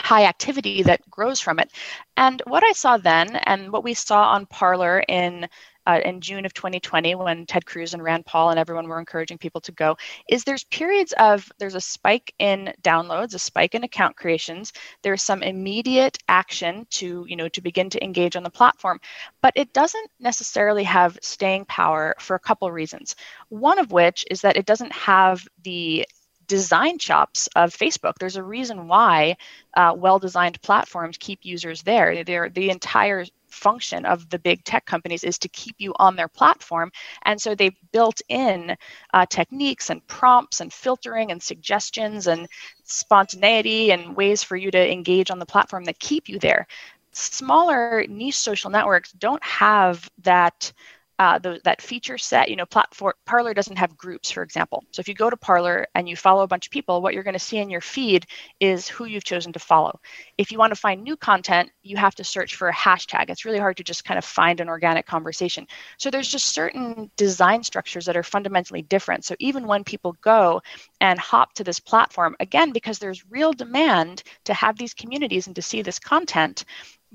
high 0.00 0.24
activity 0.24 0.82
that 0.82 1.08
grows 1.10 1.40
from 1.40 1.58
it. 1.58 1.70
And 2.16 2.42
what 2.46 2.64
I 2.64 2.72
saw 2.72 2.96
then, 2.96 3.36
and 3.36 3.72
what 3.72 3.84
we 3.84 3.94
saw 3.94 4.30
on 4.30 4.46
Parler 4.46 5.04
in 5.08 5.48
uh, 5.90 6.00
in 6.00 6.20
June 6.20 6.44
of 6.44 6.54
2020, 6.54 7.14
when 7.16 7.46
Ted 7.46 7.66
Cruz 7.66 7.94
and 7.94 8.02
Rand 8.02 8.24
Paul 8.26 8.50
and 8.50 8.58
everyone 8.58 8.88
were 8.88 8.98
encouraging 8.98 9.38
people 9.38 9.60
to 9.62 9.72
go, 9.72 9.96
is 10.28 10.44
there's 10.44 10.64
periods 10.64 11.12
of 11.18 11.50
there's 11.58 11.74
a 11.74 11.80
spike 11.80 12.32
in 12.38 12.72
downloads, 12.82 13.34
a 13.34 13.38
spike 13.38 13.74
in 13.74 13.82
account 13.82 14.16
creations. 14.16 14.72
There's 15.02 15.22
some 15.22 15.42
immediate 15.42 16.18
action 16.28 16.86
to 16.90 17.24
you 17.28 17.36
know 17.36 17.48
to 17.48 17.60
begin 17.60 17.90
to 17.90 18.04
engage 18.04 18.36
on 18.36 18.42
the 18.42 18.50
platform, 18.50 19.00
but 19.42 19.52
it 19.56 19.72
doesn't 19.72 20.10
necessarily 20.20 20.84
have 20.84 21.18
staying 21.22 21.64
power 21.64 22.14
for 22.20 22.36
a 22.36 22.40
couple 22.40 22.70
reasons. 22.70 23.16
One 23.48 23.78
of 23.78 23.90
which 23.90 24.24
is 24.30 24.42
that 24.42 24.56
it 24.56 24.66
doesn't 24.66 24.92
have 24.92 25.46
the 25.64 26.06
design 26.46 26.98
chops 26.98 27.48
of 27.54 27.76
Facebook. 27.76 28.14
There's 28.18 28.36
a 28.36 28.42
reason 28.42 28.88
why 28.88 29.36
uh, 29.76 29.94
well-designed 29.96 30.60
platforms 30.62 31.16
keep 31.16 31.44
users 31.44 31.82
there. 31.82 32.24
They're, 32.24 32.48
the 32.48 32.70
entire 32.70 33.24
function 33.52 34.04
of 34.04 34.28
the 34.30 34.38
big 34.38 34.64
tech 34.64 34.86
companies 34.86 35.24
is 35.24 35.38
to 35.38 35.48
keep 35.48 35.76
you 35.78 35.92
on 35.98 36.16
their 36.16 36.28
platform. 36.28 36.90
And 37.24 37.40
so 37.40 37.54
they've 37.54 37.76
built 37.92 38.20
in 38.28 38.76
uh, 39.12 39.26
techniques 39.26 39.90
and 39.90 40.06
prompts 40.06 40.60
and 40.60 40.72
filtering 40.72 41.30
and 41.30 41.42
suggestions 41.42 42.26
and 42.26 42.48
spontaneity 42.84 43.92
and 43.92 44.16
ways 44.16 44.42
for 44.42 44.56
you 44.56 44.70
to 44.70 44.92
engage 44.92 45.30
on 45.30 45.38
the 45.38 45.46
platform 45.46 45.84
that 45.84 45.98
keep 45.98 46.28
you 46.28 46.38
there. 46.38 46.66
Smaller 47.12 48.06
niche 48.08 48.36
social 48.36 48.70
networks 48.70 49.12
don't 49.12 49.42
have 49.42 50.08
that 50.22 50.72
uh, 51.20 51.38
the, 51.38 51.60
that 51.64 51.82
feature 51.82 52.16
set, 52.16 52.48
you 52.48 52.56
know, 52.56 52.64
platform, 52.64 53.12
Parler 53.26 53.52
doesn't 53.52 53.76
have 53.76 53.94
groups, 53.94 54.30
for 54.30 54.42
example. 54.42 54.82
So 54.90 55.00
if 55.00 55.06
you 55.06 55.12
go 55.12 55.28
to 55.28 55.36
Parler 55.36 55.86
and 55.94 56.08
you 56.08 56.16
follow 56.16 56.44
a 56.44 56.46
bunch 56.46 56.66
of 56.66 56.72
people, 56.72 57.02
what 57.02 57.12
you're 57.12 57.22
going 57.22 57.34
to 57.34 57.38
see 57.38 57.58
in 57.58 57.68
your 57.68 57.82
feed 57.82 58.24
is 58.58 58.88
who 58.88 59.04
you've 59.04 59.24
chosen 59.24 59.52
to 59.52 59.58
follow. 59.58 60.00
If 60.38 60.50
you 60.50 60.56
want 60.56 60.70
to 60.70 60.80
find 60.80 61.02
new 61.02 61.18
content, 61.18 61.72
you 61.82 61.98
have 61.98 62.14
to 62.14 62.24
search 62.24 62.54
for 62.56 62.70
a 62.70 62.74
hashtag. 62.74 63.28
It's 63.28 63.44
really 63.44 63.58
hard 63.58 63.76
to 63.76 63.84
just 63.84 64.06
kind 64.06 64.16
of 64.16 64.24
find 64.24 64.60
an 64.60 64.70
organic 64.70 65.04
conversation. 65.04 65.66
So 65.98 66.10
there's 66.10 66.30
just 66.30 66.54
certain 66.54 67.10
design 67.18 67.62
structures 67.64 68.06
that 68.06 68.16
are 68.16 68.22
fundamentally 68.22 68.80
different. 68.80 69.26
So 69.26 69.34
even 69.40 69.66
when 69.66 69.84
people 69.84 70.16
go 70.22 70.62
and 71.02 71.18
hop 71.18 71.52
to 71.56 71.64
this 71.64 71.80
platform, 71.80 72.34
again, 72.40 72.72
because 72.72 72.98
there's 72.98 73.28
real 73.28 73.52
demand 73.52 74.22
to 74.44 74.54
have 74.54 74.78
these 74.78 74.94
communities 74.94 75.48
and 75.48 75.56
to 75.56 75.60
see 75.60 75.82
this 75.82 75.98
content, 75.98 76.64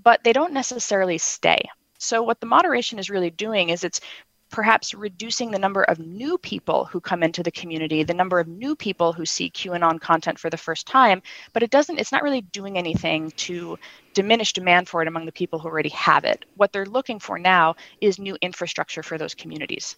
but 0.04 0.24
they 0.24 0.32
don't 0.32 0.54
necessarily 0.54 1.18
stay. 1.18 1.68
So, 1.98 2.22
what 2.22 2.40
the 2.40 2.46
moderation 2.46 3.00
is 3.00 3.10
really 3.10 3.30
doing 3.30 3.70
is 3.70 3.84
it's 3.84 4.02
perhaps 4.52 4.94
reducing 4.94 5.52
the 5.52 5.60
number 5.60 5.84
of 5.84 6.00
new 6.00 6.38
people 6.38 6.86
who 6.86 7.00
come 7.02 7.24
into 7.24 7.44
the 7.44 7.52
community, 7.52 8.04
the 8.04 8.14
number 8.14 8.40
of 8.40 8.48
new 8.48 8.76
people 8.76 9.12
who 9.12 9.26
see 9.26 9.50
QAnon 9.50 10.00
content 10.00 10.40
for 10.40 10.50
the 10.50 10.58
first 10.58 10.88
time, 10.88 11.22
but 11.52 11.64
it 11.64 11.72
doesn't, 11.72 12.00
it's 12.00 12.12
not 12.12 12.24
really 12.24 12.42
doing 12.42 12.78
anything 12.78 13.32
to 13.32 13.78
diminish 14.14 14.54
demand 14.54 14.88
for 14.88 15.02
it 15.02 15.08
among 15.08 15.26
the 15.26 15.32
people 15.32 15.60
who 15.60 15.68
already 15.68 15.90
have 15.90 16.24
it. 16.24 16.46
What 16.56 16.72
they're 16.72 16.86
looking 16.86 17.20
for 17.20 17.38
now 17.38 17.76
is 18.02 18.20
new 18.20 18.38
infrastructure 18.42 19.04
for 19.04 19.18
those 19.18 19.34
communities. 19.34 19.98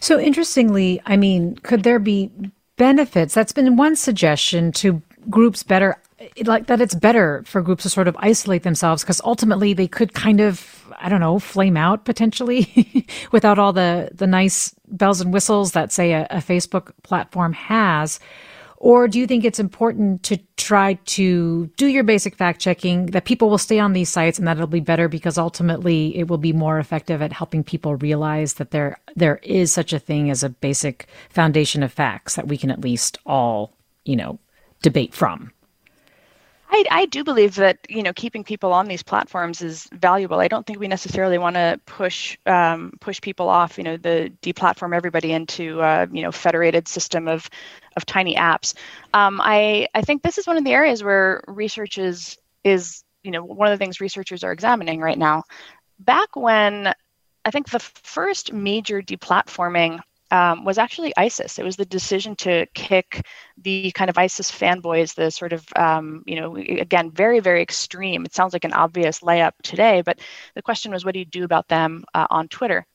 So, 0.00 0.20
interestingly, 0.20 1.00
I 1.06 1.16
mean, 1.16 1.56
could 1.56 1.82
there 1.82 1.98
be 1.98 2.30
benefits? 2.76 3.32
That's 3.32 3.52
been 3.52 3.76
one 3.76 3.96
suggestion 3.96 4.70
to 4.72 5.00
groups 5.30 5.62
better 5.62 5.96
like 6.44 6.66
that 6.66 6.80
it's 6.80 6.94
better 6.94 7.42
for 7.46 7.60
groups 7.60 7.82
to 7.82 7.90
sort 7.90 8.08
of 8.08 8.16
isolate 8.18 8.62
themselves 8.62 9.02
because 9.02 9.20
ultimately 9.24 9.74
they 9.74 9.88
could 9.88 10.14
kind 10.14 10.40
of 10.40 10.85
I 11.06 11.08
don't 11.08 11.20
know, 11.20 11.38
flame 11.38 11.76
out 11.76 12.04
potentially 12.04 13.06
without 13.30 13.60
all 13.60 13.72
the, 13.72 14.10
the 14.12 14.26
nice 14.26 14.74
bells 14.88 15.20
and 15.20 15.32
whistles 15.32 15.70
that, 15.70 15.92
say, 15.92 16.12
a, 16.12 16.26
a 16.30 16.38
Facebook 16.38 16.90
platform 17.04 17.52
has? 17.52 18.18
Or 18.78 19.06
do 19.06 19.20
you 19.20 19.28
think 19.28 19.44
it's 19.44 19.60
important 19.60 20.24
to 20.24 20.36
try 20.56 20.94
to 20.94 21.66
do 21.76 21.86
your 21.86 22.02
basic 22.02 22.34
fact 22.34 22.60
checking 22.60 23.06
that 23.06 23.24
people 23.24 23.48
will 23.48 23.56
stay 23.56 23.78
on 23.78 23.92
these 23.92 24.08
sites 24.08 24.36
and 24.36 24.48
that 24.48 24.56
it'll 24.56 24.66
be 24.66 24.80
better 24.80 25.08
because 25.08 25.38
ultimately 25.38 26.18
it 26.18 26.26
will 26.26 26.38
be 26.38 26.52
more 26.52 26.80
effective 26.80 27.22
at 27.22 27.32
helping 27.32 27.62
people 27.62 27.94
realize 27.94 28.54
that 28.54 28.72
there 28.72 28.98
there 29.14 29.38
is 29.44 29.72
such 29.72 29.92
a 29.92 30.00
thing 30.00 30.28
as 30.28 30.42
a 30.42 30.48
basic 30.48 31.06
foundation 31.30 31.84
of 31.84 31.92
facts 31.92 32.34
that 32.34 32.48
we 32.48 32.58
can 32.58 32.72
at 32.72 32.80
least 32.80 33.16
all, 33.24 33.76
you 34.04 34.16
know, 34.16 34.40
debate 34.82 35.14
from? 35.14 35.52
I, 36.76 36.84
I 36.90 37.06
do 37.06 37.24
believe 37.24 37.54
that 37.54 37.78
you 37.88 38.02
know 38.02 38.12
keeping 38.12 38.44
people 38.44 38.72
on 38.72 38.86
these 38.86 39.02
platforms 39.02 39.62
is 39.62 39.88
valuable. 39.92 40.40
I 40.40 40.48
don't 40.48 40.66
think 40.66 40.78
we 40.78 40.88
necessarily 40.88 41.38
want 41.38 41.56
to 41.56 41.80
push 41.86 42.36
um, 42.44 42.92
push 43.00 43.20
people 43.20 43.48
off. 43.48 43.78
You 43.78 43.84
know, 43.84 43.96
the 43.96 44.30
deplatform 44.42 44.94
everybody 44.94 45.32
into 45.32 45.80
uh, 45.80 46.06
you 46.12 46.22
know 46.22 46.30
federated 46.30 46.86
system 46.86 47.28
of 47.28 47.48
of 47.96 48.04
tiny 48.04 48.36
apps. 48.36 48.74
Um, 49.14 49.40
I 49.42 49.88
I 49.94 50.02
think 50.02 50.22
this 50.22 50.36
is 50.36 50.46
one 50.46 50.58
of 50.58 50.64
the 50.64 50.72
areas 50.72 51.02
where 51.02 51.42
research 51.48 51.96
is 51.96 52.36
is 52.62 53.02
you 53.22 53.30
know 53.30 53.42
one 53.42 53.72
of 53.72 53.78
the 53.78 53.82
things 53.82 54.00
researchers 54.00 54.44
are 54.44 54.52
examining 54.52 55.00
right 55.00 55.18
now. 55.18 55.44
Back 55.98 56.36
when 56.36 56.92
I 57.46 57.50
think 57.50 57.70
the 57.70 57.80
first 57.80 58.52
major 58.52 59.00
deplatforming 59.00 60.00
um, 60.30 60.64
was 60.64 60.78
actually 60.78 61.12
ISIS. 61.16 61.58
It 61.58 61.64
was 61.64 61.76
the 61.76 61.84
decision 61.84 62.34
to 62.36 62.66
kick 62.74 63.26
the 63.58 63.90
kind 63.92 64.10
of 64.10 64.18
ISIS 64.18 64.50
fanboys, 64.50 65.14
the 65.14 65.30
sort 65.30 65.52
of, 65.52 65.64
um, 65.76 66.22
you 66.26 66.36
know, 66.40 66.56
again, 66.56 67.10
very, 67.10 67.40
very 67.40 67.62
extreme. 67.62 68.24
It 68.24 68.34
sounds 68.34 68.52
like 68.52 68.64
an 68.64 68.72
obvious 68.72 69.20
layup 69.20 69.52
today, 69.62 70.02
but 70.02 70.20
the 70.54 70.62
question 70.62 70.92
was, 70.92 71.04
what 71.04 71.14
do 71.14 71.20
you 71.20 71.24
do 71.24 71.44
about 71.44 71.68
them 71.68 72.04
uh, 72.14 72.26
on 72.30 72.48
Twitter? 72.48 72.86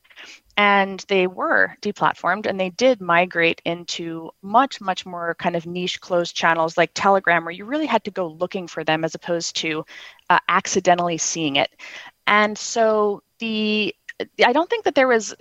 And 0.58 1.02
they 1.08 1.26
were 1.26 1.74
deplatformed 1.80 2.46
and 2.46 2.60
they 2.60 2.68
did 2.70 3.00
migrate 3.00 3.62
into 3.64 4.30
much, 4.42 4.80
much 4.80 5.06
more 5.06 5.34
kind 5.36 5.56
of 5.56 5.66
niche 5.66 6.00
closed 6.00 6.36
channels 6.36 6.76
like 6.76 6.90
Telegram, 6.92 7.44
where 7.44 7.52
you 7.52 7.64
really 7.64 7.86
had 7.86 8.04
to 8.04 8.10
go 8.10 8.28
looking 8.28 8.68
for 8.68 8.84
them 8.84 9.04
as 9.04 9.14
opposed 9.14 9.56
to 9.56 9.84
uh, 10.28 10.38
accidentally 10.48 11.16
seeing 11.16 11.56
it. 11.56 11.70
And 12.26 12.56
so 12.56 13.22
the 13.38 13.94
I 14.44 14.52
don't 14.52 14.68
think 14.68 14.84
that 14.84 14.94
there 14.94 15.08
was 15.08 15.34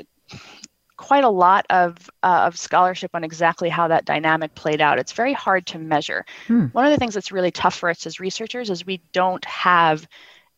quite 1.02 1.24
a 1.24 1.30
lot 1.30 1.66
of, 1.72 1.98
uh, 2.22 2.44
of 2.46 2.56
scholarship 2.56 3.10
on 3.16 3.24
exactly 3.24 3.70
how 3.70 3.88
that 3.88 4.06
dynamic 4.06 4.54
played 4.54 4.80
out. 4.80 5.00
It's 5.00 5.14
very 5.14 5.34
hard 5.34 5.66
to 5.68 5.80
measure. 5.80 6.24
Hmm. 6.46 6.68
One 6.68 6.86
of 6.86 6.92
the 6.92 6.98
things 6.98 7.16
that's 7.16 7.32
really 7.32 7.50
tough 7.50 7.74
for 7.74 7.90
us 7.90 8.06
as 8.06 8.20
researchers 8.20 8.70
is 8.70 8.86
we 8.86 9.02
don't 9.12 9.44
have 9.46 10.08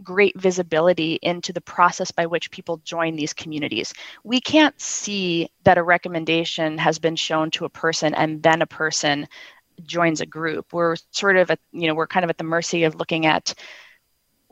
great 0.03 0.37
visibility 0.37 1.17
into 1.21 1.53
the 1.53 1.61
process 1.61 2.11
by 2.11 2.25
which 2.25 2.51
people 2.51 2.81
join 2.83 3.15
these 3.15 3.31
communities. 3.31 3.93
We 4.25 4.41
can't 4.41 4.79
see 4.81 5.49
that 5.63 5.77
a 5.77 5.83
recommendation 5.83 6.77
has 6.77 6.99
been 6.99 7.15
shown 7.15 7.49
to 7.51 7.63
a 7.63 7.69
person 7.69 8.13
and 8.13 8.43
then 8.43 8.61
a 8.61 8.67
person 8.67 9.27
joins 9.85 10.19
a 10.19 10.25
group. 10.25 10.73
We're 10.73 10.97
sort 11.11 11.37
of 11.37 11.51
at, 11.51 11.59
you 11.71 11.87
know, 11.87 11.95
we're 11.95 12.07
kind 12.07 12.25
of 12.25 12.29
at 12.29 12.37
the 12.37 12.43
mercy 12.43 12.83
of 12.83 12.95
looking 12.95 13.25
at 13.27 13.53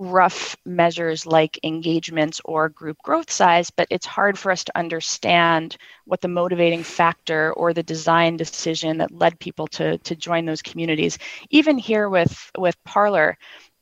rough 0.02 0.58
measures 0.66 1.28
like 1.28 1.60
engagements 1.64 2.42
or 2.44 2.70
group 2.70 2.98
growth 3.04 3.30
size, 3.30 3.70
but 3.70 3.88
it's 3.92 4.06
hard 4.06 4.38
for 4.38 4.52
us 4.52 4.64
to 4.64 4.78
understand 4.78 5.78
what 6.06 6.22
the 6.22 6.28
motivating 6.28 6.82
factor 6.82 7.54
or 7.54 7.72
the 7.72 7.84
design 7.84 8.36
decision 8.36 8.98
that 8.98 9.12
led 9.12 9.40
people 9.40 9.68
to, 9.68 10.00
to 10.00 10.16
join 10.16 10.46
those 10.46 10.64
communities. 10.64 11.20
Even 11.52 11.78
here 11.78 12.10
with, 12.10 12.52
with 12.58 12.76
Parler, 12.84 13.38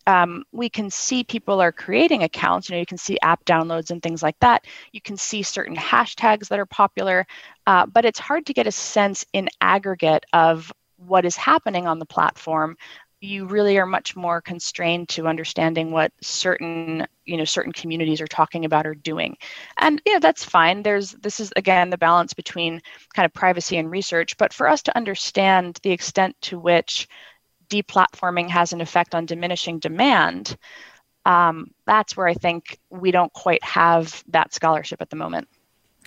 um, 0.07 0.43
we 0.51 0.70
can 0.70 0.89
see 0.89 1.24
people 1.24 1.61
are 1.61 1.72
creating 1.72 2.24
accounts. 2.24 2.67
You 2.67 2.76
know, 2.76 2.80
you 2.82 2.86
can 2.86 2.97
see 2.97 3.17
app 3.22 3.45
downloads 3.45 3.89
and 3.89 4.03
things 4.03 4.22
like 4.22 4.38
that. 4.41 4.65
You 4.91 4.99
can 4.99 5.15
see 5.15 5.41
certain 5.41 5.76
hashtags 5.76 6.49
that 6.49 6.59
are 6.59 6.65
popular, 6.65 7.26
uh, 7.65 7.86
but 7.86 8.03
it's 8.03 8.20
hard 8.20 8.45
to 8.47 8.53
get 8.53 8.67
a 8.67 8.74
sense 8.74 9.26
in 9.32 9.47
aggregate 9.61 10.26
of 10.34 10.70
what 10.97 11.24
is 11.24 11.38
happening 11.38 11.88
on 11.88 11.97
the 11.97 12.05
platform 12.05 12.76
you 13.22 13.45
really 13.45 13.78
are 13.78 13.86
much 13.86 14.15
more 14.15 14.41
constrained 14.41 15.09
to 15.09 15.28
understanding 15.28 15.91
what 15.91 16.11
certain 16.22 17.05
you 17.26 17.38
know 17.38 17.45
certain 17.45 17.74
communities 17.74 18.22
are 18.22 18.28
talking 18.28 18.65
about 18.65 18.88
or 18.88 18.95
doing. 18.95 19.38
And 19.78 20.01
you 20.05 20.13
know 20.13 20.20
that's 20.20 20.43
fine. 20.43 20.84
There's 20.84 21.11
this 21.11 21.39
is 21.39 21.51
again 21.55 21.89
the 21.89 21.97
balance 21.97 22.34
between 22.34 22.82
kind 23.13 23.26
of 23.26 23.34
privacy 23.34 23.78
and 23.78 23.91
research. 23.91 24.38
But 24.38 24.53
for 24.53 24.67
us 24.67 24.82
to 24.84 24.95
understand 24.97 25.80
the 25.84 25.91
extent 25.91 26.36
to 26.43 26.59
which 26.59 27.07
deplatforming 27.70 28.49
has 28.49 28.74
an 28.74 28.82
effect 28.82 29.13
on 29.13 29.26
diminishing 29.26 29.80
demand 29.80 30.57
um, 31.26 31.72
that's 31.86 32.17
where 32.17 32.28
i 32.28 32.34
think 32.34 32.80
we 32.89 33.11
don't 33.11 33.32
quite 33.34 33.63
have 33.63 34.24
that 34.30 34.53
scholarship 34.53 35.01
at 35.01 35.09
the 35.09 35.15
moment. 35.15 35.47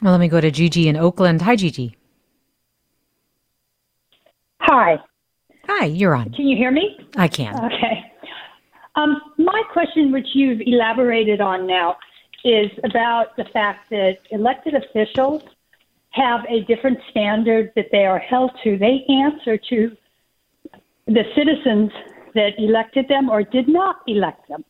Well 0.01 0.13
let 0.13 0.21
me 0.21 0.29
go 0.29 0.41
to 0.41 0.51
gigi 0.51 0.89
in 0.89 0.97
oakland. 0.97 1.43
Hi 1.43 1.57
gigi. 1.57 1.97
Hi 4.61 4.99
Hi, 5.67 5.87
you're 5.87 6.15
on. 6.15 6.31
Can 6.33 6.49
you 6.49 6.57
hear 6.57 6.71
me? 6.71 6.99
I 7.17 7.29
can. 7.29 7.55
Okay. 7.65 8.13
Um, 8.95 9.21
my 9.39 9.63
question, 9.73 10.13
which 10.13 10.27
you've 10.35 10.61
elaborated 10.61 11.41
on 11.41 11.67
now, 11.67 11.97
is 12.45 12.71
about 12.85 13.37
the 13.37 13.45
fact 13.53 13.89
that 13.91 14.19
elected 14.31 14.75
officials 14.75 15.43
have 16.11 16.41
a 16.49 16.61
different 16.65 16.99
standard 17.11 17.73
that 17.75 17.87
they 17.91 18.05
are 18.05 18.19
held 18.19 18.51
to. 18.65 18.77
They 18.77 19.05
answer 19.09 19.57
to 19.71 19.97
the 21.07 21.23
citizens 21.35 21.91
that 22.35 22.53
elected 22.59 23.09
them 23.09 23.31
or 23.31 23.43
did 23.43 23.69
not 23.69 23.97
elect 24.07 24.49
them. 24.49 24.65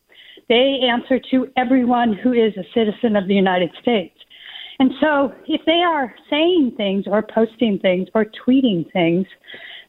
They 0.49 0.79
answer 0.83 1.19
to 1.31 1.47
everyone 1.57 2.13
who 2.13 2.33
is 2.33 2.53
a 2.57 2.63
citizen 2.73 3.15
of 3.15 3.27
the 3.27 3.35
United 3.35 3.71
States. 3.81 4.15
And 4.79 4.91
so 4.99 5.33
if 5.47 5.61
they 5.65 5.81
are 5.81 6.13
saying 6.29 6.73
things 6.77 7.05
or 7.07 7.21
posting 7.21 7.79
things 7.79 8.07
or 8.13 8.25
tweeting 8.25 8.91
things 8.91 9.27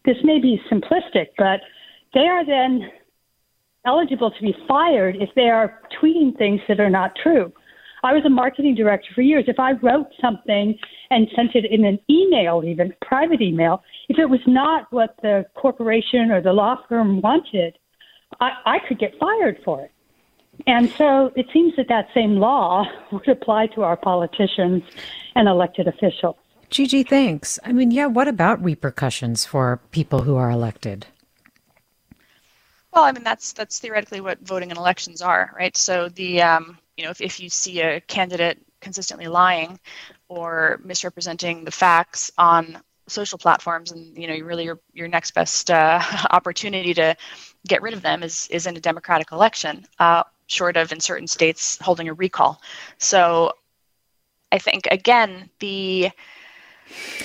this 0.04 0.16
may 0.22 0.40
be 0.40 0.60
simplistic, 0.70 1.28
but 1.38 1.60
they 2.12 2.26
are 2.28 2.44
then 2.44 2.90
eligible 3.86 4.30
to 4.30 4.42
be 4.42 4.54
fired 4.66 5.16
if 5.16 5.30
they 5.34 5.50
are 5.50 5.80
tweeting 6.00 6.36
things 6.36 6.60
that 6.68 6.80
are 6.80 6.90
not 6.90 7.12
true. 7.22 7.52
I 8.02 8.12
was 8.12 8.24
a 8.26 8.30
marketing 8.30 8.74
director 8.74 9.08
for 9.14 9.22
years. 9.22 9.44
If 9.48 9.58
I 9.58 9.72
wrote 9.72 10.08
something 10.20 10.78
and 11.10 11.26
sent 11.34 11.54
it 11.54 11.64
in 11.64 11.84
an 11.86 11.98
email, 12.10 12.62
even 12.64 12.92
private 13.00 13.40
email, 13.40 13.82
if 14.10 14.18
it 14.18 14.28
was 14.28 14.40
not 14.46 14.92
what 14.92 15.16
the 15.22 15.46
corporation 15.54 16.30
or 16.30 16.42
the 16.42 16.52
law 16.52 16.76
firm 16.86 17.22
wanted, 17.22 17.78
I, 18.40 18.50
I 18.66 18.78
could 18.86 18.98
get 18.98 19.18
fired 19.18 19.58
for 19.64 19.82
it. 19.82 19.90
And 20.66 20.90
so 20.90 21.32
it 21.34 21.46
seems 21.52 21.74
that 21.76 21.88
that 21.88 22.08
same 22.14 22.36
law 22.36 22.84
would 23.12 23.28
apply 23.28 23.68
to 23.68 23.82
our 23.82 23.96
politicians 23.96 24.82
and 25.34 25.48
elected 25.48 25.88
officials. 25.88 26.36
Gigi, 26.74 27.04
thanks. 27.04 27.56
I 27.62 27.70
mean, 27.70 27.92
yeah, 27.92 28.06
what 28.06 28.26
about 28.26 28.60
repercussions 28.60 29.44
for 29.44 29.80
people 29.92 30.22
who 30.22 30.34
are 30.34 30.50
elected? 30.50 31.06
Well, 32.92 33.04
I 33.04 33.12
mean, 33.12 33.22
that's 33.22 33.52
that's 33.52 33.78
theoretically 33.78 34.20
what 34.20 34.40
voting 34.40 34.70
and 34.72 34.78
elections 34.78 35.22
are, 35.22 35.54
right? 35.56 35.76
So 35.76 36.08
the 36.08 36.42
um, 36.42 36.76
you 36.96 37.04
know, 37.04 37.10
if, 37.10 37.20
if 37.20 37.38
you 37.38 37.48
see 37.48 37.80
a 37.80 38.00
candidate 38.00 38.58
consistently 38.80 39.28
lying 39.28 39.78
or 40.26 40.80
misrepresenting 40.82 41.62
the 41.62 41.70
facts 41.70 42.32
on 42.38 42.82
social 43.06 43.38
platforms 43.38 43.92
and 43.92 44.18
you 44.18 44.26
know 44.26 44.36
really 44.44 44.64
your, 44.64 44.80
your 44.94 45.06
next 45.06 45.32
best 45.32 45.70
uh, 45.70 46.02
opportunity 46.32 46.92
to 46.94 47.14
get 47.68 47.82
rid 47.82 47.94
of 47.94 48.02
them 48.02 48.24
is 48.24 48.48
is 48.50 48.66
in 48.66 48.76
a 48.76 48.80
democratic 48.80 49.30
election 49.30 49.86
uh, 50.00 50.24
short 50.48 50.76
of 50.76 50.90
in 50.90 50.98
certain 50.98 51.28
states 51.28 51.78
holding 51.80 52.08
a 52.08 52.14
recall 52.14 52.60
so 52.98 53.52
i 54.50 54.58
think 54.58 54.88
again 54.90 55.48
the 55.60 56.10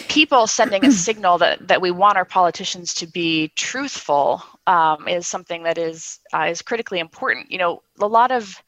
people 0.07 0.47
sending 0.47 0.85
a 0.85 0.91
signal 1.07 1.37
that, 1.37 1.67
that 1.67 1.81
we 1.81 1.91
want 1.91 2.17
our 2.17 2.25
politicians 2.25 2.93
to 2.95 3.07
be 3.07 3.51
truthful 3.55 4.41
um, 4.67 5.07
is 5.07 5.27
something 5.27 5.63
that 5.63 5.77
is 5.77 6.19
uh, 6.33 6.47
is 6.49 6.61
critically 6.61 6.99
important 6.99 7.51
you 7.51 7.57
know 7.57 7.81
a 7.99 8.07
lot 8.07 8.31
of 8.31 8.61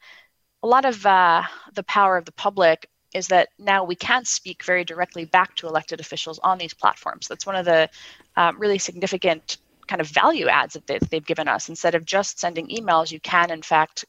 a 0.62 0.66
lot 0.66 0.84
of 0.84 1.04
uh, 1.04 1.42
the 1.74 1.82
power 1.84 2.16
of 2.16 2.24
the 2.24 2.32
public 2.32 2.88
is 3.14 3.28
that 3.28 3.48
now 3.58 3.84
we 3.84 3.94
can 3.94 4.24
speak 4.24 4.64
very 4.64 4.84
directly 4.84 5.24
back 5.24 5.54
to 5.56 5.66
elected 5.66 6.00
officials 6.00 6.38
on 6.42 6.58
these 6.58 6.74
platforms. 6.74 7.28
That's 7.28 7.46
one 7.46 7.56
of 7.56 7.64
the 7.64 7.88
uh, 8.36 8.52
really 8.56 8.78
significant 8.78 9.58
kind 9.86 10.00
of 10.00 10.08
value 10.08 10.48
adds 10.48 10.74
that 10.74 10.86
they've 11.10 11.24
given 11.24 11.48
us. 11.48 11.68
Instead 11.68 11.94
of 11.94 12.04
just 12.04 12.38
sending 12.38 12.68
emails, 12.68 13.10
you 13.10 13.20
can, 13.20 13.50
in 13.50 13.62
fact, 13.62 14.04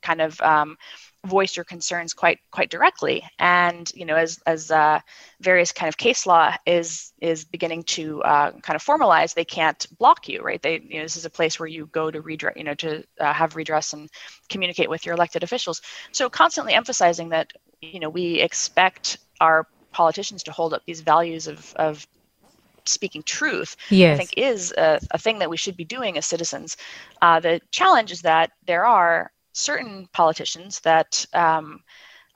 kind 0.00 0.20
of 0.20 0.40
um, 0.40 0.78
voice 1.26 1.56
your 1.56 1.64
concerns 1.64 2.14
quite 2.14 2.38
quite 2.50 2.70
directly. 2.70 3.24
And 3.38 3.90
you 3.94 4.04
know 4.04 4.16
as 4.16 4.40
as 4.46 4.70
uh, 4.70 5.00
various 5.40 5.72
kind 5.72 5.88
of 5.88 5.96
case 5.96 6.26
law 6.26 6.54
is 6.66 7.12
is 7.20 7.44
beginning 7.44 7.82
to 7.84 8.22
uh, 8.22 8.52
kind 8.52 8.76
of 8.76 8.84
formalize 8.84 9.34
they 9.34 9.44
can't 9.44 9.86
block 9.98 10.28
you 10.28 10.42
right? 10.42 10.62
They 10.62 10.80
you 10.80 10.98
know 10.98 11.02
this 11.02 11.16
is 11.16 11.24
a 11.24 11.30
place 11.30 11.58
where 11.58 11.68
you 11.68 11.86
go 11.86 12.10
to 12.10 12.20
redress 12.20 12.54
you 12.56 12.64
know 12.64 12.74
to 12.74 13.04
uh, 13.20 13.32
have 13.32 13.56
redress 13.56 13.92
and 13.92 14.08
communicate 14.48 14.90
with 14.90 15.04
your 15.04 15.14
elected 15.14 15.42
officials. 15.42 15.82
So 16.12 16.28
constantly 16.30 16.74
emphasizing 16.74 17.30
that 17.30 17.52
you 17.80 18.00
know 18.00 18.08
we 18.08 18.40
expect 18.40 19.18
our 19.40 19.66
politicians 19.92 20.42
to 20.44 20.52
hold 20.52 20.74
up 20.74 20.82
these 20.86 21.00
values 21.00 21.46
of 21.46 21.72
of 21.76 22.06
speaking 22.84 23.22
truth 23.22 23.76
yes. 23.90 24.14
i 24.14 24.16
think 24.16 24.30
is 24.36 24.72
a, 24.78 25.00
a, 25.10 25.18
thing 25.18 25.40
that 25.40 25.50
we 25.50 25.56
should 25.56 25.76
be 25.76 25.84
doing 25.84 26.16
as 26.16 26.24
citizens. 26.24 26.76
Uh, 27.20 27.40
the 27.40 27.60
challenge 27.72 28.12
is 28.12 28.22
that 28.22 28.52
there 28.64 28.86
are 28.86 29.32
certain 29.56 30.06
politicians 30.12 30.80
that 30.80 31.24
um, 31.32 31.80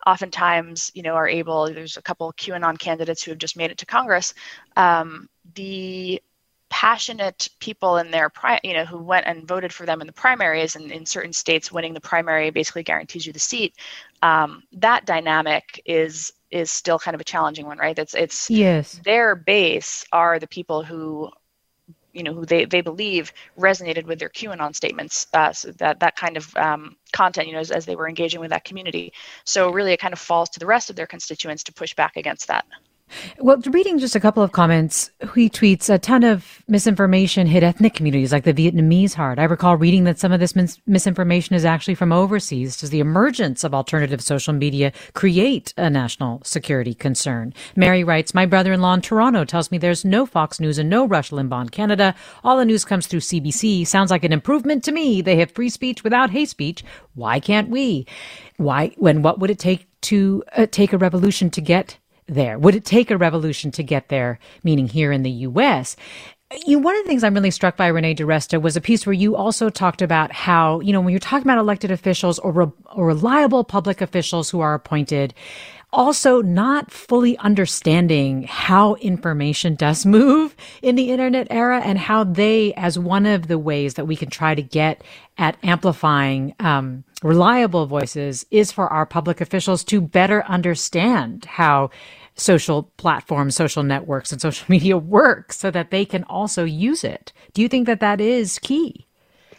oftentimes, 0.06 0.90
you 0.94 1.02
know, 1.02 1.14
are 1.14 1.28
able. 1.28 1.66
There's 1.66 1.96
a 1.96 2.02
couple 2.02 2.32
QAnon 2.32 2.78
candidates 2.78 3.22
who 3.22 3.30
have 3.30 3.38
just 3.38 3.56
made 3.56 3.70
it 3.70 3.78
to 3.78 3.86
Congress. 3.86 4.34
Um, 4.76 5.28
the 5.54 6.22
passionate 6.70 7.48
people 7.58 7.98
in 7.98 8.12
their 8.12 8.30
pri- 8.30 8.60
you 8.62 8.72
know 8.72 8.84
who 8.84 8.96
went 8.96 9.26
and 9.26 9.46
voted 9.46 9.72
for 9.72 9.84
them 9.86 10.00
in 10.00 10.06
the 10.06 10.12
primaries 10.12 10.76
and 10.76 10.92
in 10.92 11.04
certain 11.04 11.32
states 11.32 11.72
winning 11.72 11.92
the 11.92 12.00
primary 12.00 12.50
basically 12.50 12.84
guarantees 12.84 13.26
you 13.26 13.32
the 13.32 13.40
seat 13.40 13.74
um, 14.22 14.62
that 14.72 15.04
dynamic 15.04 15.82
is 15.84 16.32
is 16.52 16.70
still 16.70 16.96
kind 16.96 17.16
of 17.16 17.20
a 17.20 17.24
challenging 17.24 17.66
one 17.66 17.76
right 17.76 17.98
it's 17.98 18.14
it's 18.14 18.48
yes 18.48 19.00
their 19.04 19.34
base 19.34 20.04
are 20.12 20.38
the 20.38 20.46
people 20.46 20.84
who 20.84 21.28
you 22.12 22.22
know 22.22 22.34
who 22.34 22.44
they, 22.44 22.64
they 22.64 22.80
believe 22.80 23.32
resonated 23.58 24.04
with 24.04 24.18
their 24.18 24.28
QAnon 24.28 24.74
statements. 24.74 25.26
Uh, 25.32 25.52
so 25.52 25.70
that 25.72 26.00
that 26.00 26.16
kind 26.16 26.36
of 26.36 26.56
um, 26.56 26.96
content, 27.12 27.46
you 27.46 27.54
know, 27.54 27.60
as, 27.60 27.70
as 27.70 27.86
they 27.86 27.96
were 27.96 28.08
engaging 28.08 28.40
with 28.40 28.50
that 28.50 28.64
community. 28.64 29.12
So 29.44 29.70
really, 29.70 29.92
it 29.92 30.00
kind 30.00 30.12
of 30.12 30.18
falls 30.18 30.50
to 30.50 30.60
the 30.60 30.66
rest 30.66 30.90
of 30.90 30.96
their 30.96 31.06
constituents 31.06 31.64
to 31.64 31.72
push 31.72 31.94
back 31.94 32.16
against 32.16 32.48
that. 32.48 32.64
Well, 33.38 33.58
reading 33.66 33.98
just 33.98 34.16
a 34.16 34.20
couple 34.20 34.42
of 34.42 34.52
comments, 34.52 35.10
he 35.34 35.48
tweets 35.48 35.88
a 35.88 35.98
ton 35.98 36.24
of 36.24 36.62
misinformation 36.68 37.46
hit 37.46 37.62
ethnic 37.62 37.94
communities 37.94 38.32
like 38.32 38.44
the 38.44 38.54
Vietnamese 38.54 39.14
hard. 39.14 39.38
I 39.38 39.44
recall 39.44 39.76
reading 39.76 40.04
that 40.04 40.18
some 40.18 40.32
of 40.32 40.40
this 40.40 40.54
mis- 40.54 40.78
misinformation 40.86 41.54
is 41.54 41.64
actually 41.64 41.94
from 41.94 42.12
overseas. 42.12 42.76
Does 42.76 42.90
the 42.90 43.00
emergence 43.00 43.64
of 43.64 43.74
alternative 43.74 44.20
social 44.20 44.52
media 44.52 44.92
create 45.14 45.74
a 45.76 45.90
national 45.90 46.42
security 46.44 46.94
concern? 46.94 47.52
Mary 47.76 48.04
writes, 48.04 48.34
My 48.34 48.46
brother 48.46 48.72
in 48.72 48.80
law 48.80 48.94
in 48.94 49.00
Toronto 49.00 49.44
tells 49.44 49.70
me 49.70 49.78
there's 49.78 50.04
no 50.04 50.26
Fox 50.26 50.60
News 50.60 50.78
and 50.78 50.88
no 50.88 51.06
Rush 51.06 51.30
Limbaugh 51.30 51.62
in 51.62 51.68
Canada. 51.70 52.14
All 52.44 52.56
the 52.56 52.64
news 52.64 52.84
comes 52.84 53.06
through 53.06 53.20
CBC. 53.20 53.86
Sounds 53.86 54.10
like 54.10 54.24
an 54.24 54.32
improvement 54.32 54.84
to 54.84 54.92
me. 54.92 55.22
They 55.22 55.36
have 55.36 55.50
free 55.50 55.70
speech 55.70 56.04
without 56.04 56.30
hate 56.30 56.48
speech. 56.48 56.84
Why 57.14 57.40
can't 57.40 57.68
we? 57.68 58.06
Why, 58.56 58.94
when 58.96 59.22
what 59.22 59.38
would 59.40 59.50
it 59.50 59.58
take 59.58 59.86
to 60.02 60.42
uh, 60.56 60.66
take 60.70 60.92
a 60.92 60.98
revolution 60.98 61.50
to 61.50 61.60
get 61.60 61.98
there? 62.34 62.58
Would 62.58 62.76
it 62.76 62.84
take 62.86 63.10
a 63.10 63.18
revolution 63.18 63.70
to 63.72 63.82
get 63.84 64.08
there, 64.08 64.38
meaning 64.64 64.88
here 64.88 65.12
in 65.12 65.22
the 65.24 65.30
US? 65.30 65.96
You, 66.66 66.80
one 66.80 66.96
of 66.96 67.04
the 67.04 67.08
things 67.08 67.24
I'm 67.24 67.34
really 67.34 67.52
struck 67.52 67.76
by, 67.76 67.88
Renee 67.88 68.14
DiResta, 68.16 68.60
was 68.62 68.76
a 68.76 68.80
piece 68.80 69.06
where 69.06 69.14
you 69.14 69.36
also 69.36 69.70
talked 69.70 70.02
about 70.02 70.32
how, 70.32 70.80
you 70.80 70.92
know, 70.92 71.00
when 71.00 71.12
you're 71.12 71.20
talking 71.20 71.46
about 71.46 71.58
elected 71.58 71.92
officials 71.92 72.40
or, 72.40 72.52
re- 72.52 72.72
or 72.94 73.06
reliable 73.06 73.64
public 73.64 74.00
officials 74.00 74.50
who 74.50 74.60
are 74.60 74.74
appointed, 74.74 75.34
also 75.92 76.42
not 76.42 76.90
fully 76.90 77.38
understanding 77.38 78.44
how 78.44 78.94
information 78.96 79.76
does 79.76 80.06
move 80.06 80.56
in 80.82 80.96
the 80.96 81.10
internet 81.10 81.46
era 81.50 81.80
and 81.84 81.98
how 81.98 82.24
they, 82.24 82.74
as 82.74 82.98
one 82.98 83.26
of 83.26 83.48
the 83.48 83.58
ways 83.58 83.94
that 83.94 84.06
we 84.06 84.16
can 84.16 84.30
try 84.30 84.54
to 84.54 84.62
get 84.62 85.02
at 85.38 85.56
amplifying 85.62 86.54
um, 86.60 87.04
reliable 87.22 87.86
voices, 87.86 88.46
is 88.50 88.72
for 88.72 88.88
our 88.88 89.06
public 89.06 89.40
officials 89.40 89.84
to 89.84 90.00
better 90.00 90.44
understand 90.46 91.44
how 91.46 91.90
social 92.40 92.84
platforms, 92.96 93.54
social 93.54 93.82
networks, 93.82 94.32
and 94.32 94.40
social 94.40 94.66
media 94.68 94.96
work 94.96 95.52
so 95.52 95.70
that 95.70 95.90
they 95.90 96.04
can 96.04 96.24
also 96.24 96.64
use 96.64 97.04
it. 97.04 97.32
Do 97.52 97.62
you 97.62 97.68
think 97.68 97.86
that 97.86 98.00
that 98.00 98.20
is 98.20 98.58
key? 98.58 99.06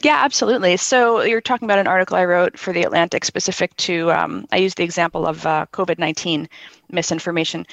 Yeah, 0.04 0.20
absolutely. 0.24 0.78
So 0.78 1.22
you're 1.22 1.42
talking 1.42 1.68
about 1.68 1.78
an 1.78 1.86
article 1.86 2.18
I 2.18 2.26
wrote 2.26 2.58
for 2.58 2.74
the 2.74 2.82
Atlantic 2.82 3.24
specific 3.24 3.76
to, 3.78 4.12
um, 4.12 4.48
I 4.52 4.58
used 4.58 4.78
the 4.78 4.84
example 4.84 5.28
of 5.28 5.46
uh, 5.46 5.68
COVID 5.74 6.00
19 6.00 6.50
misinformation 6.90 7.68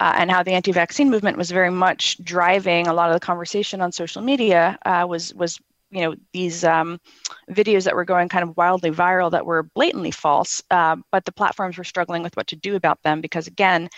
uh, 0.00 0.14
and 0.16 0.30
how 0.30 0.42
the 0.42 0.52
anti 0.52 0.72
vaccine 0.72 1.10
movement 1.10 1.36
was 1.36 1.50
very 1.50 1.70
much 1.70 2.22
driving 2.24 2.86
a 2.86 2.94
lot 2.94 3.10
of 3.10 3.14
the 3.14 3.24
conversation 3.24 3.82
on 3.82 3.92
social 3.92 4.22
media 4.22 4.78
uh, 4.86 5.04
was, 5.06 5.34
was 5.34 5.60
you 5.94 6.02
know 6.02 6.14
these 6.32 6.64
um, 6.64 7.00
videos 7.50 7.84
that 7.84 7.94
were 7.94 8.04
going 8.04 8.28
kind 8.28 8.42
of 8.42 8.56
wildly 8.56 8.90
viral 8.90 9.30
that 9.30 9.46
were 9.46 9.62
blatantly 9.62 10.10
false 10.10 10.62
uh, 10.70 10.96
but 11.10 11.24
the 11.24 11.32
platforms 11.32 11.78
were 11.78 11.84
struggling 11.84 12.22
with 12.22 12.36
what 12.36 12.48
to 12.48 12.56
do 12.56 12.74
about 12.74 13.02
them 13.02 13.20
because 13.20 13.46
again 13.46 13.88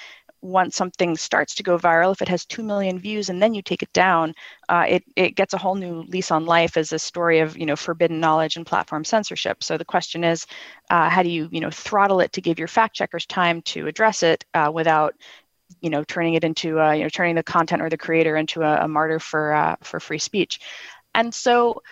once 0.43 0.77
something 0.77 1.17
starts 1.17 1.55
to 1.57 1.63
go 1.63 1.79
viral, 1.79 2.13
if 2.13 2.23
it 2.23 2.29
has 2.29 2.45
2 2.45 2.63
million 2.63 2.99
views 2.99 3.29
and 3.29 3.43
then 3.43 3.55
you 3.55 3.63
take 3.63 3.83
it 3.83 3.93
down, 3.93 4.35
uh, 4.69 4.85
it, 4.89 5.05
it 5.17 5.35
gets 5.35 5.55
a 5.55 5.59
whole 5.59 5.75
new 5.75 6.03
lease 6.09 6.31
on 6.31 6.47
life 6.47 6.77
as 6.77 6.93
a 6.93 6.99
story 6.99 7.41
of, 7.41 7.57
you 7.57 7.67
know, 7.67 7.77
forbidden 7.77 8.21
knowledge 8.21 8.57
and 8.57 8.67
platform 8.67 9.05
censorship. 9.05 9.63
So 9.63 9.77
the 9.77 9.85
question 9.85 10.25
is, 10.25 10.47
uh, 10.91 11.09
how 11.09 11.23
do 11.23 11.29
you, 11.31 11.49
you 11.51 11.61
know, 11.61 11.71
throttle 11.71 12.21
it 12.21 12.33
to 12.33 12.41
give 12.41 12.59
your 12.59 12.69
fact 12.69 12.95
checkers 12.95 13.27
time 13.27 13.63
to 13.63 13.87
address 13.87 14.23
it 14.23 14.45
uh, 14.55 14.71
without, 14.73 15.15
you 15.81 15.91
know, 15.91 16.05
turning 16.05 16.35
it 16.35 16.45
into, 16.45 16.81
uh, 16.81 16.93
you 16.93 17.03
know, 17.03 17.09
turning 17.09 17.35
the 17.35 17.43
content 17.43 17.83
or 17.83 17.91
the 17.91 17.99
creator 17.99 18.37
into 18.37 18.63
a, 18.63 18.85
a 18.85 18.89
martyr 18.89 19.19
for, 19.19 19.53
uh, 19.53 19.77
for 19.83 20.01
free 20.01 20.19
speech. 20.19 20.61
And 21.15 21.35
so, 21.35 21.83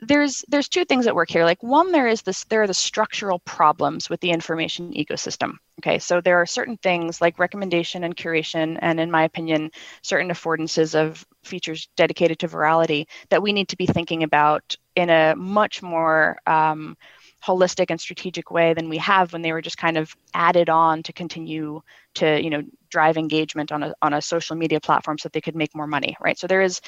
there's 0.00 0.44
there's 0.48 0.68
two 0.68 0.84
things 0.84 1.06
at 1.06 1.14
work 1.14 1.30
here. 1.30 1.44
Like 1.44 1.62
one 1.62 1.92
there 1.92 2.06
is 2.06 2.22
this 2.22 2.44
there 2.44 2.62
are 2.62 2.66
the 2.66 2.74
structural 2.74 3.38
problems 3.40 4.10
with 4.10 4.20
the 4.20 4.30
information 4.30 4.92
ecosystem 4.92 5.54
okay? 5.80 5.98
So 5.98 6.20
there 6.20 6.40
are 6.40 6.46
certain 6.46 6.76
things 6.78 7.20
like 7.20 7.38
recommendation 7.38 8.04
and 8.04 8.16
curation 8.16 8.78
and 8.80 8.98
in 9.00 9.10
my 9.10 9.24
opinion 9.24 9.70
certain 10.02 10.30
affordances 10.30 10.94
of 10.94 11.24
features 11.44 11.88
dedicated 11.96 12.38
to 12.40 12.48
virality 12.48 13.06
that 13.30 13.42
we 13.42 13.52
need 13.52 13.68
to 13.68 13.76
be 13.76 13.86
thinking 13.86 14.22
about 14.22 14.76
in 14.94 15.10
a 15.10 15.34
much 15.36 15.82
more 15.82 16.38
um, 16.46 16.96
holistic 17.44 17.86
and 17.90 18.00
strategic 18.00 18.50
way 18.50 18.74
than 18.74 18.88
we 18.88 18.96
have 18.96 19.32
when 19.32 19.42
they 19.42 19.52
were 19.52 19.60
just 19.60 19.78
kind 19.78 19.96
of 19.96 20.14
added 20.34 20.68
on 20.68 21.02
to 21.02 21.12
continue 21.12 21.80
to 22.14 22.42
you 22.42 22.50
know 22.50 22.62
drive 22.88 23.16
engagement 23.16 23.72
on 23.72 23.82
a, 23.82 23.94
on 24.00 24.14
a 24.14 24.22
social 24.22 24.56
media 24.56 24.80
platform 24.80 25.18
so 25.18 25.28
that 25.28 25.32
they 25.32 25.40
could 25.40 25.56
make 25.56 25.74
more 25.74 25.86
money 25.86 26.16
right? 26.20 26.38
So 26.38 26.46
there 26.46 26.62
is 26.62 26.80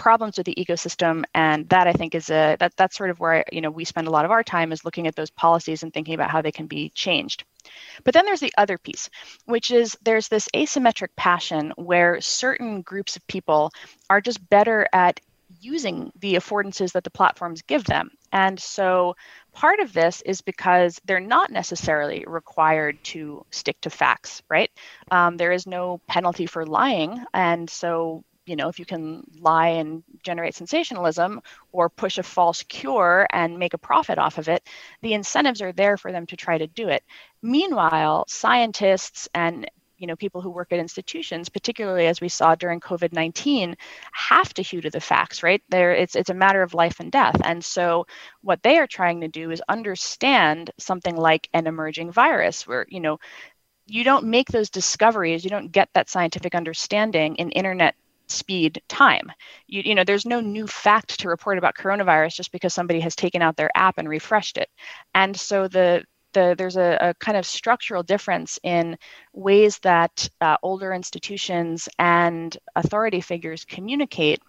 problems 0.00 0.38
with 0.38 0.46
the 0.46 0.54
ecosystem 0.54 1.24
and 1.34 1.68
that 1.68 1.86
i 1.86 1.92
think 1.92 2.14
is 2.14 2.30
a 2.30 2.56
that, 2.58 2.72
that's 2.78 2.96
sort 2.96 3.10
of 3.10 3.20
where 3.20 3.44
you 3.52 3.60
know 3.60 3.70
we 3.70 3.84
spend 3.84 4.08
a 4.08 4.10
lot 4.10 4.24
of 4.24 4.30
our 4.30 4.42
time 4.42 4.72
is 4.72 4.82
looking 4.82 5.06
at 5.06 5.14
those 5.14 5.28
policies 5.28 5.82
and 5.82 5.92
thinking 5.92 6.14
about 6.14 6.30
how 6.30 6.40
they 6.40 6.50
can 6.50 6.66
be 6.66 6.88
changed 6.94 7.44
but 8.02 8.14
then 8.14 8.24
there's 8.24 8.40
the 8.40 8.54
other 8.56 8.78
piece 8.78 9.10
which 9.44 9.70
is 9.70 9.98
there's 10.02 10.28
this 10.28 10.48
asymmetric 10.56 11.10
passion 11.16 11.70
where 11.76 12.18
certain 12.22 12.80
groups 12.80 13.14
of 13.14 13.26
people 13.26 13.70
are 14.08 14.22
just 14.22 14.48
better 14.48 14.88
at 14.94 15.20
using 15.60 16.12
the 16.20 16.34
affordances 16.34 16.92
that 16.92 17.04
the 17.04 17.10
platforms 17.10 17.62
give 17.62 17.84
them. 17.84 18.10
And 18.32 18.58
so 18.58 19.16
part 19.52 19.80
of 19.80 19.92
this 19.92 20.22
is 20.22 20.40
because 20.40 21.00
they're 21.04 21.20
not 21.20 21.50
necessarily 21.50 22.24
required 22.26 23.02
to 23.04 23.44
stick 23.50 23.80
to 23.82 23.90
facts, 23.90 24.42
right? 24.48 24.70
Um, 25.10 25.36
there 25.36 25.52
is 25.52 25.66
no 25.66 26.00
penalty 26.06 26.46
for 26.46 26.64
lying. 26.64 27.24
And 27.34 27.68
so, 27.68 28.24
you 28.50 28.56
know, 28.56 28.68
if 28.68 28.80
you 28.80 28.84
can 28.84 29.22
lie 29.38 29.68
and 29.68 30.02
generate 30.24 30.56
sensationalism 30.56 31.40
or 31.70 31.88
push 31.88 32.18
a 32.18 32.22
false 32.24 32.64
cure 32.64 33.24
and 33.32 33.56
make 33.56 33.74
a 33.74 33.78
profit 33.78 34.18
off 34.18 34.38
of 34.38 34.48
it, 34.48 34.68
the 35.02 35.14
incentives 35.14 35.62
are 35.62 35.70
there 35.70 35.96
for 35.96 36.10
them 36.10 36.26
to 36.26 36.36
try 36.36 36.58
to 36.58 36.66
do 36.66 36.88
it. 36.88 37.04
Meanwhile, 37.42 38.24
scientists 38.26 39.28
and 39.32 39.70
you 39.98 40.08
know 40.08 40.16
people 40.16 40.40
who 40.40 40.50
work 40.50 40.72
at 40.72 40.78
institutions 40.78 41.50
particularly 41.50 42.06
as 42.06 42.22
we 42.22 42.28
saw 42.30 42.54
during 42.54 42.80
covid-19 42.80 43.74
have 44.12 44.54
to 44.54 44.62
hew 44.62 44.80
to 44.80 44.88
the 44.88 44.98
facts 44.98 45.42
right 45.42 45.62
there 45.68 45.92
it's 45.92 46.16
it's 46.16 46.30
a 46.30 46.34
matter 46.34 46.62
of 46.62 46.72
life 46.72 47.00
and 47.00 47.12
death 47.12 47.38
and 47.44 47.62
so 47.62 48.06
what 48.40 48.62
they 48.62 48.78
are 48.78 48.86
trying 48.86 49.20
to 49.20 49.28
do 49.28 49.50
is 49.50 49.62
understand 49.68 50.70
something 50.78 51.16
like 51.16 51.50
an 51.52 51.66
emerging 51.66 52.10
virus 52.10 52.66
where 52.66 52.86
you 52.88 53.00
know 53.00 53.20
you 53.84 54.02
don't 54.02 54.24
make 54.24 54.48
those 54.48 54.70
discoveries 54.70 55.44
you 55.44 55.50
don't 55.50 55.70
get 55.70 55.90
that 55.92 56.08
scientific 56.08 56.54
understanding 56.54 57.36
in 57.36 57.50
internet 57.50 57.94
speed 58.30 58.82
time. 58.88 59.30
You, 59.66 59.82
you 59.84 59.94
know 59.94 60.04
there's 60.04 60.26
no 60.26 60.40
new 60.40 60.66
fact 60.66 61.20
to 61.20 61.28
report 61.28 61.58
about 61.58 61.76
coronavirus 61.76 62.34
just 62.34 62.52
because 62.52 62.74
somebody 62.74 63.00
has 63.00 63.16
taken 63.16 63.42
out 63.42 63.56
their 63.56 63.70
app 63.74 63.98
and 63.98 64.08
refreshed 64.08 64.58
it. 64.58 64.68
And 65.14 65.36
so 65.38 65.68
the 65.68 66.04
the, 66.32 66.54
there's 66.56 66.76
a, 66.76 66.96
a, 67.00 67.14
kind 67.14 67.36
of 67.36 67.44
structural 67.44 68.04
difference 68.04 68.58
in 68.62 68.96
ways 69.32 69.80
that 69.80 70.28
uh, 70.40 70.56
older 70.62 70.92
institutions 70.92 71.88
and 71.98 72.56
authority 72.76 73.20
figures 73.20 73.64
communicate 73.64 74.40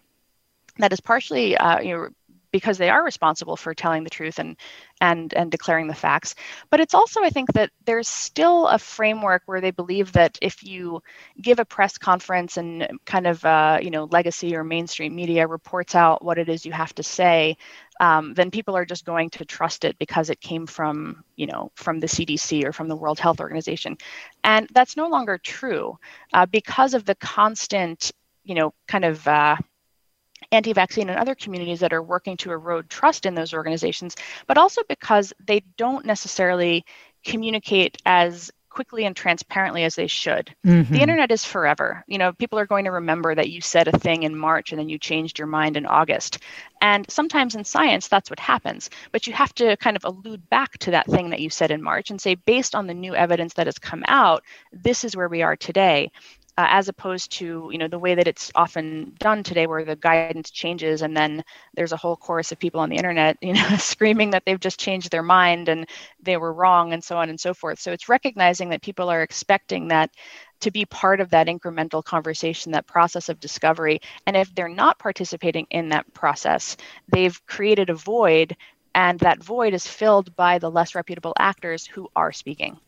that 0.78 0.94
is 0.94 1.02
partially 1.02 1.58
uh, 1.58 1.80
you 1.80 1.98
know, 1.98 2.10
because 2.52 2.78
they 2.78 2.90
are 2.90 3.04
responsible 3.04 3.56
for 3.56 3.74
telling 3.74 4.04
the 4.04 4.10
truth 4.10 4.40
and 4.40 4.58
and 5.00 5.34
and 5.34 5.52
declaring 5.52 5.88
the 5.88 5.94
facts. 5.94 6.36
But 6.70 6.80
it's 6.80 6.94
also 6.94 7.22
i 7.24 7.30
think 7.30 7.52
that 7.54 7.70
there's 7.86 8.08
still 8.08 8.68
a 8.68 8.78
framework 8.80 9.44
where 9.46 9.62
they 9.62 9.72
believe 9.72 10.12
that 10.14 10.38
if 10.42 10.64
you 10.64 11.02
give 11.42 11.60
a 11.60 11.66
press 11.66 11.98
conference 11.98 12.58
and 12.58 12.88
kind 13.06 13.28
of 13.28 13.44
uh, 13.46 13.80
you 13.82 13.92
know 13.92 14.06
legacy 14.06 14.56
or 14.56 14.64
mainstream 14.64 15.16
media 15.16 15.48
reports 15.48 15.96
out 15.96 16.24
what 16.24 16.38
it 16.38 16.50
is 16.50 16.66
you 16.66 16.72
have 16.72 16.94
to 16.96 17.04
say 17.04 17.58
um, 18.00 18.34
then 18.34 18.52
people 18.52 18.76
are 18.76 18.86
just 18.86 19.06
going 19.06 19.30
to 19.32 19.46
trust 19.46 19.86
it 19.86 19.98
because 20.00 20.30
it 20.30 20.42
came 20.42 20.66
from 20.66 21.24
you 21.36 21.48
know 21.48 21.72
from 21.76 22.00
the 22.00 22.08
cdc 22.08 22.64
or 22.66 22.72
from 22.72 22.88
the 22.88 22.96
world 22.96 23.20
health 23.20 23.40
organization. 23.40 23.98
And 24.44 24.68
that's 24.74 24.98
no 24.98 25.08
longer 25.08 25.38
true 25.38 25.98
uh, 26.34 26.46
because 26.46 26.94
of 26.94 27.06
the 27.06 27.16
constant 27.16 28.12
you 28.44 28.56
know 28.56 28.74
kind 28.88 29.06
of 29.06 29.28
uh, 29.28 29.56
anti 30.52 30.74
vaccine 30.74 31.10
and 31.10 31.20
other 31.20 31.36
communities 31.36 31.80
that 31.80 31.94
are 31.94 32.04
working 32.04 32.38
to 32.38 32.52
erode 32.52 32.90
trust 32.90 33.26
in 33.26 33.36
those 33.36 33.54
organizations, 33.54 34.16
but 34.48 34.58
also 34.58 34.82
because 34.88 35.34
they 35.46 35.62
don't 35.78 36.06
necessarily 36.06 36.86
communicate 37.24 38.02
as 38.06 38.52
quickly 38.72 39.06
and 39.06 39.16
transparently 39.16 39.84
as 39.84 39.96
they 39.96 40.08
should. 40.08 40.56
Mm-hmm. 40.66 40.94
The 40.94 41.02
internet 41.02 41.30
is 41.30 41.44
forever. 41.46 42.04
You 42.08 42.18
know, 42.18 42.32
people 42.32 42.58
are 42.58 42.66
going 42.66 42.86
to 42.86 42.92
remember 42.92 43.36
that 43.36 43.50
you 43.50 43.62
said 43.62 43.88
a 43.88 44.00
thing 44.00 44.24
in 44.24 44.36
March 44.36 44.72
and 44.72 44.80
then 44.80 44.90
you 44.90 44.98
changed 44.98 45.38
your 45.38 45.48
mind 45.48 45.78
in 45.78 45.86
August. 45.86 46.40
And 46.82 47.06
sometimes 47.10 47.54
in 47.54 47.64
science, 47.66 48.08
that's 48.08 48.30
what 48.30 48.40
happens. 48.40 48.90
But 49.12 49.28
you 49.28 49.34
have 49.34 49.54
to 49.56 49.76
kind 49.78 49.98
of 49.98 50.06
allude 50.06 50.50
back 50.50 50.78
to 50.80 50.92
that 50.92 51.08
thing 51.08 51.30
that 51.30 51.42
you 51.42 51.50
said 51.50 51.70
in 51.70 51.84
March 51.84 52.10
and 52.10 52.20
say, 52.20 52.36
based 52.36 52.74
on 52.74 52.88
the 52.88 52.94
new 52.94 53.14
evidence 53.14 53.54
that 53.56 53.68
has 53.68 53.78
come 53.78 54.04
out, 54.08 54.44
this 54.72 55.04
is 55.04 55.16
where 55.16 55.30
we 55.30 55.42
are 55.42 55.58
today 55.58 56.10
uh, 56.62 56.68
as 56.70 56.90
opposed 56.90 57.32
to 57.32 57.70
you 57.72 57.80
know 57.80 57.88
the 57.88 57.98
way 57.98 58.14
that 58.14 58.28
it's 58.28 58.52
often 58.54 59.14
done 59.18 59.42
today 59.42 59.66
where 59.66 59.84
the 59.84 59.96
guidance 59.96 60.52
changes 60.52 61.02
and 61.02 61.18
then 61.18 61.44
there's 61.74 61.92
a 61.92 61.98
whole 61.98 62.16
chorus 62.16 62.52
of 62.52 62.60
people 62.60 62.80
on 62.80 62.90
the 62.90 62.96
internet 62.96 63.36
you 63.42 63.54
know 63.54 63.68
screaming 63.78 64.30
that 64.30 64.44
they've 64.46 64.60
just 64.60 64.80
changed 64.80 65.10
their 65.10 65.24
mind 65.24 65.70
and 65.70 65.90
they 66.22 66.38
were 66.38 66.54
wrong 66.54 66.94
and 66.94 67.04
so 67.04 67.18
on 67.18 67.30
and 67.30 67.40
so 67.40 67.54
forth. 67.56 67.80
So 67.80 67.92
it's 67.92 68.10
recognizing 68.10 68.70
that 68.70 68.84
people 68.84 69.10
are 69.10 69.24
expecting 69.24 69.88
that 69.88 70.12
to 70.60 70.70
be 70.70 70.86
part 70.86 71.20
of 71.20 71.32
that 71.32 71.48
incremental 71.48 72.04
conversation 72.04 72.74
that 72.74 72.86
process 72.86 73.28
of 73.30 73.40
discovery. 73.40 74.00
And 74.28 74.38
if 74.38 74.54
they're 74.54 74.70
not 74.70 75.00
participating 75.00 75.66
in 75.72 75.90
that 75.90 76.14
process 76.14 76.78
they've 77.08 77.44
created 77.48 77.90
a 77.90 77.96
void 77.96 78.56
and 78.94 79.20
that 79.22 79.44
void 79.44 79.74
is 79.74 79.88
filled 79.88 80.36
by 80.36 80.60
the 80.60 80.70
less 80.70 80.94
reputable 80.94 81.34
actors 81.40 81.88
who 81.88 82.08
are 82.16 82.32
speaking 82.32 82.80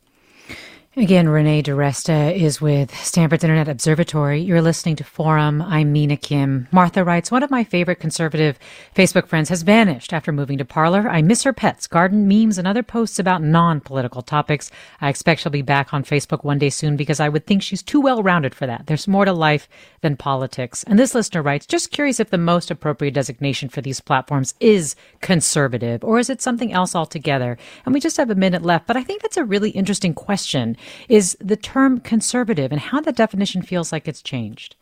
Again, 0.96 1.28
Renee 1.28 1.60
DiResta 1.60 2.36
is 2.36 2.60
with 2.60 2.96
Stanford's 2.96 3.42
Internet 3.42 3.66
Observatory. 3.66 4.40
You're 4.40 4.62
listening 4.62 4.94
to 4.94 5.02
Forum. 5.02 5.60
I'm 5.60 5.90
Mina 5.90 6.16
Kim. 6.16 6.68
Martha 6.70 7.02
writes, 7.02 7.32
one 7.32 7.42
of 7.42 7.50
my 7.50 7.64
favorite 7.64 7.98
conservative 7.98 8.60
Facebook 8.94 9.26
friends 9.26 9.48
has 9.48 9.62
vanished 9.62 10.12
after 10.12 10.30
moving 10.30 10.56
to 10.58 10.64
Parler. 10.64 11.08
I 11.08 11.20
miss 11.20 11.42
her 11.42 11.52
pets, 11.52 11.88
garden 11.88 12.28
memes, 12.28 12.58
and 12.58 12.68
other 12.68 12.84
posts 12.84 13.18
about 13.18 13.42
non-political 13.42 14.22
topics. 14.22 14.70
I 15.00 15.08
expect 15.08 15.40
she'll 15.40 15.50
be 15.50 15.62
back 15.62 15.92
on 15.92 16.04
Facebook 16.04 16.44
one 16.44 16.60
day 16.60 16.70
soon 16.70 16.94
because 16.94 17.18
I 17.18 17.28
would 17.28 17.44
think 17.44 17.64
she's 17.64 17.82
too 17.82 18.00
well-rounded 18.00 18.54
for 18.54 18.68
that. 18.68 18.86
There's 18.86 19.08
more 19.08 19.24
to 19.24 19.32
life 19.32 19.68
than 20.00 20.16
politics. 20.16 20.84
And 20.84 20.96
this 20.96 21.12
listener 21.12 21.42
writes, 21.42 21.66
just 21.66 21.90
curious 21.90 22.20
if 22.20 22.30
the 22.30 22.38
most 22.38 22.70
appropriate 22.70 23.14
designation 23.14 23.68
for 23.68 23.80
these 23.80 23.98
platforms 23.98 24.54
is 24.60 24.94
conservative 25.22 26.04
or 26.04 26.20
is 26.20 26.30
it 26.30 26.40
something 26.40 26.72
else 26.72 26.94
altogether? 26.94 27.58
And 27.84 27.92
we 27.92 27.98
just 27.98 28.16
have 28.16 28.30
a 28.30 28.36
minute 28.36 28.62
left, 28.62 28.86
but 28.86 28.96
I 28.96 29.02
think 29.02 29.22
that's 29.22 29.36
a 29.36 29.44
really 29.44 29.70
interesting 29.70 30.14
question 30.14 30.76
is 31.08 31.36
the 31.40 31.56
term 31.56 32.00
conservative 32.00 32.72
and 32.72 32.80
how 32.80 33.00
that 33.00 33.16
definition 33.16 33.62
feels 33.62 33.92
like 33.92 34.08
it's 34.08 34.22
changed. 34.22 34.76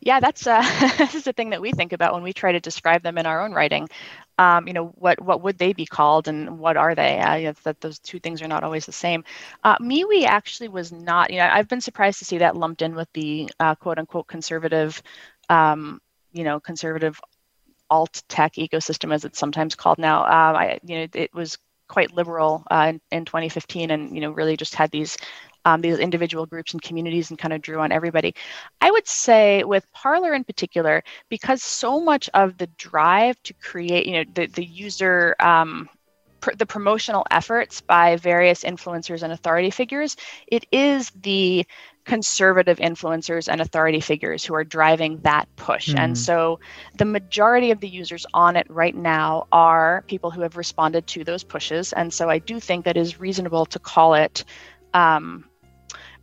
Yeah, 0.00 0.20
that's 0.20 0.46
uh, 0.46 0.60
this 0.98 1.14
is 1.14 1.24
the 1.24 1.32
thing 1.32 1.50
that 1.50 1.60
we 1.60 1.72
think 1.72 1.92
about 1.92 2.14
when 2.14 2.22
we 2.22 2.32
try 2.32 2.52
to 2.52 2.60
describe 2.60 3.02
them 3.02 3.18
in 3.18 3.26
our 3.26 3.42
own 3.42 3.52
writing. 3.52 3.88
Um, 4.38 4.66
you 4.66 4.74
know, 4.74 4.86
what 4.96 5.20
what 5.20 5.42
would 5.42 5.58
they 5.58 5.72
be 5.72 5.86
called, 5.86 6.28
and 6.28 6.58
what 6.58 6.76
are 6.76 6.94
they? 6.94 7.20
Uh, 7.20 7.52
that 7.62 7.80
those 7.80 7.98
two 8.00 8.18
things 8.18 8.42
are 8.42 8.48
not 8.48 8.64
always 8.64 8.86
the 8.86 8.92
same. 8.92 9.24
Uh, 9.62 9.78
MeWe 9.78 10.24
actually 10.24 10.68
was 10.68 10.92
not. 10.92 11.30
You 11.30 11.38
know, 11.38 11.48
I've 11.50 11.68
been 11.68 11.80
surprised 11.80 12.18
to 12.18 12.24
see 12.24 12.38
that 12.38 12.56
lumped 12.56 12.82
in 12.82 12.94
with 12.94 13.08
the 13.12 13.50
uh, 13.60 13.74
quote 13.76 13.98
unquote 13.98 14.26
conservative. 14.26 15.02
Um, 15.48 16.00
you 16.32 16.42
know, 16.42 16.58
conservative 16.58 17.20
alt 17.90 18.22
tech 18.28 18.54
ecosystem, 18.54 19.14
as 19.14 19.24
it's 19.24 19.38
sometimes 19.38 19.74
called 19.74 19.98
now. 19.98 20.22
Uh, 20.24 20.52
I, 20.58 20.80
you 20.84 20.98
know, 20.98 21.06
it 21.14 21.32
was 21.32 21.58
quite 21.88 22.14
liberal 22.14 22.64
uh, 22.70 22.86
in, 22.90 23.00
in 23.10 23.24
2015 23.24 23.90
and 23.90 24.14
you 24.14 24.20
know 24.20 24.30
really 24.30 24.56
just 24.56 24.74
had 24.74 24.90
these 24.90 25.16
um, 25.64 25.80
these 25.80 25.98
individual 25.98 26.46
groups 26.46 26.72
and 26.72 26.82
communities 26.82 27.30
and 27.30 27.38
kind 27.38 27.54
of 27.54 27.62
drew 27.62 27.80
on 27.80 27.92
everybody. 27.92 28.34
I 28.80 28.90
would 28.90 29.06
say 29.06 29.64
with 29.64 29.90
Parler 29.92 30.34
in 30.34 30.44
particular, 30.44 31.02
because 31.28 31.62
so 31.62 32.00
much 32.00 32.28
of 32.34 32.58
the 32.58 32.66
drive 32.78 33.42
to 33.44 33.54
create, 33.54 34.06
you 34.06 34.12
know, 34.12 34.24
the, 34.34 34.46
the 34.46 34.64
user, 34.64 35.34
um, 35.40 35.88
pr- 36.44 36.54
the 36.56 36.66
promotional 36.66 37.24
efforts 37.30 37.80
by 37.80 38.16
various 38.16 38.64
influencers 38.64 39.22
and 39.22 39.32
authority 39.32 39.70
figures, 39.70 40.16
it 40.46 40.66
is 40.70 41.10
the 41.22 41.66
conservative 42.04 42.76
influencers 42.78 43.50
and 43.50 43.62
authority 43.62 44.00
figures 44.00 44.44
who 44.44 44.54
are 44.54 44.62
driving 44.62 45.18
that 45.22 45.48
push. 45.56 45.88
Mm. 45.88 45.98
And 45.98 46.10
hmm. 46.12 46.16
so 46.16 46.60
the 46.98 47.06
majority 47.06 47.70
of 47.70 47.80
the 47.80 47.88
users 47.88 48.26
on 48.34 48.56
it 48.56 48.66
right 48.68 48.94
now 48.94 49.46
are 49.50 50.04
people 50.06 50.30
who 50.30 50.42
have 50.42 50.58
responded 50.58 51.06
to 51.08 51.24
those 51.24 51.42
pushes. 51.42 51.94
And 51.94 52.12
so 52.12 52.28
I 52.28 52.40
do 52.40 52.60
think 52.60 52.84
that 52.84 52.98
is 52.98 53.18
reasonable 53.18 53.64
to 53.66 53.78
call 53.78 54.12
it 54.12 54.44
um, 54.92 55.46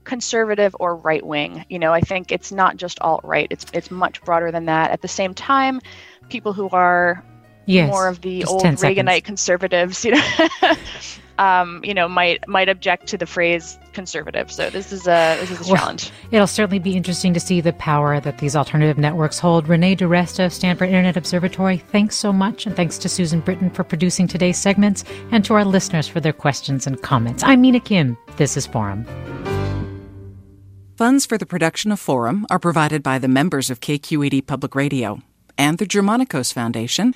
conservative 0.03 0.75
or 0.79 0.97
right 0.97 1.25
wing. 1.25 1.65
You 1.67 1.79
know, 1.79 1.91
I 1.91 2.01
think 2.01 2.31
it's 2.31 2.51
not 2.51 2.77
just 2.77 3.01
alt 3.01 3.21
right. 3.23 3.47
It's 3.49 3.65
it's 3.73 3.89
much 3.89 4.21
broader 4.21 4.51
than 4.51 4.65
that. 4.65 4.91
At 4.91 5.01
the 5.01 5.07
same 5.07 5.33
time, 5.33 5.81
people 6.29 6.53
who 6.53 6.69
are 6.69 7.23
yes, 7.65 7.89
more 7.89 8.07
of 8.07 8.21
the 8.21 8.43
old 8.45 8.63
Reaganite 8.63 8.79
seconds. 8.79 9.25
conservatives, 9.25 10.05
you 10.05 10.11
know, 10.11 10.23
um, 11.39 11.81
you 11.83 11.93
know, 11.93 12.07
might 12.07 12.47
might 12.47 12.69
object 12.69 13.07
to 13.07 13.17
the 13.17 13.25
phrase 13.25 13.77
conservative. 13.93 14.51
So 14.51 14.69
this 14.69 14.91
is 14.91 15.07
a 15.07 15.37
this 15.39 15.51
is 15.51 15.67
a 15.67 15.71
well, 15.71 15.81
challenge. 15.81 16.11
It'll 16.31 16.47
certainly 16.47 16.79
be 16.79 16.95
interesting 16.95 17.33
to 17.33 17.39
see 17.39 17.61
the 17.61 17.73
power 17.73 18.19
that 18.19 18.37
these 18.37 18.55
alternative 18.55 18.97
networks 18.97 19.39
hold. 19.39 19.67
Renee 19.67 19.95
DiResta 19.95 20.45
of 20.45 20.53
Stanford 20.53 20.89
Internet 20.89 21.17
Observatory, 21.17 21.77
thanks 21.77 22.15
so 22.15 22.31
much, 22.31 22.65
and 22.65 22.75
thanks 22.75 22.97
to 22.99 23.09
Susan 23.09 23.39
Britton 23.39 23.69
for 23.69 23.83
producing 23.83 24.27
today's 24.27 24.57
segments, 24.57 25.03
and 25.31 25.43
to 25.45 25.53
our 25.53 25.65
listeners 25.65 26.07
for 26.07 26.19
their 26.19 26.33
questions 26.33 26.85
and 26.85 27.01
comments. 27.01 27.43
I'm 27.43 27.61
Mina 27.61 27.79
Kim. 27.79 28.17
This 28.37 28.57
is 28.57 28.67
Forum. 28.67 29.05
Funds 30.97 31.25
for 31.25 31.37
the 31.39 31.47
production 31.47 31.91
of 31.91 31.99
Forum 31.99 32.45
are 32.51 32.59
provided 32.59 33.01
by 33.01 33.17
the 33.17 33.27
members 33.27 33.71
of 33.71 33.79
KQED 33.79 34.45
Public 34.45 34.75
Radio 34.75 35.23
and 35.57 35.79
the 35.79 35.85
Germanacos 35.87 36.53
Foundation 36.53 37.15